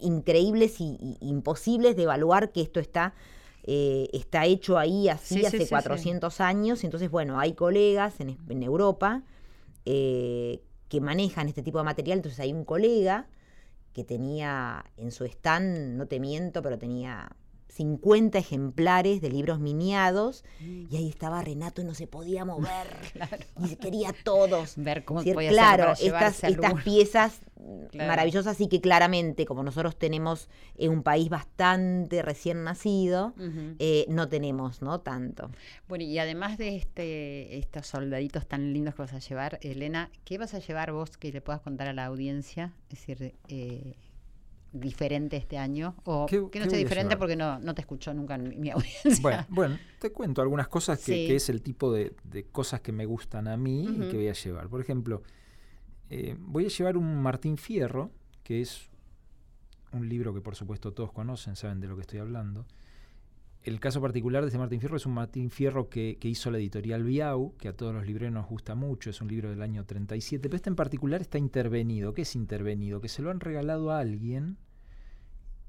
increíbles 0.00 0.80
y, 0.80 0.98
y 1.00 1.28
imposibles 1.28 1.96
de 1.96 2.02
evaluar 2.02 2.52
que 2.52 2.60
esto 2.60 2.80
está, 2.80 3.14
eh, 3.62 4.08
está 4.12 4.44
hecho 4.46 4.76
ahí 4.78 5.08
así 5.08 5.34
Sí, 5.34 5.40
sí, 5.40 5.46
hace 5.46 5.58
sí, 5.58 5.64
sí. 5.64 5.70
400 5.70 6.40
años. 6.40 6.84
Entonces, 6.84 7.10
bueno, 7.10 7.38
hay 7.38 7.54
colegas 7.54 8.14
en 8.20 8.62
Europa 8.62 9.22
eh, 9.84 10.62
que 10.88 11.00
manejan 11.00 11.48
este 11.48 11.62
tipo 11.62 11.78
de 11.78 11.84
material. 11.84 12.18
Entonces 12.18 12.40
hay 12.40 12.52
un 12.52 12.64
colega 12.64 13.26
que 13.92 14.04
tenía 14.04 14.84
en 14.96 15.12
su 15.12 15.24
stand, 15.24 15.96
no 15.96 16.06
te 16.06 16.18
miento, 16.20 16.62
pero 16.62 16.78
tenía 16.78 17.30
50 17.74 18.38
ejemplares 18.38 19.20
de 19.20 19.30
libros 19.30 19.58
miniados 19.58 20.44
y 20.60 20.96
ahí 20.96 21.08
estaba 21.08 21.42
Renato 21.42 21.82
y 21.82 21.84
no 21.84 21.94
se 21.94 22.06
podía 22.06 22.44
mover 22.44 22.86
y 23.64 23.76
quería 23.76 24.14
todos. 24.22 24.74
Ver 24.76 25.04
cómo 25.04 25.20
decir, 25.20 25.34
podía 25.34 25.50
hacer 25.50 25.58
claro, 25.58 25.82
para 26.12 26.28
estas, 26.28 26.44
estas 26.44 26.84
piezas 26.84 27.40
Claro. 27.90 28.08
maravillosas 28.08 28.60
y 28.60 28.68
que 28.68 28.80
claramente, 28.80 29.46
como 29.46 29.62
nosotros 29.62 29.96
tenemos 29.96 30.50
en 30.76 30.90
un 30.90 31.02
país 31.02 31.30
bastante 31.30 32.20
recién 32.20 32.62
nacido, 32.62 33.32
eh, 33.78 34.04
no 34.08 34.28
tenemos, 34.28 34.82
¿no? 34.82 35.00
Tanto. 35.00 35.50
Bueno, 35.88 36.04
y 36.04 36.18
además 36.18 36.58
de 36.58 36.76
este, 36.76 37.56
estos 37.56 37.86
soldaditos 37.86 38.46
tan 38.46 38.72
lindos 38.74 38.94
que 38.94 39.02
vas 39.02 39.14
a 39.14 39.18
llevar, 39.18 39.58
Elena, 39.62 40.10
¿qué 40.24 40.36
vas 40.36 40.52
a 40.52 40.58
llevar 40.58 40.92
vos 40.92 41.16
que 41.16 41.32
le 41.32 41.40
puedas 41.40 41.62
contar 41.62 41.88
a 41.88 41.92
la 41.94 42.04
audiencia? 42.04 42.74
Es 42.90 43.06
decir, 43.06 43.34
eh, 43.48 43.94
diferente 44.74 45.36
este 45.36 45.56
año. 45.56 45.94
O 46.04 46.26
¿Qué- 46.26 46.40
que 46.42 46.50
qué 46.50 46.60
no 46.60 46.68
sea 46.70 46.78
diferente 46.78 47.16
porque 47.16 47.36
no, 47.36 47.58
no 47.60 47.74
te 47.74 47.80
escuchó 47.80 48.12
nunca 48.12 48.36
mi, 48.36 48.56
mi 48.56 48.70
audiencia. 48.72 49.22
Bueno, 49.22 49.46
bueno, 49.48 49.78
te 50.00 50.10
cuento 50.12 50.42
algunas 50.42 50.68
cosas 50.68 50.98
que, 50.98 51.04
Sí. 51.04 51.26
que 51.28 51.36
es 51.36 51.48
el 51.48 51.62
tipo 51.62 51.92
de, 51.92 52.14
de 52.24 52.44
cosas 52.44 52.80
que 52.80 52.92
me 52.92 53.06
gustan 53.06 53.48
a 53.48 53.56
mí 53.56 53.84
y 53.84 54.08
que 54.10 54.16
voy 54.16 54.28
a 54.28 54.32
llevar. 54.34 54.68
Por 54.68 54.80
ejemplo, 54.80 55.22
eh, 56.10 56.36
voy 56.38 56.66
a 56.66 56.68
llevar 56.68 56.96
un 56.96 57.22
Martín 57.22 57.56
Fierro, 57.56 58.10
que 58.42 58.60
es 58.60 58.90
un 59.92 60.08
libro 60.08 60.34
que 60.34 60.40
por 60.40 60.56
supuesto 60.56 60.92
todos 60.92 61.12
conocen, 61.12 61.56
saben 61.56 61.80
de 61.80 61.86
lo 61.86 61.94
que 61.94 62.02
estoy 62.02 62.18
hablando. 62.18 62.66
El 63.62 63.80
caso 63.80 63.98
particular 64.02 64.42
de 64.42 64.48
este 64.48 64.58
Martín 64.58 64.78
Fierro 64.80 64.98
es 64.98 65.06
un 65.06 65.14
Martín 65.14 65.48
Fierro 65.50 65.88
que, 65.88 66.18
que 66.20 66.28
hizo 66.28 66.50
la 66.50 66.58
editorial 66.58 67.02
Biau, 67.02 67.56
que 67.56 67.68
a 67.68 67.72
todos 67.74 67.94
los 67.94 68.06
libreros 68.06 68.34
nos 68.34 68.46
gusta 68.46 68.74
mucho, 68.74 69.08
es 69.08 69.22
un 69.22 69.28
libro 69.28 69.48
del 69.48 69.62
año 69.62 69.86
37, 69.86 70.42
pero 70.50 70.56
este 70.56 70.68
en 70.68 70.76
particular 70.76 71.22
está 71.22 71.38
intervenido. 71.38 72.12
¿Qué 72.12 72.22
es 72.22 72.36
intervenido? 72.36 73.00
Que 73.00 73.08
se 73.08 73.22
lo 73.22 73.30
han 73.30 73.40
regalado 73.40 73.90
a 73.90 74.00
alguien 74.00 74.58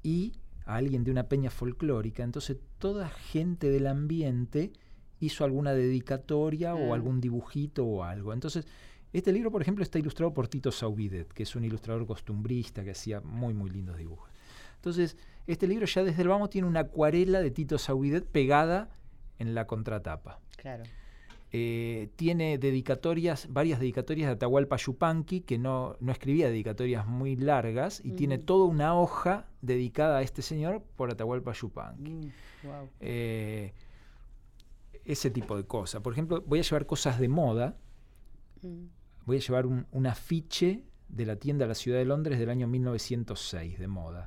y 0.06 0.32
a 0.66 0.76
alguien 0.76 1.02
de 1.02 1.10
una 1.10 1.24
peña 1.24 1.50
folclórica. 1.50 2.22
Entonces 2.22 2.56
toda 2.78 3.08
gente 3.08 3.68
del 3.70 3.88
ambiente 3.88 4.72
hizo 5.18 5.44
alguna 5.44 5.72
dedicatoria 5.74 6.74
o 6.76 6.92
Ah. 6.92 6.94
algún 6.94 7.20
dibujito 7.20 7.84
o 7.84 8.04
algo. 8.04 8.32
Entonces, 8.32 8.66
este 9.12 9.32
libro, 9.32 9.50
por 9.50 9.62
ejemplo, 9.62 9.82
está 9.82 9.98
ilustrado 9.98 10.32
por 10.32 10.46
Tito 10.46 10.70
Saubidet, 10.70 11.32
que 11.32 11.42
es 11.42 11.56
un 11.56 11.64
ilustrador 11.64 12.06
costumbrista 12.06 12.84
que 12.84 12.90
hacía 12.92 13.20
muy, 13.20 13.52
muy 13.54 13.70
lindos 13.70 13.96
dibujos. 13.96 14.30
Entonces, 14.76 15.16
este 15.46 15.66
libro 15.66 15.86
ya 15.86 16.04
desde 16.04 16.22
el 16.22 16.28
vamos 16.28 16.50
tiene 16.50 16.68
una 16.68 16.80
acuarela 16.80 17.40
de 17.40 17.50
Tito 17.50 17.78
Saubidet 17.78 18.24
pegada 18.26 18.90
en 19.38 19.54
la 19.54 19.66
contratapa. 19.66 20.38
Claro. 20.56 20.84
Eh, 21.52 22.10
tiene 22.16 22.58
dedicatorias, 22.58 23.46
varias 23.50 23.78
dedicatorias 23.78 24.28
de 24.28 24.34
Atahualpa 24.34 24.76
Yupanqui, 24.76 25.42
que 25.42 25.58
no, 25.58 25.96
no 26.00 26.12
escribía 26.12 26.48
dedicatorias 26.48 27.06
muy 27.06 27.36
largas, 27.36 28.00
y 28.04 28.12
tiene 28.12 28.38
toda 28.38 28.66
una 28.66 28.98
hoja 28.98 29.46
dedicada 29.62 30.18
a 30.18 30.22
este 30.22 30.42
señor 30.42 30.82
por 30.96 31.10
Atahualpa 31.10 31.52
Yupanqui. 31.52 32.10
Mm, 32.10 32.32
wow. 32.64 32.88
Eh, 33.00 33.72
ese 35.04 35.30
tipo 35.30 35.56
de 35.56 35.64
cosas. 35.64 36.02
Por 36.02 36.12
ejemplo, 36.12 36.42
voy 36.46 36.58
a 36.58 36.62
llevar 36.62 36.84
cosas 36.86 37.20
de 37.20 37.28
moda. 37.28 37.76
Mm. 38.62 38.86
Voy 39.24 39.36
a 39.36 39.40
llevar 39.40 39.66
un, 39.66 39.86
un 39.92 40.06
afiche 40.06 40.82
de 41.08 41.26
la 41.26 41.36
tienda 41.36 41.64
de 41.64 41.68
la 41.68 41.74
ciudad 41.74 41.98
de 41.98 42.04
Londres 42.04 42.38
del 42.38 42.50
año 42.50 42.66
1906 42.66 43.78
de 43.78 43.86
moda. 43.86 44.26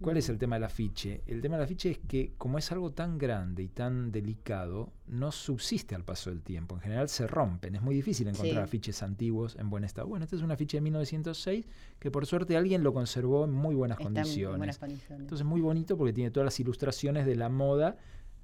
¿Cuál 0.00 0.16
es 0.16 0.28
el 0.30 0.38
tema 0.38 0.56
del 0.56 0.64
afiche? 0.64 1.22
El 1.26 1.40
tema 1.42 1.56
del 1.56 1.64
afiche 1.64 1.90
es 1.90 1.98
que 1.98 2.32
como 2.38 2.56
es 2.58 2.72
algo 2.72 2.90
tan 2.92 3.18
grande 3.18 3.62
y 3.62 3.68
tan 3.68 4.10
delicado, 4.10 4.92
no 5.06 5.30
subsiste 5.30 5.94
al 5.94 6.04
paso 6.04 6.30
del 6.30 6.42
tiempo. 6.42 6.74
En 6.76 6.80
general 6.80 7.08
se 7.08 7.26
rompen. 7.26 7.74
Es 7.74 7.82
muy 7.82 7.94
difícil 7.94 8.26
encontrar 8.28 8.54
Sí. 8.54 8.58
afiches 8.60 9.02
antiguos 9.02 9.56
en 9.56 9.68
buen 9.68 9.84
estado. 9.84 10.08
Bueno, 10.08 10.24
este 10.24 10.36
es 10.36 10.42
un 10.42 10.50
afiche 10.50 10.78
de 10.78 10.80
1906 10.82 11.66
que 11.98 12.10
por 12.10 12.24
suerte 12.26 12.56
alguien 12.56 12.82
lo 12.82 12.94
conservó 12.94 13.44
en 13.44 13.52
muy 13.52 13.74
buenas 13.74 13.98
Está 13.98 14.08
en 14.08 14.14
condiciones. 14.14 14.56
buenas 14.58 14.78
condiciones. 14.78 15.20
Entonces 15.20 15.46
muy 15.46 15.60
bonito 15.60 15.96
porque 15.98 16.12
tiene 16.14 16.30
todas 16.30 16.46
las 16.46 16.58
ilustraciones 16.60 17.26
de 17.26 17.36
la 17.36 17.48
moda 17.50 17.96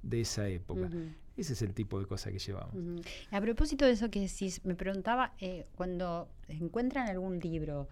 de 0.03 0.21
esa 0.21 0.47
época. 0.47 0.89
Ese 1.35 1.53
es 1.53 1.61
el 1.63 1.73
tipo 1.73 1.99
de 1.99 2.05
cosa 2.05 2.31
que 2.31 2.39
llevamos. 2.39 2.75
A 3.31 3.41
propósito 3.41 3.85
de 3.85 3.91
eso 3.91 4.09
que 4.09 4.21
decís, 4.21 4.61
me 4.63 4.75
preguntaba, 4.75 5.33
eh, 5.39 5.65
cuando 5.75 6.29
encuentran 6.47 7.07
algún 7.09 7.39
libro 7.39 7.87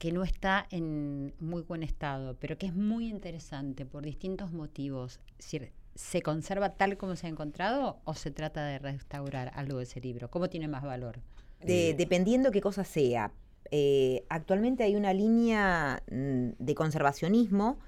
que 0.00 0.12
no 0.12 0.24
está 0.24 0.66
en 0.70 1.34
muy 1.40 1.60
buen 1.60 1.82
estado, 1.82 2.34
pero 2.40 2.56
que 2.56 2.64
es 2.66 2.74
muy 2.74 3.08
interesante 3.10 3.84
por 3.84 4.02
distintos 4.02 4.50
motivos. 4.50 5.20
Es 5.38 5.44
decir, 5.44 5.72
¿Se 5.94 6.22
conserva 6.22 6.76
tal 6.76 6.96
como 6.96 7.14
se 7.16 7.26
ha 7.26 7.30
encontrado 7.30 7.98
o 8.04 8.14
se 8.14 8.30
trata 8.30 8.64
de 8.64 8.78
restaurar 8.78 9.52
algo 9.54 9.76
de 9.76 9.84
ese 9.84 10.00
libro? 10.00 10.30
¿Cómo 10.30 10.48
tiene 10.48 10.68
más 10.68 10.82
valor? 10.82 11.20
De- 11.60 11.94
dependiendo 11.98 12.50
qué 12.50 12.62
cosa 12.62 12.84
sea. 12.84 13.32
Eh, 13.70 14.24
actualmente 14.30 14.84
hay 14.84 14.96
una 14.96 15.12
línea 15.12 16.02
mm, 16.10 16.50
de 16.58 16.74
conservacionismo 16.74 17.78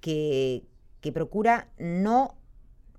que, 0.00 0.62
que 1.00 1.10
procura 1.10 1.68
no 1.78 2.36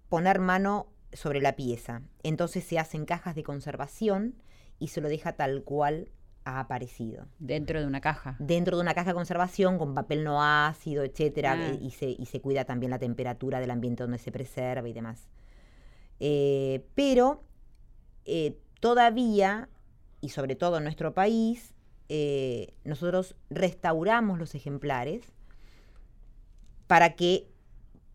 poner 0.10 0.40
mano 0.40 0.88
sobre 1.14 1.40
la 1.40 1.56
pieza. 1.56 2.02
Entonces 2.24 2.66
se 2.66 2.78
hacen 2.80 3.06
cajas 3.06 3.36
de 3.36 3.44
conservación 3.44 4.36
y 4.80 4.88
se 4.90 5.00
lo 5.00 5.08
deja 5.08 5.34
tal 5.34 5.64
cual 5.64 6.10
ha 6.46 6.60
aparecido. 6.60 7.28
Dentro 7.40 7.80
de 7.80 7.86
una 7.86 8.02
caja. 8.02 8.36
Dentro 8.40 8.78
de 8.78 8.82
una 8.84 8.94
caja 8.94 9.10
de 9.12 9.14
conservación 9.16 9.78
con 9.78 9.94
papel 9.94 10.24
no 10.24 10.44
ácido, 10.44 11.04
etcétera, 11.04 11.54
Ah. 11.54 11.74
y, 11.82 11.92
se, 11.92 12.10
y 12.10 12.26
se 12.26 12.42
cuida 12.42 12.66
también 12.66 12.90
la 12.90 13.00
temperatura 13.00 13.60
del 13.60 13.72
ambiente 13.72 14.04
donde 14.04 14.18
se 14.18 14.32
preserva 14.32 14.88
y 14.88 14.94
demás. 14.94 15.30
Eh, 16.20 16.86
pero 16.96 17.44
eh, 18.26 18.58
todavía, 18.80 19.70
y 20.22 20.30
sobre 20.30 20.56
todo 20.56 20.78
en 20.78 20.84
nuestro 20.84 21.14
país, 21.14 21.74
eh, 22.10 22.74
nosotros 22.84 23.36
restauramos 23.50 24.38
los 24.38 24.54
ejemplares 24.54 25.22
para 26.88 27.16
que 27.16 27.48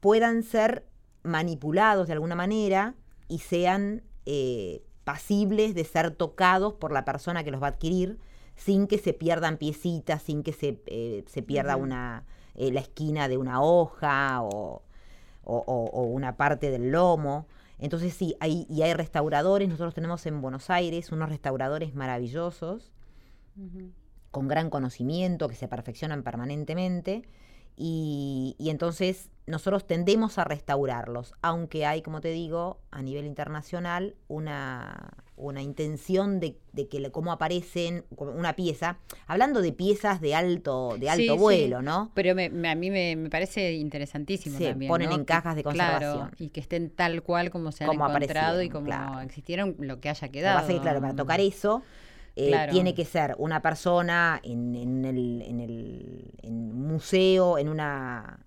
puedan 0.01 0.43
ser 0.43 0.85
manipulados 1.23 2.07
de 2.07 2.13
alguna 2.13 2.35
manera 2.37 2.95
y 3.29 3.39
sean 3.39 4.03
eh, 4.27 4.83
pasibles 5.07 5.75
de 5.77 5.85
ser 5.85 6.11
tocados 6.11 6.75
por 6.75 6.91
la 6.91 7.05
persona 7.05 7.45
que 7.45 7.53
los 7.53 7.63
va 7.63 7.69
a 7.69 7.71
adquirir 7.71 8.19
sin 8.57 8.89
que 8.89 8.99
se 8.99 9.13
pierdan 9.13 9.57
piecitas, 9.57 10.21
sin 10.23 10.43
que 10.43 10.53
se, 10.53 10.83
eh, 10.87 11.23
se 11.29 11.43
pierda 11.43 11.77
una, 11.85 12.25
eh, 12.57 12.73
la 12.73 12.81
esquina 12.81 13.29
de 13.29 13.37
una 13.37 13.63
hoja 13.63 14.43
o, 14.43 14.83
o- 15.45 15.65
o- 15.67 15.91
o 15.93 16.03
una 16.07 16.37
parte 16.37 16.71
del 16.73 16.91
lomo. 16.91 17.47
Entonces 17.79 18.15
sí, 18.15 18.35
hay, 18.41 18.67
y 18.69 18.83
hay 18.83 18.95
restauradores, 18.95 19.69
nosotros 19.69 19.95
tenemos 19.95 20.27
en 20.27 20.41
Buenos 20.41 20.71
Aires 20.71 21.13
unos 21.13 21.29
restauradores 21.29 21.95
maravillosos 21.95 22.91
con 24.33 24.49
gran 24.49 24.71
conocimiento, 24.71 25.49
que 25.49 25.55
se 25.55 25.69
perfeccionan 25.69 26.23
permanentemente. 26.25 27.23
Y, 27.77 28.57
y 28.59 28.71
entonces 28.71 29.31
nosotros 29.47 29.87
tendemos 29.87 30.39
a 30.39 30.45
restaurarlos, 30.45 31.35
aunque 31.43 31.87
hay, 31.87 32.03
como 32.03 32.21
te 32.21 32.31
digo, 32.31 32.81
a 32.91 33.01
nivel 33.03 33.27
internacional 33.27 34.17
una, 34.27 35.11
una 35.37 35.63
intención 35.63 36.41
de, 36.41 36.59
de 36.73 36.89
que 36.89 36.99
le- 36.99 37.13
cómo 37.13 37.31
aparecen 37.31 38.05
como 38.17 38.33
una 38.33 38.57
pieza, 38.57 38.99
hablando 39.29 39.61
de 39.63 39.73
piezas 39.73 40.21
de 40.21 40.35
alto, 40.35 40.97
de 40.99 41.11
alto 41.11 41.23
Sí, 41.23 41.29
sí. 41.29 41.37
vuelo, 41.39 41.81
¿no? 41.83 42.11
Pero 42.15 42.35
me- 42.35 42.49
me- 42.51 42.71
a 42.71 42.75
mí 42.75 42.91
me, 42.91 43.15
me 43.15 43.31
parece 43.31 43.75
interesantísimo 43.75 44.59
Se 44.59 44.71
también. 44.71 44.91
ponen 44.91 45.11
¿no? 45.11 45.15
en 45.15 45.25
cajas 45.25 45.55
de 45.55 45.63
Claro, 45.63 46.13
conservación. 46.13 46.35
y 46.39 46.49
que 46.49 46.61
estén 46.61 46.91
tal 46.91 47.23
cual 47.23 47.51
como 47.51 47.71
se 47.71 47.85
han 47.85 47.89
Como 47.91 48.05
encontrado 48.09 48.63
y 48.63 48.69
como 48.69 48.87
claro. 48.87 49.21
existieron, 49.21 49.77
lo 49.79 50.01
que 50.01 50.09
haya 50.09 50.27
Lo 50.27 50.33
que 50.33 50.39
quedado. 50.39 50.59
pasa 50.61 50.73
que, 50.73 50.81
claro, 50.81 51.01
para 51.01 51.15
tocar 51.15 51.41
eso 51.41 51.83
eh, 52.37 52.49
Claro. 52.49 52.73
tiene 52.73 52.95
que 52.95 53.05
ser 53.05 53.35
una 53.39 53.63
persona 53.63 54.41
en, 54.45 54.75
en 54.75 55.05
el, 55.05 55.43
en 55.43 55.61
el 55.61 56.33
en 56.43 56.55
un 56.55 56.87
museo, 56.87 57.59
en 57.59 57.69
una 57.69 58.41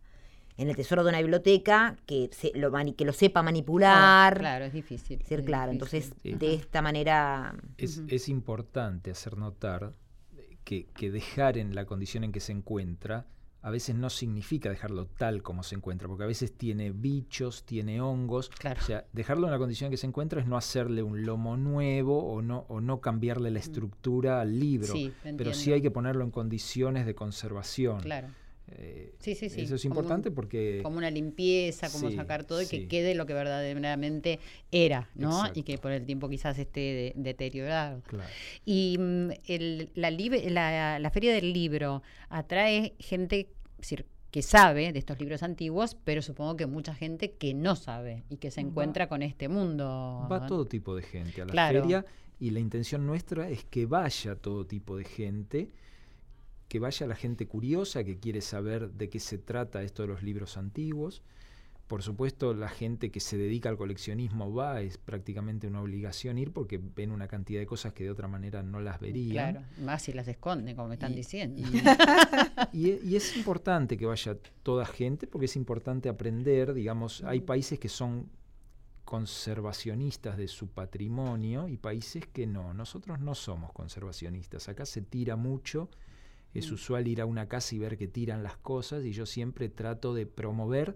en 0.57 0.69
el 0.69 0.75
tesoro 0.75 1.03
de 1.05 1.09
una 1.09 1.19
biblioteca 1.21 1.95
que 2.05 2.29
se, 2.33 2.51
lo, 2.53 2.69
mani- 2.69 2.93
que 2.93 3.05
lo 3.05 3.13
sepa 3.13 3.41
manipular. 3.41 4.33
Oh, 4.35 4.39
claro, 4.39 4.65
es 4.65 4.73
difícil. 4.73 5.21
Ser 5.23 5.39
es 5.39 5.45
claro, 5.45 5.71
difícil. 5.71 6.03
entonces 6.03 6.21
Sí. 6.21 6.33
de 6.33 6.53
esta 6.55 6.81
manera 6.81 7.55
Es, 7.77 8.01
es 8.09 8.27
importante 8.29 9.09
hacer 9.11 9.37
notar 9.37 9.93
que, 10.65 10.87
que 10.87 11.11
dejar 11.11 11.57
en 11.57 11.73
la 11.75 11.85
condición 11.85 12.23
en 12.25 12.31
que 12.33 12.41
se 12.41 12.51
encuentra 12.51 13.25
a 13.61 13.69
veces 13.69 13.95
no 13.95 14.09
significa 14.09 14.69
dejarlo 14.69 15.05
tal 15.05 15.43
como 15.43 15.63
se 15.63 15.75
encuentra, 15.75 16.07
porque 16.07 16.23
a 16.23 16.27
veces 16.27 16.53
tiene 16.53 16.91
bichos, 16.91 17.63
tiene 17.63 18.01
hongos. 18.01 18.49
Claro. 18.49 18.79
O 18.81 18.85
sea, 18.85 19.05
dejarlo 19.11 19.47
en 19.47 19.51
la 19.51 19.57
condición 19.57 19.87
en 19.87 19.91
que 19.91 19.97
se 19.97 20.07
encuentra 20.07 20.41
es 20.41 20.47
no 20.47 20.57
hacerle 20.57 21.03
un 21.03 21.25
lomo 21.25 21.57
nuevo 21.57 22.31
o 22.31 22.41
no, 22.41 22.65
o 22.69 22.79
no 22.79 23.01
cambiarle 23.01 23.51
la 23.51 23.59
estructura 23.59 24.41
al 24.41 24.59
libro. 24.59 24.93
Sí, 24.93 25.13
pero 25.37 25.53
sí 25.53 25.73
hay 25.73 25.81
que 25.81 25.91
ponerlo 25.91 26.23
en 26.23 26.31
condiciones 26.31 27.05
de 27.05 27.15
conservación. 27.15 27.99
Claro. 28.01 28.29
Eh, 28.71 29.13
Sí, 29.19 29.35
sí, 29.35 29.49
sí. 29.49 29.61
Eso 29.61 29.75
es 29.75 29.81
Como 29.83 29.95
un- 29.95 29.97
importante 30.05 30.31
porque... 30.31 30.79
como 30.83 30.97
una 30.97 31.09
limpieza, 31.09 31.89
como 31.91 32.09
Sí, 32.09 32.15
sacar 32.15 32.43
todo 32.45 32.61
y 32.61 32.67
que 32.67 32.87
quede 32.87 33.15
lo 33.15 33.25
que 33.25 33.33
verdaderamente 33.33 34.39
era, 34.71 35.09
¿no? 35.15 35.39
Exacto. 35.39 35.59
Y 35.59 35.63
que 35.63 35.77
por 35.77 35.91
el 35.91 36.05
tiempo 36.05 36.29
quizás 36.29 36.57
esté 36.59 36.79
de- 36.79 37.13
deteriorado. 37.15 38.01
Claro. 38.07 38.29
Y 38.65 38.97
mm, 38.99 39.29
el- 39.47 39.89
la, 39.95 40.09
libe- 40.11 40.49
la, 40.49 40.99
la 40.99 41.09
Feria 41.11 41.33
del 41.33 41.51
Libro 41.53 42.01
atrae 42.29 42.93
gente 42.99 43.49
decir, 43.77 44.05
que 44.31 44.41
sabe 44.43 44.93
de 44.93 44.99
estos 44.99 45.19
libros 45.19 45.41
antiguos, 45.41 45.97
pero 46.03 46.21
supongo 46.21 46.55
que 46.55 46.67
mucha 46.67 46.93
gente 46.93 47.31
que 47.31 47.53
no 47.55 47.75
sabe 47.75 48.23
y 48.29 48.37
que 48.37 48.51
se 48.51 48.61
Va- 48.61 48.69
encuentra 48.69 49.09
con 49.09 49.23
este 49.23 49.47
mundo. 49.49 50.27
Va 50.31 50.45
todo 50.47 50.65
tipo 50.65 50.95
de 50.95 51.01
gente 51.01 51.41
a 51.41 51.45
la 51.45 51.51
Claro. 51.51 51.81
feria 51.81 52.05
y 52.39 52.51
la 52.51 52.59
intención 52.59 53.05
nuestra 53.07 53.49
es 53.49 53.65
que 53.65 53.85
vaya 53.87 54.35
todo 54.35 54.65
tipo 54.65 54.95
de 54.97 55.03
gente, 55.03 55.69
que 56.69 56.79
vaya 56.79 57.05
la 57.07 57.15
gente 57.15 57.47
curiosa 57.47 58.03
que 58.05 58.17
quiere 58.19 58.39
saber 58.41 58.91
de 58.91 59.09
qué 59.09 59.19
se 59.19 59.37
trata 59.37 59.83
esto 59.83 60.03
de 60.03 60.07
los 60.07 60.23
libros 60.23 60.55
antiguos. 60.55 61.21
Por 61.87 62.03
supuesto, 62.03 62.53
la 62.53 62.69
gente 62.69 63.09
que 63.09 63.19
se 63.19 63.35
dedica 63.35 63.67
al 63.69 63.75
coleccionismo 63.77 64.53
va, 64.53 64.79
es 64.81 64.99
prácticamente 64.99 65.65
una 65.65 65.81
obligación 65.81 66.37
ir 66.37 66.53
porque 66.53 66.77
ven 66.77 67.11
una 67.11 67.27
cantidad 67.27 67.59
de 67.59 67.65
cosas 67.65 67.93
que 67.93 68.03
de 68.03 68.11
otra 68.11 68.27
manera 68.27 68.61
no 68.61 68.79
las 68.79 68.99
verían. 68.99 69.55
Claro, 69.55 69.67
más 69.83 70.03
si 70.03 70.13
las 70.13 70.27
esconden, 70.27 70.75
como 70.75 70.89
me 70.89 70.93
están 70.93 71.13
Y- 71.13 71.15
diciendo. 71.15 71.59
Y, 72.71 72.89
y 73.03 73.15
es 73.15 73.35
importante 73.35 73.97
que 73.97 74.05
vaya 74.05 74.37
toda 74.61 74.85
gente 74.85 75.25
porque 75.25 75.45
es 75.45 75.55
importante 75.55 76.07
aprender, 76.09 76.75
digamos, 76.75 77.23
hay 77.23 77.39
países 77.41 77.79
que 77.79 77.89
son 77.89 78.29
conservacionistas 79.03 80.37
de 80.37 80.47
su 80.47 80.67
patrimonio 80.67 81.67
y 81.67 81.77
países 81.77 82.27
que 82.27 82.45
no. 82.45 82.75
Nosotros 82.75 83.19
no 83.19 83.33
somos 83.33 83.71
conservacionistas. 83.73 84.69
Acá 84.69 84.85
se 84.85 85.01
tira 85.01 85.35
mucho. 85.35 85.89
Es 86.53 86.71
Mm. 86.71 86.73
usual 86.75 87.07
ir 87.07 87.21
a 87.21 87.25
una 87.25 87.47
casa 87.47 87.75
y 87.75 87.79
ver 87.79 87.97
que 87.97 88.07
tiran 88.07 88.41
las 88.43 88.57
cosas 88.57 89.03
y 89.05 89.11
yo 89.11 89.25
siempre 89.25 89.69
trato 89.69 90.13
de 90.13 90.25
promover 90.25 90.95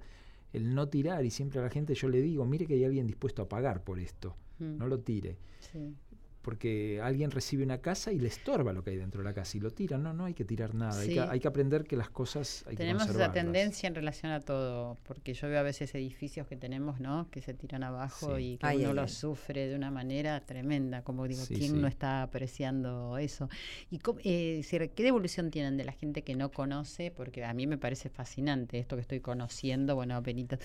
el 0.52 0.74
no 0.76 0.88
tirar 0.90 1.26
y 1.26 1.32
siempre 1.32 1.60
a 1.60 1.64
la 1.64 1.70
gente 1.70 1.94
yo 1.96 2.08
le 2.10 2.22
digo, 2.22 2.46
mire 2.46 2.66
que 2.66 2.74
hay 2.76 2.84
alguien 2.86 3.08
dispuesto 3.08 3.42
a 3.42 3.50
pagar 3.50 3.84
por 3.84 4.00
esto, 4.00 4.36
Mm, 4.60 4.78
no 4.78 4.88
lo 4.88 5.00
tire 5.00 5.38
sí. 5.60 5.96
Porque 6.44 7.00
alguien 7.02 7.32
recibe 7.32 7.64
una 7.64 7.80
casa 7.80 8.12
y 8.12 8.20
le 8.20 8.28
estorba 8.28 8.74
lo 8.74 8.84
que 8.84 8.92
hay 8.92 8.98
dentro 8.98 9.22
de 9.22 9.26
la 9.26 9.34
casa 9.34 9.58
y 9.58 9.62
lo 9.62 9.72
tira. 9.72 9.98
No, 9.98 10.14
no 10.14 10.26
hay 10.26 10.34
que 10.34 10.44
tirar 10.46 10.76
nada. 10.76 11.00
Hay, 11.00 11.08
que, 11.14 11.20
hay 11.22 11.40
que 11.40 11.48
aprender 11.48 11.86
que 11.86 11.96
las 11.96 12.10
cosas 12.10 12.66
hay 12.68 12.76
Tenemos 12.76 13.06
que 13.06 13.12
esa 13.14 13.32
tendencia 13.32 13.88
en 13.88 13.96
relación 13.96 14.32
a 14.34 14.42
todo, 14.42 14.98
porque 15.04 15.34
yo 15.34 15.48
veo 15.48 15.60
a 15.60 15.64
veces 15.64 15.96
edificios 15.96 16.46
que 16.46 16.58
tenemos, 16.58 17.00
¿no? 17.00 17.30
Que 17.32 17.42
se 17.42 17.54
tiran 17.54 17.84
abajo 17.84 18.36
Sí. 18.38 18.44
y 18.54 18.58
que 18.58 18.68
Ay, 18.68 18.80
uno 18.80 18.90
ay, 18.90 18.96
lo 18.96 19.02
ay. 19.04 19.08
sufre 19.10 19.68
de 19.68 19.76
una 19.76 19.90
manera 19.90 20.40
tremenda, 20.46 21.02
como 21.02 21.28
digo, 21.28 21.42
Sí, 21.46 21.56
¿quién 21.56 21.72
sí. 21.72 21.78
no 21.78 21.88
está 21.88 22.22
apreciando 22.24 23.18
eso? 23.18 23.50
Y 23.90 24.00
cómo- 24.00 24.20
eh, 24.24 24.62
¿qué 24.94 25.04
devolución 25.04 25.50
tienen 25.50 25.78
de 25.78 25.86
la 25.86 25.94
gente 25.94 26.24
que 26.24 26.36
no 26.36 26.52
conoce? 26.52 27.10
Porque 27.10 27.46
a 27.46 27.54
mí 27.54 27.68
me 27.68 27.78
parece 27.78 28.10
fascinante 28.10 28.80
esto 28.80 28.98
que 28.98 29.02
estoy 29.02 29.22
conociendo, 29.22 29.96
bueno, 29.96 30.22
Benito, 30.22 30.58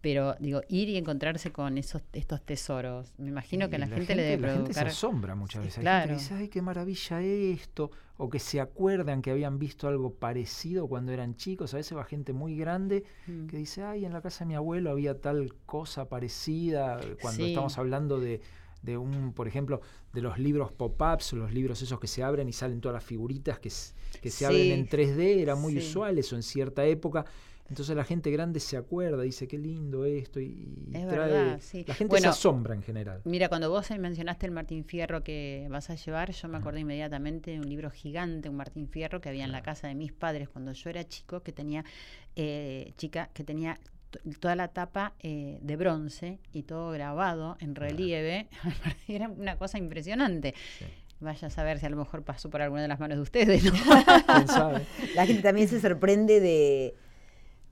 pero 0.00 0.36
digo, 0.38 0.60
ir 0.68 0.88
y 0.88 0.96
encontrarse 0.96 1.50
con 1.52 1.76
esos 1.78 2.02
estos 2.12 2.40
tesoros, 2.42 3.12
me 3.18 3.28
imagino 3.28 3.68
que 3.68 3.76
a 3.76 3.78
la, 3.80 3.88
gente, 3.88 4.14
le 4.14 4.22
debe 4.22 4.46
la 4.46 4.52
gente 4.54 4.66
se 4.68 4.74
provocar... 4.74 4.86
asombra 4.88 5.34
muchas 5.34 5.62
Sí, 5.62 5.66
veces. 5.68 5.80
Claro. 5.80 6.08
gente 6.08 6.22
dice, 6.22 6.34
ay, 6.34 6.48
qué 6.48 6.62
maravilla 6.62 7.20
esto. 7.20 7.90
O 8.16 8.28
que 8.28 8.38
se 8.38 8.60
acuerdan 8.60 9.22
que 9.22 9.30
habían 9.30 9.58
visto 9.58 9.86
algo 9.88 10.14
parecido 10.14 10.86
cuando 10.88 11.12
eran 11.12 11.36
chicos. 11.36 11.72
A 11.74 11.76
veces 11.78 11.96
va 11.96 12.04
gente 12.04 12.32
muy 12.32 12.56
grande 12.56 13.04
Mm. 13.26 13.46
que 13.46 13.56
dice, 13.56 13.82
ay, 13.82 14.04
en 14.04 14.12
la 14.12 14.20
casa 14.22 14.44
de 14.44 14.48
mi 14.48 14.54
abuelo 14.54 14.90
había 14.90 15.20
tal 15.20 15.54
cosa 15.66 16.08
parecida. 16.08 17.00
Cuando 17.20 17.44
Sí. 17.44 17.50
estamos 17.50 17.78
hablando 17.78 18.18
de, 18.20 18.40
de 18.82 18.96
un, 18.96 19.32
por 19.32 19.46
ejemplo, 19.48 19.80
de 20.12 20.20
los 20.22 20.38
libros 20.38 20.72
pop-ups, 20.72 21.32
los 21.34 21.52
libros 21.52 21.82
esos 21.82 21.98
que 22.00 22.06
se 22.06 22.22
abren 22.22 22.48
y 22.48 22.52
salen 22.52 22.80
todas 22.80 22.94
las 22.94 23.04
figuritas 23.04 23.58
que, 23.58 23.70
que 24.20 24.30
se 24.30 24.46
abren 24.46 24.70
en 24.72 24.88
3D, 24.88 25.40
era 25.42 25.54
muy 25.56 25.72
sí. 25.72 25.78
usual 25.78 26.18
eso 26.18 26.36
en 26.36 26.42
cierta 26.42 26.84
época. 26.86 27.24
Entonces 27.68 27.94
la 27.94 28.04
gente 28.04 28.30
grande 28.30 28.60
se 28.60 28.76
acuerda, 28.76 29.22
dice, 29.22 29.46
qué 29.46 29.58
lindo 29.58 30.04
esto, 30.06 30.40
y, 30.40 30.46
y 30.46 30.96
Es 30.96 31.06
trae... 31.06 31.30
verdad, 31.30 31.58
sí. 31.60 31.84
La 31.86 31.94
gente 31.94 32.10
Bueno, 32.12 32.24
se 32.24 32.28
asombra 32.28 32.74
en 32.74 32.82
general. 32.82 33.20
Mira, 33.24 33.48
cuando 33.48 33.68
vos 33.70 33.90
mencionaste 33.90 34.46
el 34.46 34.52
Martín 34.52 34.84
Fierro 34.84 35.22
que 35.22 35.66
vas 35.70 35.90
a 35.90 35.94
llevar, 35.94 36.32
yo 36.32 36.48
me 36.48 36.56
acordé 36.56 36.80
inmediatamente 36.80 37.50
de 37.50 37.58
un 37.60 37.68
libro 37.68 37.90
gigante, 37.90 38.48
un 38.48 38.56
Martín 38.56 38.88
Fierro 38.88 39.20
que 39.20 39.28
había 39.28 39.44
en 39.44 39.52
la 39.52 39.62
casa 39.62 39.86
de 39.86 39.94
mis 39.94 40.12
padres 40.12 40.48
cuando 40.48 40.72
yo 40.72 40.90
era 40.90 41.06
chico, 41.06 41.42
que 41.42 41.52
tenía, 41.52 41.84
eh, 42.36 42.92
chica, 42.96 43.28
que 43.34 43.44
tenía 43.44 43.78
toda 44.40 44.56
la 44.56 44.68
tapa 44.68 45.12
eh, 45.20 45.58
de 45.60 45.76
bronce 45.76 46.38
y 46.52 46.62
todo 46.62 46.90
grabado 46.92 47.56
en 47.60 47.74
relieve. 47.74 48.48
Era 49.08 49.28
una 49.28 49.56
cosa 49.58 49.76
impresionante. 49.76 50.54
Sí. 50.78 50.86
Vaya 51.20 51.48
a 51.48 51.50
saber 51.50 51.80
si 51.80 51.86
a 51.86 51.90
lo 51.90 51.96
mejor 51.96 52.22
pasó 52.22 52.48
por 52.48 52.62
alguna 52.62 52.80
de 52.82 52.88
las 52.88 53.00
manos 53.00 53.18
de 53.18 53.22
ustedes, 53.22 53.64
¿no? 53.64 53.72
¿Quién 54.26 54.48
sabe? 54.48 54.86
La 55.14 55.26
gente 55.26 55.42
también 55.42 55.68
se 55.68 55.80
sorprende 55.80 56.40
de... 56.40 56.94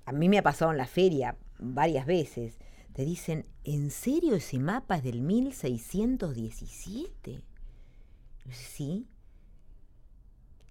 A 0.07 0.13
mí 0.13 0.29
me 0.29 0.39
ha 0.39 0.43
pasado 0.43 0.71
en 0.71 0.79
la 0.79 0.87
feria 0.87 1.37
varias 1.59 2.07
veces. 2.07 2.59
Te 2.95 3.05
dicen, 3.05 3.45
¿en 3.65 3.91
serio 3.91 4.37
ese 4.37 4.59
mapa 4.59 4.97
es 4.97 5.03
del 5.05 5.21
1617? 5.21 7.43
Sí. 8.51 9.07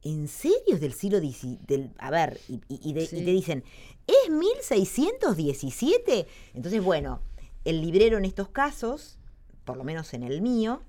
¿en 0.01 0.27
serio 0.27 0.75
es 0.75 0.81
del 0.81 0.93
siglo? 0.93 1.19
Del, 1.19 1.91
a 1.97 2.11
ver, 2.11 2.39
y, 2.47 2.61
y- 2.69 2.79
y 2.91 2.93
de- 2.93 3.03
y 3.05 3.07
Sí. 3.07 3.15
te 3.25 3.31
dicen, 3.31 3.63
¿es 4.05 4.29
1617? 4.31 6.27
Entonces, 6.53 6.83
bueno, 6.83 7.21
el 7.63 7.81
librero 7.81 8.19
en 8.19 8.25
estos 8.25 8.49
casos, 8.49 9.17
por 9.63 9.77
lo 9.77 9.83
menos 9.83 10.13
en 10.13 10.21
el 10.21 10.43
mío, 10.43 10.83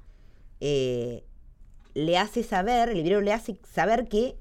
eh, 0.60 1.24
le 1.94 2.18
hace 2.18 2.42
saber, 2.42 2.90
el 2.90 2.96
librero 2.98 3.22
le 3.22 3.32
hace 3.32 3.58
saber 3.72 4.06
que 4.06 4.36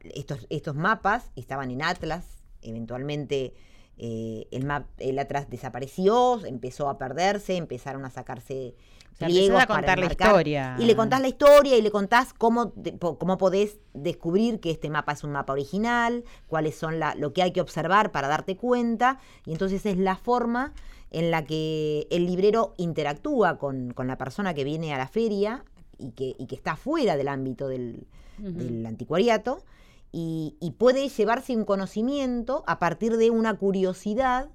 estos, 0.00 0.46
estos 0.50 0.74
mapas 0.74 1.30
estaban 1.34 1.70
en 1.70 1.80
Atlas, 1.82 2.26
eventualmente 2.62 3.54
eh, 3.98 4.46
el, 4.52 4.64
map, 4.64 4.86
el 4.98 5.18
Atlas 5.18 5.50
desapareció, 5.50 6.44
empezó 6.46 6.88
a 6.88 6.98
perderse, 6.98 7.56
empezaron 7.56 8.04
a 8.04 8.10
sacarse 8.10 8.74
O 9.12 9.16
sea, 9.16 9.26
pliegos 9.28 9.60
a 9.62 9.66
para 9.66 9.80
contar 9.80 9.98
la 9.98 10.04
historia. 10.12 10.76
Y 10.78 10.84
le 10.86 10.94
contás 10.96 11.20
la 11.20 11.28
historia 11.28 11.76
y 11.76 11.82
le 11.82 11.90
contás 11.90 12.32
cómo, 12.32 12.72
po- 13.00 13.18
cómo 13.18 13.38
podés 13.38 13.78
descubrir 13.94 14.60
que 14.60 14.70
este 14.70 14.88
mapa 14.88 15.12
es 15.12 15.24
un 15.24 15.32
mapa 15.32 15.52
original, 15.52 16.22
cuáles 16.46 16.76
son 16.76 17.00
la, 17.00 17.14
lo 17.16 17.32
que 17.32 17.42
hay 17.42 17.50
que 17.52 17.60
observar 17.60 18.12
para 18.12 18.28
darte 18.28 18.56
cuenta. 18.56 19.18
Y 19.44 19.50
entonces 19.52 19.84
es 19.84 19.98
la 19.98 20.14
forma 20.16 20.72
en 21.10 21.30
la 21.32 21.44
que 21.44 22.06
el 22.10 22.26
librero 22.26 22.74
interactúa 22.76 23.58
con, 23.58 23.92
con 23.94 24.06
la 24.06 24.16
persona 24.16 24.54
que 24.54 24.62
viene 24.62 24.94
a 24.94 24.98
la 24.98 25.08
feria 25.08 25.64
y 25.98 26.12
que, 26.12 26.36
y 26.38 26.46
que 26.46 26.54
está 26.54 26.76
fuera 26.76 27.16
del 27.16 27.26
ámbito 27.26 27.66
del, 27.66 28.06
del 28.36 28.86
anticuariato 28.86 29.64
y, 30.12 30.56
y 30.60 30.72
puede 30.72 31.08
llevarse 31.08 31.56
un 31.56 31.64
conocimiento 31.64 32.64
a 32.66 32.78
partir 32.78 33.16
de 33.16 33.30
una 33.30 33.54
curiosidad 33.54 34.50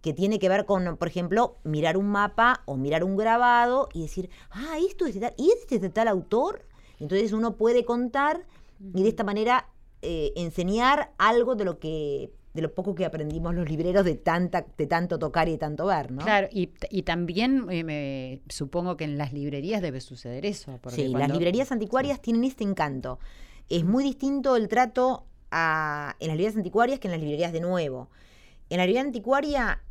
que 0.00 0.12
tiene 0.12 0.38
que 0.38 0.48
ver 0.48 0.64
con, 0.64 0.96
por 0.96 1.08
ejemplo, 1.08 1.56
mirar 1.64 1.96
un 1.96 2.06
mapa 2.06 2.62
o 2.66 2.76
mirar 2.76 3.04
un 3.04 3.16
grabado 3.16 3.88
y 3.92 4.02
decir, 4.02 4.30
ah, 4.50 4.76
esto 4.86 5.06
es 5.06 5.14
de 5.14 5.20
tal, 5.20 5.34
y 5.36 5.50
este 5.50 5.76
es 5.76 5.80
de 5.80 5.90
tal 5.90 6.08
autor. 6.08 6.64
Entonces 7.00 7.32
uno 7.32 7.56
puede 7.56 7.84
contar 7.84 8.46
y 8.94 9.02
de 9.02 9.08
esta 9.08 9.24
manera 9.24 9.68
eh, 10.02 10.32
enseñar 10.36 11.12
algo 11.18 11.54
de 11.56 11.64
lo 11.64 11.78
que 11.78 12.32
de 12.54 12.62
lo 12.62 12.74
poco 12.74 12.94
que 12.94 13.04
aprendimos 13.04 13.54
los 13.54 13.68
libreros 13.68 14.04
de 14.04 14.16
tanta 14.16 14.66
de 14.76 14.86
tanto 14.86 15.18
tocar 15.18 15.48
y 15.48 15.52
de 15.52 15.58
tanto 15.58 15.86
ver, 15.86 16.10
¿no? 16.10 16.22
Claro, 16.22 16.48
y, 16.50 16.70
y 16.90 17.02
también 17.02 17.66
eh, 17.70 17.84
me, 17.84 18.42
supongo 18.48 18.96
que 18.96 19.04
en 19.04 19.16
las 19.16 19.32
librerías 19.32 19.80
debe 19.82 20.00
suceder 20.00 20.44
eso. 20.46 20.78
Porque 20.82 20.96
Sí, 20.96 21.08
las 21.08 21.30
librerías 21.30 21.70
anticuarias 21.70 22.20
tienen 22.20 22.44
este 22.44 22.64
encanto. 22.64 23.20
Es 23.68 23.84
muy 23.84 24.04
distinto 24.04 24.56
el 24.56 24.68
trato 24.68 25.24
en 25.50 25.58
las 25.58 26.20
librerías 26.20 26.56
anticuarias 26.56 26.98
que 26.98 27.08
en 27.08 27.12
las 27.12 27.20
librerías 27.20 27.52
de 27.52 27.60
nuevo. 27.60 28.08
En 28.70 28.78
la 28.78 28.84
librería 28.84 29.06
anticuaria 29.06 29.82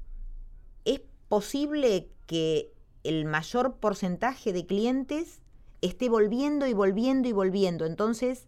es 0.86 1.02
posible 1.28 2.10
que 2.26 2.72
el 3.04 3.26
mayor 3.26 3.76
porcentaje 3.76 4.54
de 4.54 4.66
clientes 4.66 5.42
esté 5.82 6.10
volviendo 6.10 6.68
y 6.68 6.74
volviendo 6.74 7.28
y 7.28 7.32
volviendo. 7.32 7.86
Entonces, 7.86 8.48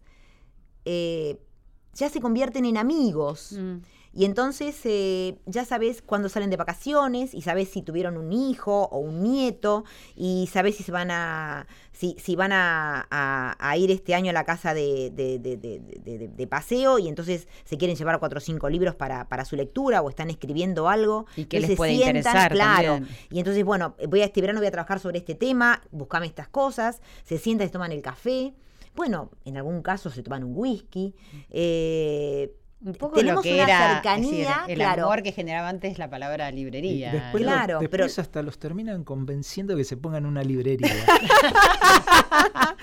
eh, 0.84 1.40
ya 1.94 2.08
se 2.08 2.20
convierten 2.20 2.64
en 2.64 2.76
amigos. 2.76 3.52
Mm. 3.52 3.78
Y 4.12 4.24
entonces 4.24 4.76
eh, 4.84 5.38
ya 5.46 5.64
sabes 5.64 6.02
cuándo 6.02 6.28
salen 6.28 6.50
de 6.50 6.56
vacaciones 6.56 7.32
y 7.32 7.42
sabes 7.42 7.68
si 7.68 7.82
tuvieron 7.82 8.16
un 8.16 8.32
hijo 8.32 8.88
o 8.90 8.98
un 8.98 9.22
nieto 9.22 9.84
y 10.16 10.48
sabes 10.52 10.76
si 10.76 10.82
se 10.82 10.90
van 10.90 11.10
a 11.12 11.68
si, 11.92 12.16
si 12.18 12.34
van 12.34 12.50
a, 12.50 13.06
a- 13.10 13.56
a 13.60 13.76
ir 13.76 13.90
este 13.92 14.14
año 14.14 14.30
a 14.30 14.32
la 14.32 14.44
casa 14.44 14.74
de, 14.74 15.10
de- 15.10 16.46
paseo 16.48 16.98
y 16.98 17.06
entonces 17.08 17.46
se 17.64 17.76
quieren 17.78 17.96
llevar 17.96 18.18
cuatro 18.18 18.38
o 18.38 18.40
cinco 18.40 18.68
libros 18.68 18.94
para, 18.96 19.28
para 19.28 19.44
su 19.44 19.54
lectura 19.54 20.02
o 20.02 20.08
están 20.10 20.30
escribiendo 20.30 20.88
algo. 20.88 21.26
Y 21.36 21.44
que 21.44 21.60
les 21.60 21.70
se 21.70 21.76
puede 21.76 21.92
sientan, 21.92 22.16
interesar 22.16 22.52
Claro. 22.52 22.94
también. 22.94 23.16
Y 23.30 23.38
entonces, 23.38 23.64
bueno, 23.64 23.94
voy 24.08 24.22
a 24.22 24.24
este 24.24 24.40
verano 24.40 24.58
voy 24.60 24.66
a 24.66 24.70
trabajar 24.72 24.98
sobre 24.98 25.18
este 25.18 25.34
tema, 25.36 25.82
buscame 25.92 26.26
estas 26.26 26.48
cosas, 26.48 27.00
se 27.24 27.38
sientan 27.38 27.66
y 27.66 27.68
se 27.68 27.72
toman 27.74 27.92
el 27.92 28.02
café. 28.02 28.54
Bueno, 28.96 29.30
en 29.44 29.56
algún 29.56 29.82
caso 29.82 30.10
se 30.10 30.22
toman 30.22 30.42
un 30.42 30.52
whisky. 30.56 31.14
eh, 31.50 32.52
Un 32.82 32.94
poco 32.94 33.16
tenemos 33.16 33.44
lo 33.44 33.50
que 33.50 33.54
una 33.54 33.64
era 33.64 33.92
cercanía, 33.94 34.30
decir, 34.30 34.46
el 34.68 34.74
claro. 34.76 35.04
amor 35.04 35.22
que 35.22 35.32
generaba 35.32 35.68
antes 35.68 35.98
la 35.98 36.08
palabra 36.08 36.48
Y 36.50 36.54
librería. 36.54 37.12
después, 37.12 37.42
Claro, 37.42 37.80
después 37.80 37.90
pero- 37.90 38.22
hasta 38.22 38.42
los 38.42 38.58
terminan 38.58 39.04
convenciendo 39.04 39.76
que 39.76 39.84
se 39.84 39.98
pongan 39.98 40.24
una 40.24 40.42
librería. 40.42 40.88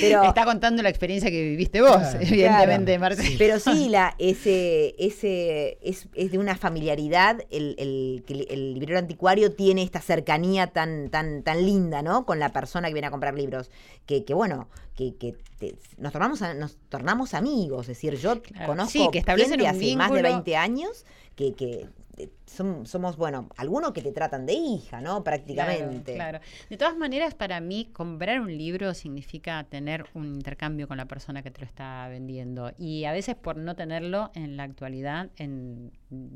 Pero, 0.00 0.24
Está 0.24 0.44
contando 0.44 0.82
la 0.82 0.88
experiencia 0.88 1.30
que 1.30 1.42
viviste 1.42 1.80
vos, 1.80 1.96
Claro, 1.96 2.18
evidentemente, 2.20 2.96
claro. 2.96 3.00
Marcelo. 3.16 3.36
pero 3.38 3.58
sí, 3.60 3.88
la, 3.88 4.14
ese, 4.18 4.94
ese, 4.98 5.78
es, 5.82 6.08
es 6.14 6.32
de 6.32 6.38
una 6.38 6.56
familiaridad. 6.56 7.40
El, 7.50 7.76
el, 7.78 8.24
que 8.26 8.46
el 8.50 8.74
librero 8.74 8.98
anticuario 8.98 9.52
tiene 9.52 9.82
esta 9.82 10.00
cercanía 10.00 10.68
tan, 10.68 11.10
tan, 11.10 11.42
tan 11.42 11.64
linda, 11.64 12.02
¿no? 12.02 12.26
Con 12.26 12.38
la 12.40 12.50
persona 12.52 12.88
que 12.88 12.94
viene 12.94 13.08
a 13.08 13.10
comprar 13.10 13.34
libros. 13.34 13.70
Que, 14.06 14.24
que 14.24 14.34
bueno, 14.34 14.68
que, 14.96 15.14
que 15.16 15.34
te- 15.58 15.76
nos, 15.98 16.12
tornamos 16.12 16.42
a- 16.42 16.54
nos 16.54 16.76
tornamos 16.88 17.34
amigos. 17.34 17.82
Es 17.82 17.96
decir, 17.96 18.16
yo 18.16 18.40
Claro. 18.42 18.66
conozco 18.66 18.90
Sí, 18.92 19.08
que 19.12 19.18
establecen 19.18 19.58
gente 19.60 19.64
un 19.64 19.70
hace 19.70 19.96
más 19.96 20.10
de 20.10 20.16
vínculo. 20.16 20.34
20 20.34 20.56
años 20.56 21.04
que, 21.36 21.54
que 21.54 21.86
son- 22.50 22.86
somos, 22.86 23.16
bueno, 23.16 23.48
algunos 23.56 23.92
que 23.92 24.02
te 24.02 24.12
tratan 24.12 24.46
de 24.46 24.54
hija, 24.54 25.00
¿no? 25.00 25.22
Prácticamente. 25.24 26.14
Claro, 26.14 26.38
claro. 26.40 26.44
De 26.68 26.76
todas 26.76 26.96
maneras, 26.96 27.34
para 27.34 27.60
mí, 27.60 27.88
comprar 27.92 28.40
un 28.40 28.56
libro 28.56 28.92
significa 28.94 29.64
tener 29.64 30.04
un 30.14 30.26
intercambio 30.34 30.88
con 30.88 30.96
la 30.96 31.06
persona 31.06 31.42
que 31.42 31.50
te 31.50 31.60
lo 31.60 31.66
está 31.66 32.08
vendiendo. 32.08 32.72
Y 32.78 33.04
a 33.04 33.12
veces, 33.12 33.36
por 33.36 33.56
no 33.56 33.76
tenerlo 33.76 34.30
en 34.34 34.56
la 34.56 34.64
actualidad, 34.64 35.30
en 35.36 35.92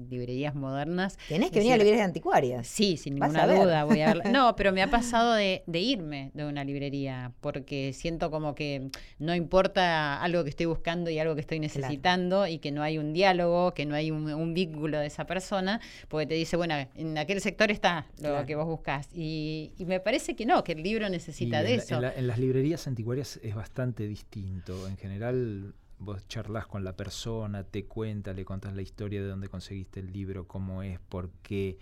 librerías 0.08 0.54
modernas. 0.54 1.18
Tenés 1.28 1.50
que 1.50 1.58
es 1.58 1.64
venir 1.64 1.72
a 1.72 1.74
decir, 1.74 1.84
librerías 1.86 2.06
anticuarias. 2.06 2.66
Sí, 2.66 2.96
sin 2.96 3.14
ninguna 3.16 3.46
duda 3.64 3.84
voy 3.84 4.00
a 4.00 4.06
verla. 4.06 4.24
No, 4.34 4.56
pero 4.56 4.72
me 4.72 4.82
ha 4.82 4.90
pasado 4.90 5.34
de, 5.34 5.62
de 5.66 5.80
irme 5.80 6.30
de 6.34 6.44
una 6.44 6.64
librería 6.64 7.32
porque 7.40 7.92
siento 7.92 8.30
como 8.30 8.54
que 8.54 8.90
no 9.18 9.34
importa 9.34 10.20
algo 10.22 10.42
que 10.44 10.50
estoy 10.50 10.66
buscando 10.66 11.10
y 11.10 11.18
algo 11.18 11.34
que 11.34 11.40
estoy 11.40 11.58
necesitando 11.60 12.46
y 12.46 12.58
que 12.58 12.70
no 12.72 12.82
hay 12.82 12.98
un 12.98 13.12
diálogo, 13.12 13.74
que 13.74 13.84
no 13.86 13.94
hay 13.94 14.10
un, 14.10 14.32
un 14.32 14.54
vínculo 14.54 14.98
de 14.98 15.06
esa 15.06 15.26
persona, 15.26 15.80
porque 16.08 16.26
te 16.26 16.34
dice, 16.34 16.56
bueno, 16.56 16.74
en 16.94 17.18
aquel 17.18 17.40
sector 17.40 17.70
está 17.70 18.06
lo 18.18 18.30
Claro. 18.30 18.46
que 18.46 18.54
vos 18.56 18.66
buscas. 18.66 19.08
Y, 19.12 19.72
y 19.78 19.84
me 19.84 20.00
parece 20.00 20.34
que 20.36 20.46
no, 20.46 20.62
que 20.64 20.72
el 20.72 20.82
libro 20.82 21.08
necesita 21.08 21.60
Y 21.60 21.64
de 21.64 21.70
en, 21.72 21.76
la- 21.78 21.82
eso. 21.82 21.94
en 21.96 22.02
la- 22.02 22.14
en 22.14 22.26
las 22.26 22.38
librerías 22.38 22.86
anticuarias 22.86 23.38
es 23.42 23.54
bastante 23.54 24.06
distinto. 24.06 24.86
En 24.88 24.96
general, 24.96 25.74
vos 25.98 26.26
charlas 26.28 26.66
con 26.66 26.84
la 26.84 26.94
persona, 26.96 27.64
te 27.64 27.84
cuenta, 27.86 28.32
le 28.32 28.44
contás 28.44 28.74
la 28.74 28.82
historia 28.82 29.22
de 29.22 29.28
dónde 29.28 29.48
conseguiste 29.48 30.00
el 30.00 30.12
libro, 30.12 30.46
cómo 30.46 30.82
es, 30.82 30.98
por 31.00 31.30
qué, 31.42 31.78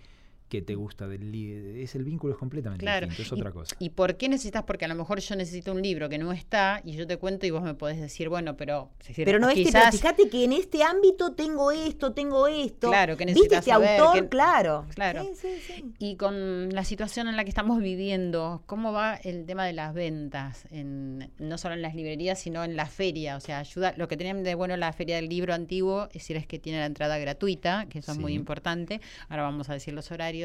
qué 0.53 0.61
te 0.61 0.75
gusta 0.75 1.07
del 1.07 1.31
libro. 1.31 1.67
Es 1.81 1.95
el 1.95 2.03
vínculo 2.03 2.33
es 2.33 2.39
completamente 2.39 2.83
Claro. 2.85 3.07
distinto, 3.07 3.33
es 3.33 3.37
y, 3.39 3.41
otra 3.41 3.51
cosa. 3.51 3.75
¿Y 3.79 3.89
por 3.89 4.17
qué 4.17 4.29
necesitas? 4.29 4.61
Porque 4.63 4.85
a 4.85 4.87
lo 4.87 4.93
mejor 4.93 5.19
yo 5.19 5.35
necesito 5.35 5.71
un 5.71 5.81
libro 5.81 6.09
que 6.09 6.19
no 6.19 6.31
está 6.31 6.79
y 6.85 6.91
yo 6.93 7.07
te 7.07 7.17
cuento 7.17 7.47
y 7.47 7.49
vos 7.49 7.63
me 7.63 7.73
podés 7.73 7.99
decir, 7.99 8.29
bueno, 8.29 8.55
pero... 8.55 8.91
es 9.01 9.07
decir, 9.07 9.25
Pero 9.25 9.39
no 9.39 9.47
pero 9.47 9.55
quizás- 9.63 9.91
fíjate 9.95 10.29
que 10.29 10.43
en 10.43 10.53
este 10.53 10.83
ámbito 10.83 11.33
tengo 11.33 11.71
esto, 11.71 12.13
tengo 12.13 12.47
esto. 12.47 12.89
Claro, 12.89 13.17
que 13.17 13.25
¿Viste 13.25 13.39
necesitas 13.39 13.59
este 13.61 13.71
saber, 13.71 13.99
autor? 13.99 14.21
que- 14.23 14.29
Claro. 14.29 14.85
Claro. 14.93 15.23
Sí, 15.23 15.31
sí, 15.35 15.73
sí. 15.75 15.85
Y 15.97 16.17
con 16.17 16.69
la 16.69 16.83
situación 16.83 17.27
en 17.27 17.35
la 17.35 17.43
que 17.45 17.49
estamos 17.49 17.81
viviendo, 17.81 18.61
¿cómo 18.67 18.91
va 18.93 19.15
el 19.15 19.47
tema 19.47 19.65
de 19.65 19.73
las 19.73 19.95
ventas? 19.95 20.67
En, 20.69 21.31
no 21.39 21.57
solo 21.57 21.73
en 21.73 21.81
las 21.81 21.95
librerías, 21.95 22.37
sino 22.39 22.63
en 22.63 22.75
la 22.75 22.85
feria. 22.85 23.37
O 23.37 23.39
sea, 23.39 23.57
ayuda. 23.57 23.95
Lo 23.97 24.07
que 24.07 24.17
tienen 24.17 24.43
de 24.43 24.53
bueno 24.53 24.77
la 24.77 24.93
feria 24.93 25.15
del 25.15 25.29
libro 25.29 25.55
antiguo, 25.55 26.05
es 26.09 26.13
decir, 26.21 26.37
es 26.37 26.45
que 26.45 26.59
tiene 26.59 26.77
la 26.79 26.85
entrada 26.85 27.17
gratuita, 27.17 27.87
que 27.89 27.99
eso 27.99 28.11
es 28.11 28.19
muy 28.19 28.33
importante. 28.33 29.01
Ahora 29.29 29.41
vamos 29.43 29.69
a 29.69 29.73
decir 29.73 29.93
los 29.95 30.11
horarios. 30.11 30.42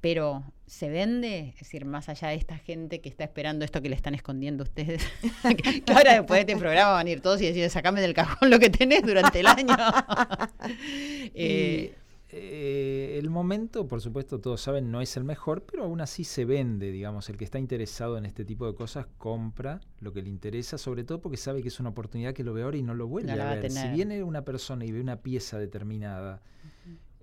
Pero, 0.00 0.44
¿se 0.66 0.88
vende? 0.88 1.48
Es 1.48 1.58
decir, 1.58 1.84
más 1.84 2.08
allá 2.08 2.28
de 2.28 2.36
esta 2.36 2.56
gente 2.56 3.00
que 3.00 3.08
está 3.08 3.24
esperando 3.24 3.64
esto 3.64 3.82
que 3.82 3.88
le 3.88 3.96
están 3.96 4.14
escondiendo 4.14 4.62
ustedes. 4.62 5.02
que 5.84 5.92
ahora 5.92 6.14
después 6.14 6.38
de 6.44 6.52
este 6.52 6.56
programa 6.56 6.92
van 6.92 7.06
a 7.06 7.10
ir 7.10 7.20
todos 7.20 7.40
y 7.42 7.46
decir, 7.46 7.68
sacame 7.68 8.00
del 8.00 8.14
cajón 8.14 8.50
lo 8.50 8.58
que 8.58 8.70
tenés 8.70 9.02
durante 9.02 9.40
el 9.40 9.46
año. 9.48 9.76
Eh, 11.34 11.94
eh, 12.30 13.18
el 13.18 13.30
momento, 13.30 13.88
por 13.88 14.02
supuesto, 14.02 14.38
todos 14.38 14.60
saben, 14.60 14.90
no 14.90 15.00
es 15.00 15.16
el 15.16 15.24
mejor, 15.24 15.64
pero 15.64 15.84
aún 15.84 16.00
así 16.00 16.24
se 16.24 16.44
vende, 16.44 16.90
digamos. 16.90 17.28
El 17.30 17.38
que 17.38 17.44
está 17.44 17.58
interesado 17.58 18.18
en 18.18 18.26
este 18.26 18.44
tipo 18.44 18.66
de 18.66 18.74
cosas 18.74 19.06
compra 19.16 19.80
lo 20.00 20.12
que 20.12 20.22
le 20.22 20.28
interesa, 20.28 20.76
sobre 20.76 21.04
todo 21.04 21.20
porque 21.20 21.38
sabe 21.38 21.62
que 21.62 21.68
es 21.68 21.80
una 21.80 21.88
oportunidad 21.88 22.34
que 22.34 22.44
lo 22.44 22.52
ve 22.52 22.62
ahora 22.62 22.76
y 22.76 22.82
no 22.82 22.94
lo 22.94 23.08
vuelve 23.08 23.34
No 23.34 23.42
a 23.42 23.54
ver. 23.54 23.70
Si 23.70 23.88
viene 23.88 24.22
una 24.22 24.44
persona 24.44 24.84
y 24.84 24.92
ve 24.92 25.00
una 25.00 25.22
pieza 25.22 25.58
determinada 25.58 26.42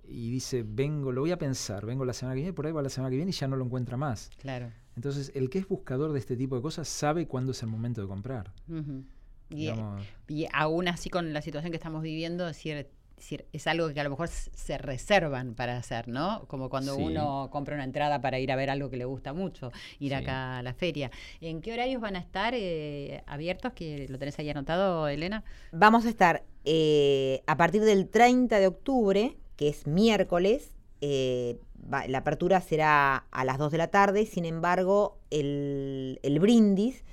y 0.08 0.30
dice, 0.30 0.64
vengo, 0.66 1.12
lo 1.12 1.20
voy 1.22 1.30
a 1.32 1.38
pensar, 1.38 1.84
vengo 1.86 2.04
la 2.04 2.12
semana 2.12 2.34
que 2.34 2.40
viene, 2.42 2.52
por 2.52 2.66
ahí 2.66 2.72
va 2.72 2.82
la 2.82 2.88
semana 2.88 3.10
que 3.10 3.16
viene 3.16 3.30
y 3.30 3.34
ya 3.34 3.48
no 3.48 3.56
lo 3.56 3.64
encuentra 3.64 3.96
más. 3.96 4.30
claro. 4.38 4.70
Entonces, 4.96 5.30
el 5.34 5.50
que 5.50 5.58
es 5.58 5.68
buscador 5.68 6.12
de 6.14 6.18
este 6.18 6.38
tipo 6.38 6.56
de 6.56 6.62
cosas 6.62 6.88
sabe 6.88 7.26
cuándo 7.26 7.52
es 7.52 7.62
el 7.62 7.68
momento 7.68 8.00
de 8.00 8.06
comprar. 8.08 8.52
Ujú. 8.66 9.04
Y, 9.50 10.46
aún 10.54 10.88
así 10.88 11.10
con 11.10 11.32
la 11.34 11.42
situación 11.42 11.70
que 11.70 11.76
estamos 11.76 12.02
viviendo, 12.02 12.48
es 12.48 12.56
decir, 12.56 12.76
es 12.78 13.16
decir, 13.16 13.46
es 13.52 13.66
algo 13.66 13.92
que 13.92 14.00
a 14.00 14.04
lo 14.04 14.10
mejor 14.10 14.28
se 14.28 14.78
reservan 14.78 15.54
para 15.54 15.76
hacer, 15.76 16.08
¿no? 16.08 16.46
Como 16.48 16.68
cuando 16.70 16.94
Sí. 16.96 17.02
uno 17.02 17.48
compra 17.52 17.74
una 17.74 17.84
entrada 17.84 18.20
para 18.22 18.38
ir 18.38 18.50
a 18.52 18.56
ver 18.56 18.70
algo 18.70 18.88
que 18.90 18.96
le 18.96 19.04
gusta 19.04 19.32
mucho, 19.34 19.70
ir 20.00 20.10
Sí. 20.12 20.14
acá 20.14 20.58
a 20.58 20.62
la 20.62 20.72
feria. 20.74 21.10
¿En 21.42 21.60
qué 21.60 21.72
horarios 21.74 22.00
van 22.00 22.16
a 22.16 22.18
estar 22.18 22.54
eh, 22.56 23.22
abiertos? 23.26 23.72
Que 23.74 24.06
lo 24.08 24.18
tenés 24.18 24.38
ahí 24.38 24.48
anotado, 24.50 25.08
Elena. 25.08 25.44
Vamos 25.72 26.06
a 26.06 26.08
estar 26.08 26.42
eh, 26.64 27.42
a 27.46 27.56
partir 27.56 27.82
del 27.82 28.08
30 28.08 28.58
de 28.58 28.66
octubre, 28.66 29.36
que 29.56 29.68
es 29.68 29.86
miércoles. 29.86 30.72
eh, 31.02 31.58
va- 31.92 32.06
la 32.08 32.18
apertura 32.18 32.60
será 32.62 33.26
a 33.30 33.44
las 33.44 33.58
2 33.58 33.70
de 33.70 33.78
la 33.78 33.88
tarde, 33.88 34.24
sin 34.26 34.44
embargo, 34.46 35.18
el, 35.30 36.18
el 36.22 36.40
brindis 36.40 37.04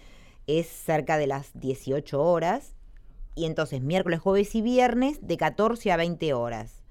es 0.48 0.68
cerca 0.68 1.18
de 1.18 1.28
las 1.28 1.52
18 1.60 2.22
horas. 2.24 2.76
y 3.36 3.46
entonces 3.46 3.82
miércoles, 3.82 4.20
jueves 4.20 4.54
y 4.56 4.62
viernes 4.62 5.20
de 5.28 5.38
14 5.38 5.92
a 5.92 5.98
20 5.98 6.34
horas. 6.34 6.84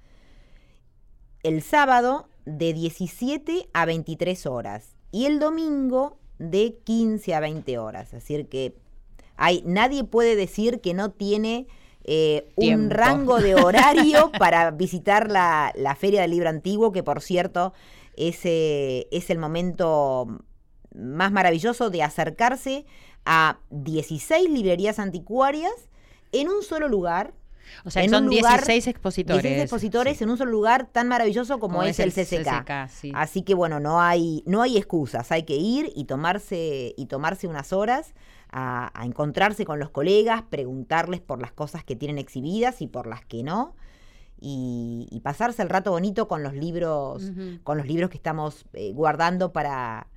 El 1.43 1.63
sábado 1.63 2.29
de 2.45 2.73
17 2.73 3.69
a 3.73 3.85
23 3.87 4.47
horas 4.47 4.97
y 5.13 5.27
el 5.27 5.39
domingo 5.39 6.19
de 6.39 6.79
15 6.85 7.35
a 7.35 7.41
20 7.41 7.79
así 7.79 8.07
Es 8.07 8.11
decir, 8.13 8.49
que 8.49 8.75
hay, 9.37 9.63
nadie 9.67 10.05
puede 10.05 10.37
decir 10.37 10.81
que 10.81 10.95
no 10.95 11.11
tiene 11.13 11.67
eh, 12.05 12.49
un 12.57 12.91
rango 12.91 13.39
de 13.41 13.55
horario 13.63 14.31
para 14.39 14.71
visitar 14.71 15.31
la, 15.31 15.73
la 15.77 15.95
Feria 15.95 16.23
del 16.23 16.33
Libro 16.33 16.49
Antiguo, 16.49 16.93
que 16.93 17.03
por 17.03 17.21
cierto 17.21 17.73
ese 18.17 19.09
es 19.11 19.31
el 19.31 19.39
momento 19.39 20.27
más 20.95 21.33
maravilloso 21.33 21.91
de 21.91 22.03
acercarse 22.03 22.85
a 23.25 23.59
16 23.71 24.51
librerías 24.51 24.99
anticuarias 24.99 25.73
en 26.33 26.49
un 26.49 26.63
solo 26.63 26.89
lugar. 26.89 27.35
O 27.85 27.91
sea, 27.91 28.03
en 28.05 28.11
son 28.11 28.25
un 28.25 28.31
lugar- 28.37 28.61
16 28.61 28.87
expositores. 28.87 29.43
16 29.43 29.63
expositores 29.63 30.23
en 30.23 30.31
un 30.31 30.39
solo 30.39 30.51
lugar 30.51 30.87
tan 30.87 31.09
maravilloso 31.09 31.59
como, 31.59 31.77
Como 31.77 31.83
es, 31.89 31.99
el 31.99 32.13
CCK. 32.13 32.89
sí. 32.89 33.13
Así 33.15 33.43
que 33.43 33.55
bueno, 33.55 33.81
no 33.81 34.01
hay, 34.01 34.43
no 34.47 34.63
hay 34.63 34.77
excusas, 34.77 35.31
hay 35.33 35.43
que 35.45 35.57
ir 35.57 35.93
y 35.95 36.05
tomarse, 36.05 36.95
y 36.97 37.07
tomarse 37.07 37.47
unas 37.49 37.73
horas 37.73 38.15
a, 38.51 38.91
a 39.01 39.05
encontrarse 39.07 39.65
con 39.65 39.79
los 39.79 39.91
colegas, 39.91 40.43
preguntarles 40.43 41.21
por 41.21 41.41
las 41.41 41.53
cosas 41.53 41.85
que 41.85 41.97
tienen 41.97 42.19
exhibidas 42.19 42.83
y 42.83 42.87
por 42.87 43.07
las 43.07 43.25
que 43.25 43.43
no. 43.43 43.75
Y, 44.45 45.07
y 45.11 45.21
pasarse 45.21 45.63
el 45.63 45.69
rato 45.69 45.93
bonito 45.93 46.27
con 46.27 46.43
los 46.43 46.53
libros, 46.53 47.31
con 47.63 47.79
los 47.79 47.87
libros 47.87 48.11
que 48.11 48.17
estamos 48.17 48.65
eh, 48.73 48.91
guardando 48.93 49.53
para, 49.53 50.09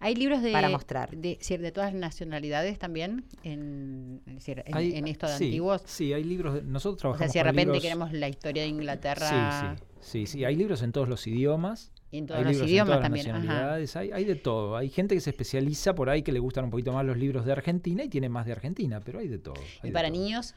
Hay 0.00 0.14
libros 0.14 0.42
de, 0.42 0.52
para 0.52 0.68
mostrar. 0.68 1.10
De, 1.10 1.36
decir, 1.36 1.60
de 1.60 1.72
todas 1.72 1.92
las 1.92 2.00
nacionalidades 2.00 2.78
también, 2.78 3.24
en, 3.42 4.22
es 4.26 4.34
decir, 4.36 4.62
en, 4.66 4.76
Hay- 4.76 4.94
en 4.94 5.08
esto 5.08 5.26
de 5.26 5.36
sí, 5.36 5.44
antiguos. 5.46 5.82
Sí, 5.86 6.12
hay 6.12 6.22
libros. 6.24 6.54
de- 6.54 6.62
nosotros 6.62 6.96
O 6.98 7.00
trabajamos 7.00 7.32
sea, 7.32 7.32
si 7.32 7.38
de 7.38 7.42
con 7.42 7.46
repente 7.52 7.66
libros- 7.72 7.82
queremos 7.82 8.12
la 8.12 8.28
historia 8.28 8.62
de 8.62 8.68
Inglaterra 8.68 9.28
Sí, 9.60 9.76
sí, 10.00 10.26
sí, 10.26 10.26
sí. 10.38 10.44
Hay 10.44 10.54
libros 10.56 10.82
en 10.82 10.92
todos 10.92 11.08
los 11.08 11.26
idiomas. 11.26 11.90
y 12.12 12.18
en 12.18 12.26
todos 12.26 12.38
hay 12.38 12.44
los 12.44 12.52
libros 12.52 12.68
en 12.68 12.72
idiomas 12.74 12.88
todas 12.88 13.00
las 13.00 13.06
también. 13.06 13.26
Ajá. 13.28 13.38
nacionalidades, 13.38 13.96
Hay, 13.96 14.12
hay 14.12 14.24
de 14.24 14.34
todo. 14.36 14.76
Hay 14.76 14.88
gente 14.88 15.14
que 15.16 15.20
se 15.20 15.30
especializa 15.30 15.94
por 15.94 16.08
ahí 16.10 16.22
que 16.22 16.30
le 16.32 16.38
gustan 16.38 16.64
un 16.64 16.70
poquito 16.70 16.92
más 16.92 17.04
los 17.04 17.16
libros 17.18 17.44
de 17.44 17.52
Argentina 17.52 18.04
y 18.04 18.08
tiene 18.08 18.28
más 18.28 18.46
de 18.46 18.52
Argentina, 18.52 19.00
pero 19.04 19.18
hay 19.18 19.26
de 19.28 19.38
todo. 19.38 19.54
Y 19.82 19.86
hay 19.86 19.90
de 19.90 19.92
para 19.92 20.08
todo. 20.08 20.18
niños, 20.20 20.54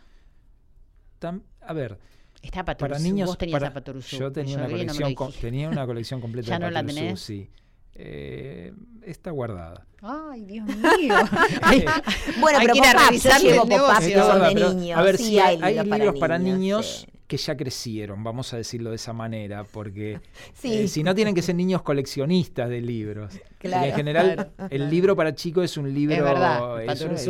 Tam- 1.19 1.41
a 1.61 1.73
ver, 1.73 1.97
está 2.41 2.63
para 2.65 2.77
Patoruzú. 2.77 3.03
niños. 3.03 3.27
Vos 3.27 3.37
tenías 3.37 3.59
para- 3.59 3.69
a 3.69 3.73
Patoruzú. 3.73 4.17
Yo 4.17 4.31
tenía 4.31 4.57
una, 4.57 4.65
y 4.67 4.71
no 4.71 4.77
me 4.77 4.83
lo 4.83 4.85
colección, 4.87 5.13
co- 5.15 5.25
dijiste. 5.27 5.47
tenía 5.47 5.69
una 5.69 5.85
colección 5.87 6.21
completa 6.21 6.47
¿Ya 6.49 6.59
de 6.59 6.65
no 6.65 6.71
la 6.71 6.83
tenés? 6.85 7.19
sí. 7.19 7.49
Eh, 7.95 8.73
está 9.05 9.31
guardada. 9.31 9.85
Ay, 10.01 10.45
Dios 10.45 10.65
mío. 10.67 11.13
Bueno, 12.39 12.59
Hay 12.59 12.65
pero 12.67 12.73
que 12.73 12.79
ir 12.79 12.85
a 12.85 12.91
pop-ups, 12.93 13.07
revisar 13.07 13.41
de 13.41 14.75
niños. 14.75 14.97
A 14.97 15.01
ver, 15.03 15.17
sí, 15.17 15.23
sí, 15.25 15.39
hay, 15.39 15.59
hay 15.61 15.83
libros 15.83 16.19
para 16.19 16.37
niños, 16.39 16.59
niños 16.59 17.05
sí. 17.05 17.19
que 17.27 17.37
ya 17.37 17.55
crecieron, 17.55 18.23
vamos 18.23 18.53
a 18.53 18.57
decirlo 18.57 18.89
de 18.89 18.95
esa 18.95 19.13
manera, 19.13 19.63
porque 19.71 20.19
Sí. 20.53 20.73
eh, 20.73 20.87
si 20.87 21.03
no 21.03 21.13
tienen 21.13 21.35
que 21.35 21.41
ser 21.41 21.55
niños 21.55 21.81
coleccionistas 21.83 22.69
de 22.69 22.81
libros. 22.81 23.33
Claro, 23.61 23.85
en 23.85 23.93
general, 23.93 24.33
claro. 24.55 24.69
el 24.71 24.89
libro 24.89 25.15
para 25.15 25.35
chicos 25.35 25.65
es 25.65 25.77
un 25.77 25.93
libro. 25.93 26.15
es 26.15 26.23
verdad. 26.23 26.59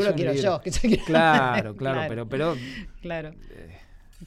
lo 0.08 0.16
quiero 0.16 0.32
libro- 0.32 0.36
yo. 0.36 0.62
que 0.62 0.72
yo 0.72 0.80
quiero- 0.80 1.04
Claro, 1.04 1.76
claro, 1.76 2.02
pero, 2.08 2.30
pero 2.30 2.56
Claro. 3.02 3.32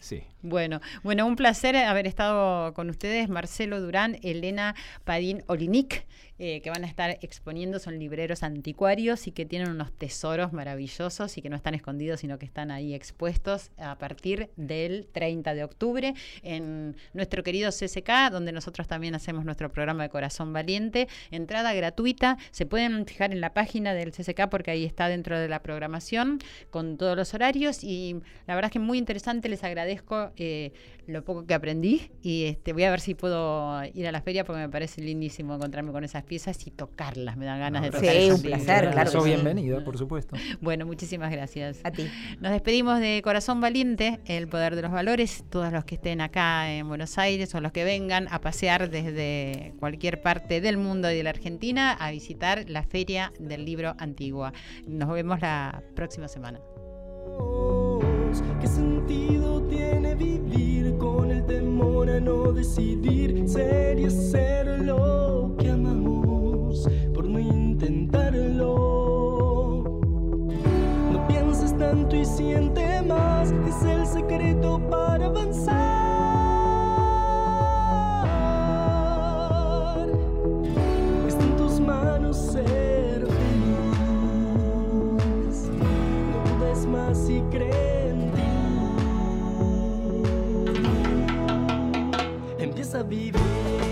Sí. 0.01 0.23
Bueno, 0.43 0.81
bueno, 1.03 1.27
un 1.27 1.37
placer 1.37 1.77
haber 1.77 2.07
estado 2.07 2.75
con 2.75 2.91
ustedes, 2.91 3.29
Marcelo 3.29 3.81
Durán, 3.81 4.19
Elena 4.23 4.75
Padín 5.05 5.43
Olinic, 5.47 6.07
eh, 6.39 6.61
que 6.63 6.71
van 6.71 6.83
a 6.83 6.87
estar 6.87 7.11
exponiendo, 7.23 7.79
son 7.79 7.99
libreros 7.99 8.43
anticuarios 8.43 9.27
y 9.27 9.33
que 9.33 9.47
tienen 9.47 9.71
unos 9.71 9.93
tesoros 9.93 10.53
maravillosos 10.53 11.39
y 11.39 11.43
que 11.43 11.49
no 11.49 11.57
están 11.57 11.75
escondidos, 11.75 12.21
sino 12.21 12.39
que 12.39 12.47
están 12.47 12.71
ahí 12.71 12.93
expuestos 12.93 13.71
a 13.79 13.97
partir 13.99 14.51
del 14.57 15.07
30 15.13 15.55
de 15.55 15.65
octubre 15.65 16.15
en 16.43 16.97
nuestro 17.13 17.43
querido 17.43 17.71
CCK, 17.71 18.33
donde 18.33 18.53
nosotros 18.53 18.89
también 18.89 19.15
hacemos 19.15 19.45
nuestro 19.45 19.71
programa 19.71 20.03
de 20.03 20.09
Corazón 20.09 20.53
Valiente. 20.53 21.09
Entrada 21.31 21.73
gratuita, 21.73 22.37
se 22.51 22.67
pueden 22.67 23.07
fijar 23.07 23.33
en 23.33 23.41
la 23.41 23.55
página 23.55 23.95
del 23.95 24.11
CCK 24.13 24.49
porque 24.51 24.73
ahí 24.73 24.85
está 24.85 25.09
dentro 25.09 25.39
de 25.39 25.49
la 25.49 25.63
programación 25.63 26.41
con 26.71 26.99
todos 26.99 27.17
los 27.17 27.33
horarios 27.35 27.85
y 27.85 28.17
la 28.47 28.55
verdad 28.55 28.71
es 28.71 28.73
que 28.73 28.79
muy 28.81 28.99
interesante, 28.99 29.49
les 29.49 29.65
agradezco 29.65 30.33
eh, 30.37 30.73
lo 31.07 31.25
poco 31.25 31.47
que 31.47 31.55
aprendí 31.55 32.11
y 32.23 32.45
este, 32.45 32.73
voy 32.73 32.85
a 32.85 32.91
ver 32.91 33.01
si 33.01 33.15
puedo 33.15 33.83
ir 33.95 34.07
a 34.09 34.13
la 34.13 34.21
feria 34.21 34.45
porque 34.45 34.61
me 34.61 34.69
parece 34.69 35.01
lindísimo 35.01 35.55
encontrarme 35.55 35.93
con 35.93 36.05
esas 36.05 36.25
piezas 36.25 36.34
y 36.67 36.71
tocarlas, 36.71 37.37
me 37.37 37.47
dan 37.47 37.61
ganas 37.61 37.83
de 37.83 37.91
No, 37.91 37.97
tocar 37.99 38.13
Sí, 38.15 38.31
un 38.31 38.43
piezas. 38.43 38.63
placer, 38.65 38.91
claro 38.91 39.11
sí. 39.11 39.19
bienvenida, 39.29 39.85
por 39.85 39.97
supuesto. 39.97 40.37
Bueno, 40.61 40.85
muchísimas 40.85 41.31
gracias. 41.31 41.79
A 41.85 41.91
ti. 41.93 42.07
Nos 42.41 42.53
despedimos 42.53 42.99
de 43.01 43.21
Corazón 43.23 43.61
Valiente, 43.61 44.21
el 44.27 44.49
poder 44.49 44.75
de 44.77 44.83
los 44.83 44.91
valores. 44.91 45.45
Todos 45.51 45.73
los 45.73 45.85
que 45.85 45.95
estén 45.95 46.21
acá 46.21 46.73
en 46.73 46.89
Buenos 46.89 47.19
Aires 47.19 47.55
o 47.55 47.61
los 47.61 47.71
que 47.73 47.85
vengan 47.85 48.27
a 48.31 48.41
pasear 48.41 48.91
desde 48.91 49.75
cualquier 49.79 50.21
parte 50.23 50.61
del 50.61 50.77
mundo 50.77 51.11
y 51.11 51.17
de 51.17 51.23
la 51.23 51.31
Argentina 51.31 51.93
a 51.93 52.11
visitar 52.11 52.65
la 52.69 52.83
Feria 52.83 53.33
del 53.39 53.65
Libro 53.65 53.95
Antigua. 53.99 54.53
Nos 54.87 55.11
vemos 55.13 55.41
la 55.41 55.83
próxima 55.95 56.27
semana. 56.29 56.61
¿Qué 58.61 58.67
sentido 58.67 59.63
tiene 59.69 60.15
vivir 60.15 60.97
con 60.99 61.31
el 61.31 61.45
temor 61.47 62.11
a 62.11 62.21
no 62.21 62.53
decidir 62.53 63.49
ser 63.49 63.99
y 63.99 64.05
hacer 64.07 64.81
lo 64.85 65.55
que 65.59 65.71
y 72.15 72.25
siente 72.25 73.03
más, 73.03 73.53
es 73.69 73.83
el 73.85 74.07
secreto 74.07 74.81
para 74.89 75.27
avanzar. 75.27 75.75
Está 81.27 81.45
en 81.45 81.57
tus 81.57 81.81
manos 81.81 82.37
ser. 82.37 83.27
No 85.79 86.59
dudes 86.59 86.87
más 86.87 87.29
y 87.29 87.41
cree 87.51 88.11
en 88.11 88.33
ti. 88.33 88.43
Empieza 92.59 93.01
a 93.01 93.03
vivir. 93.03 93.84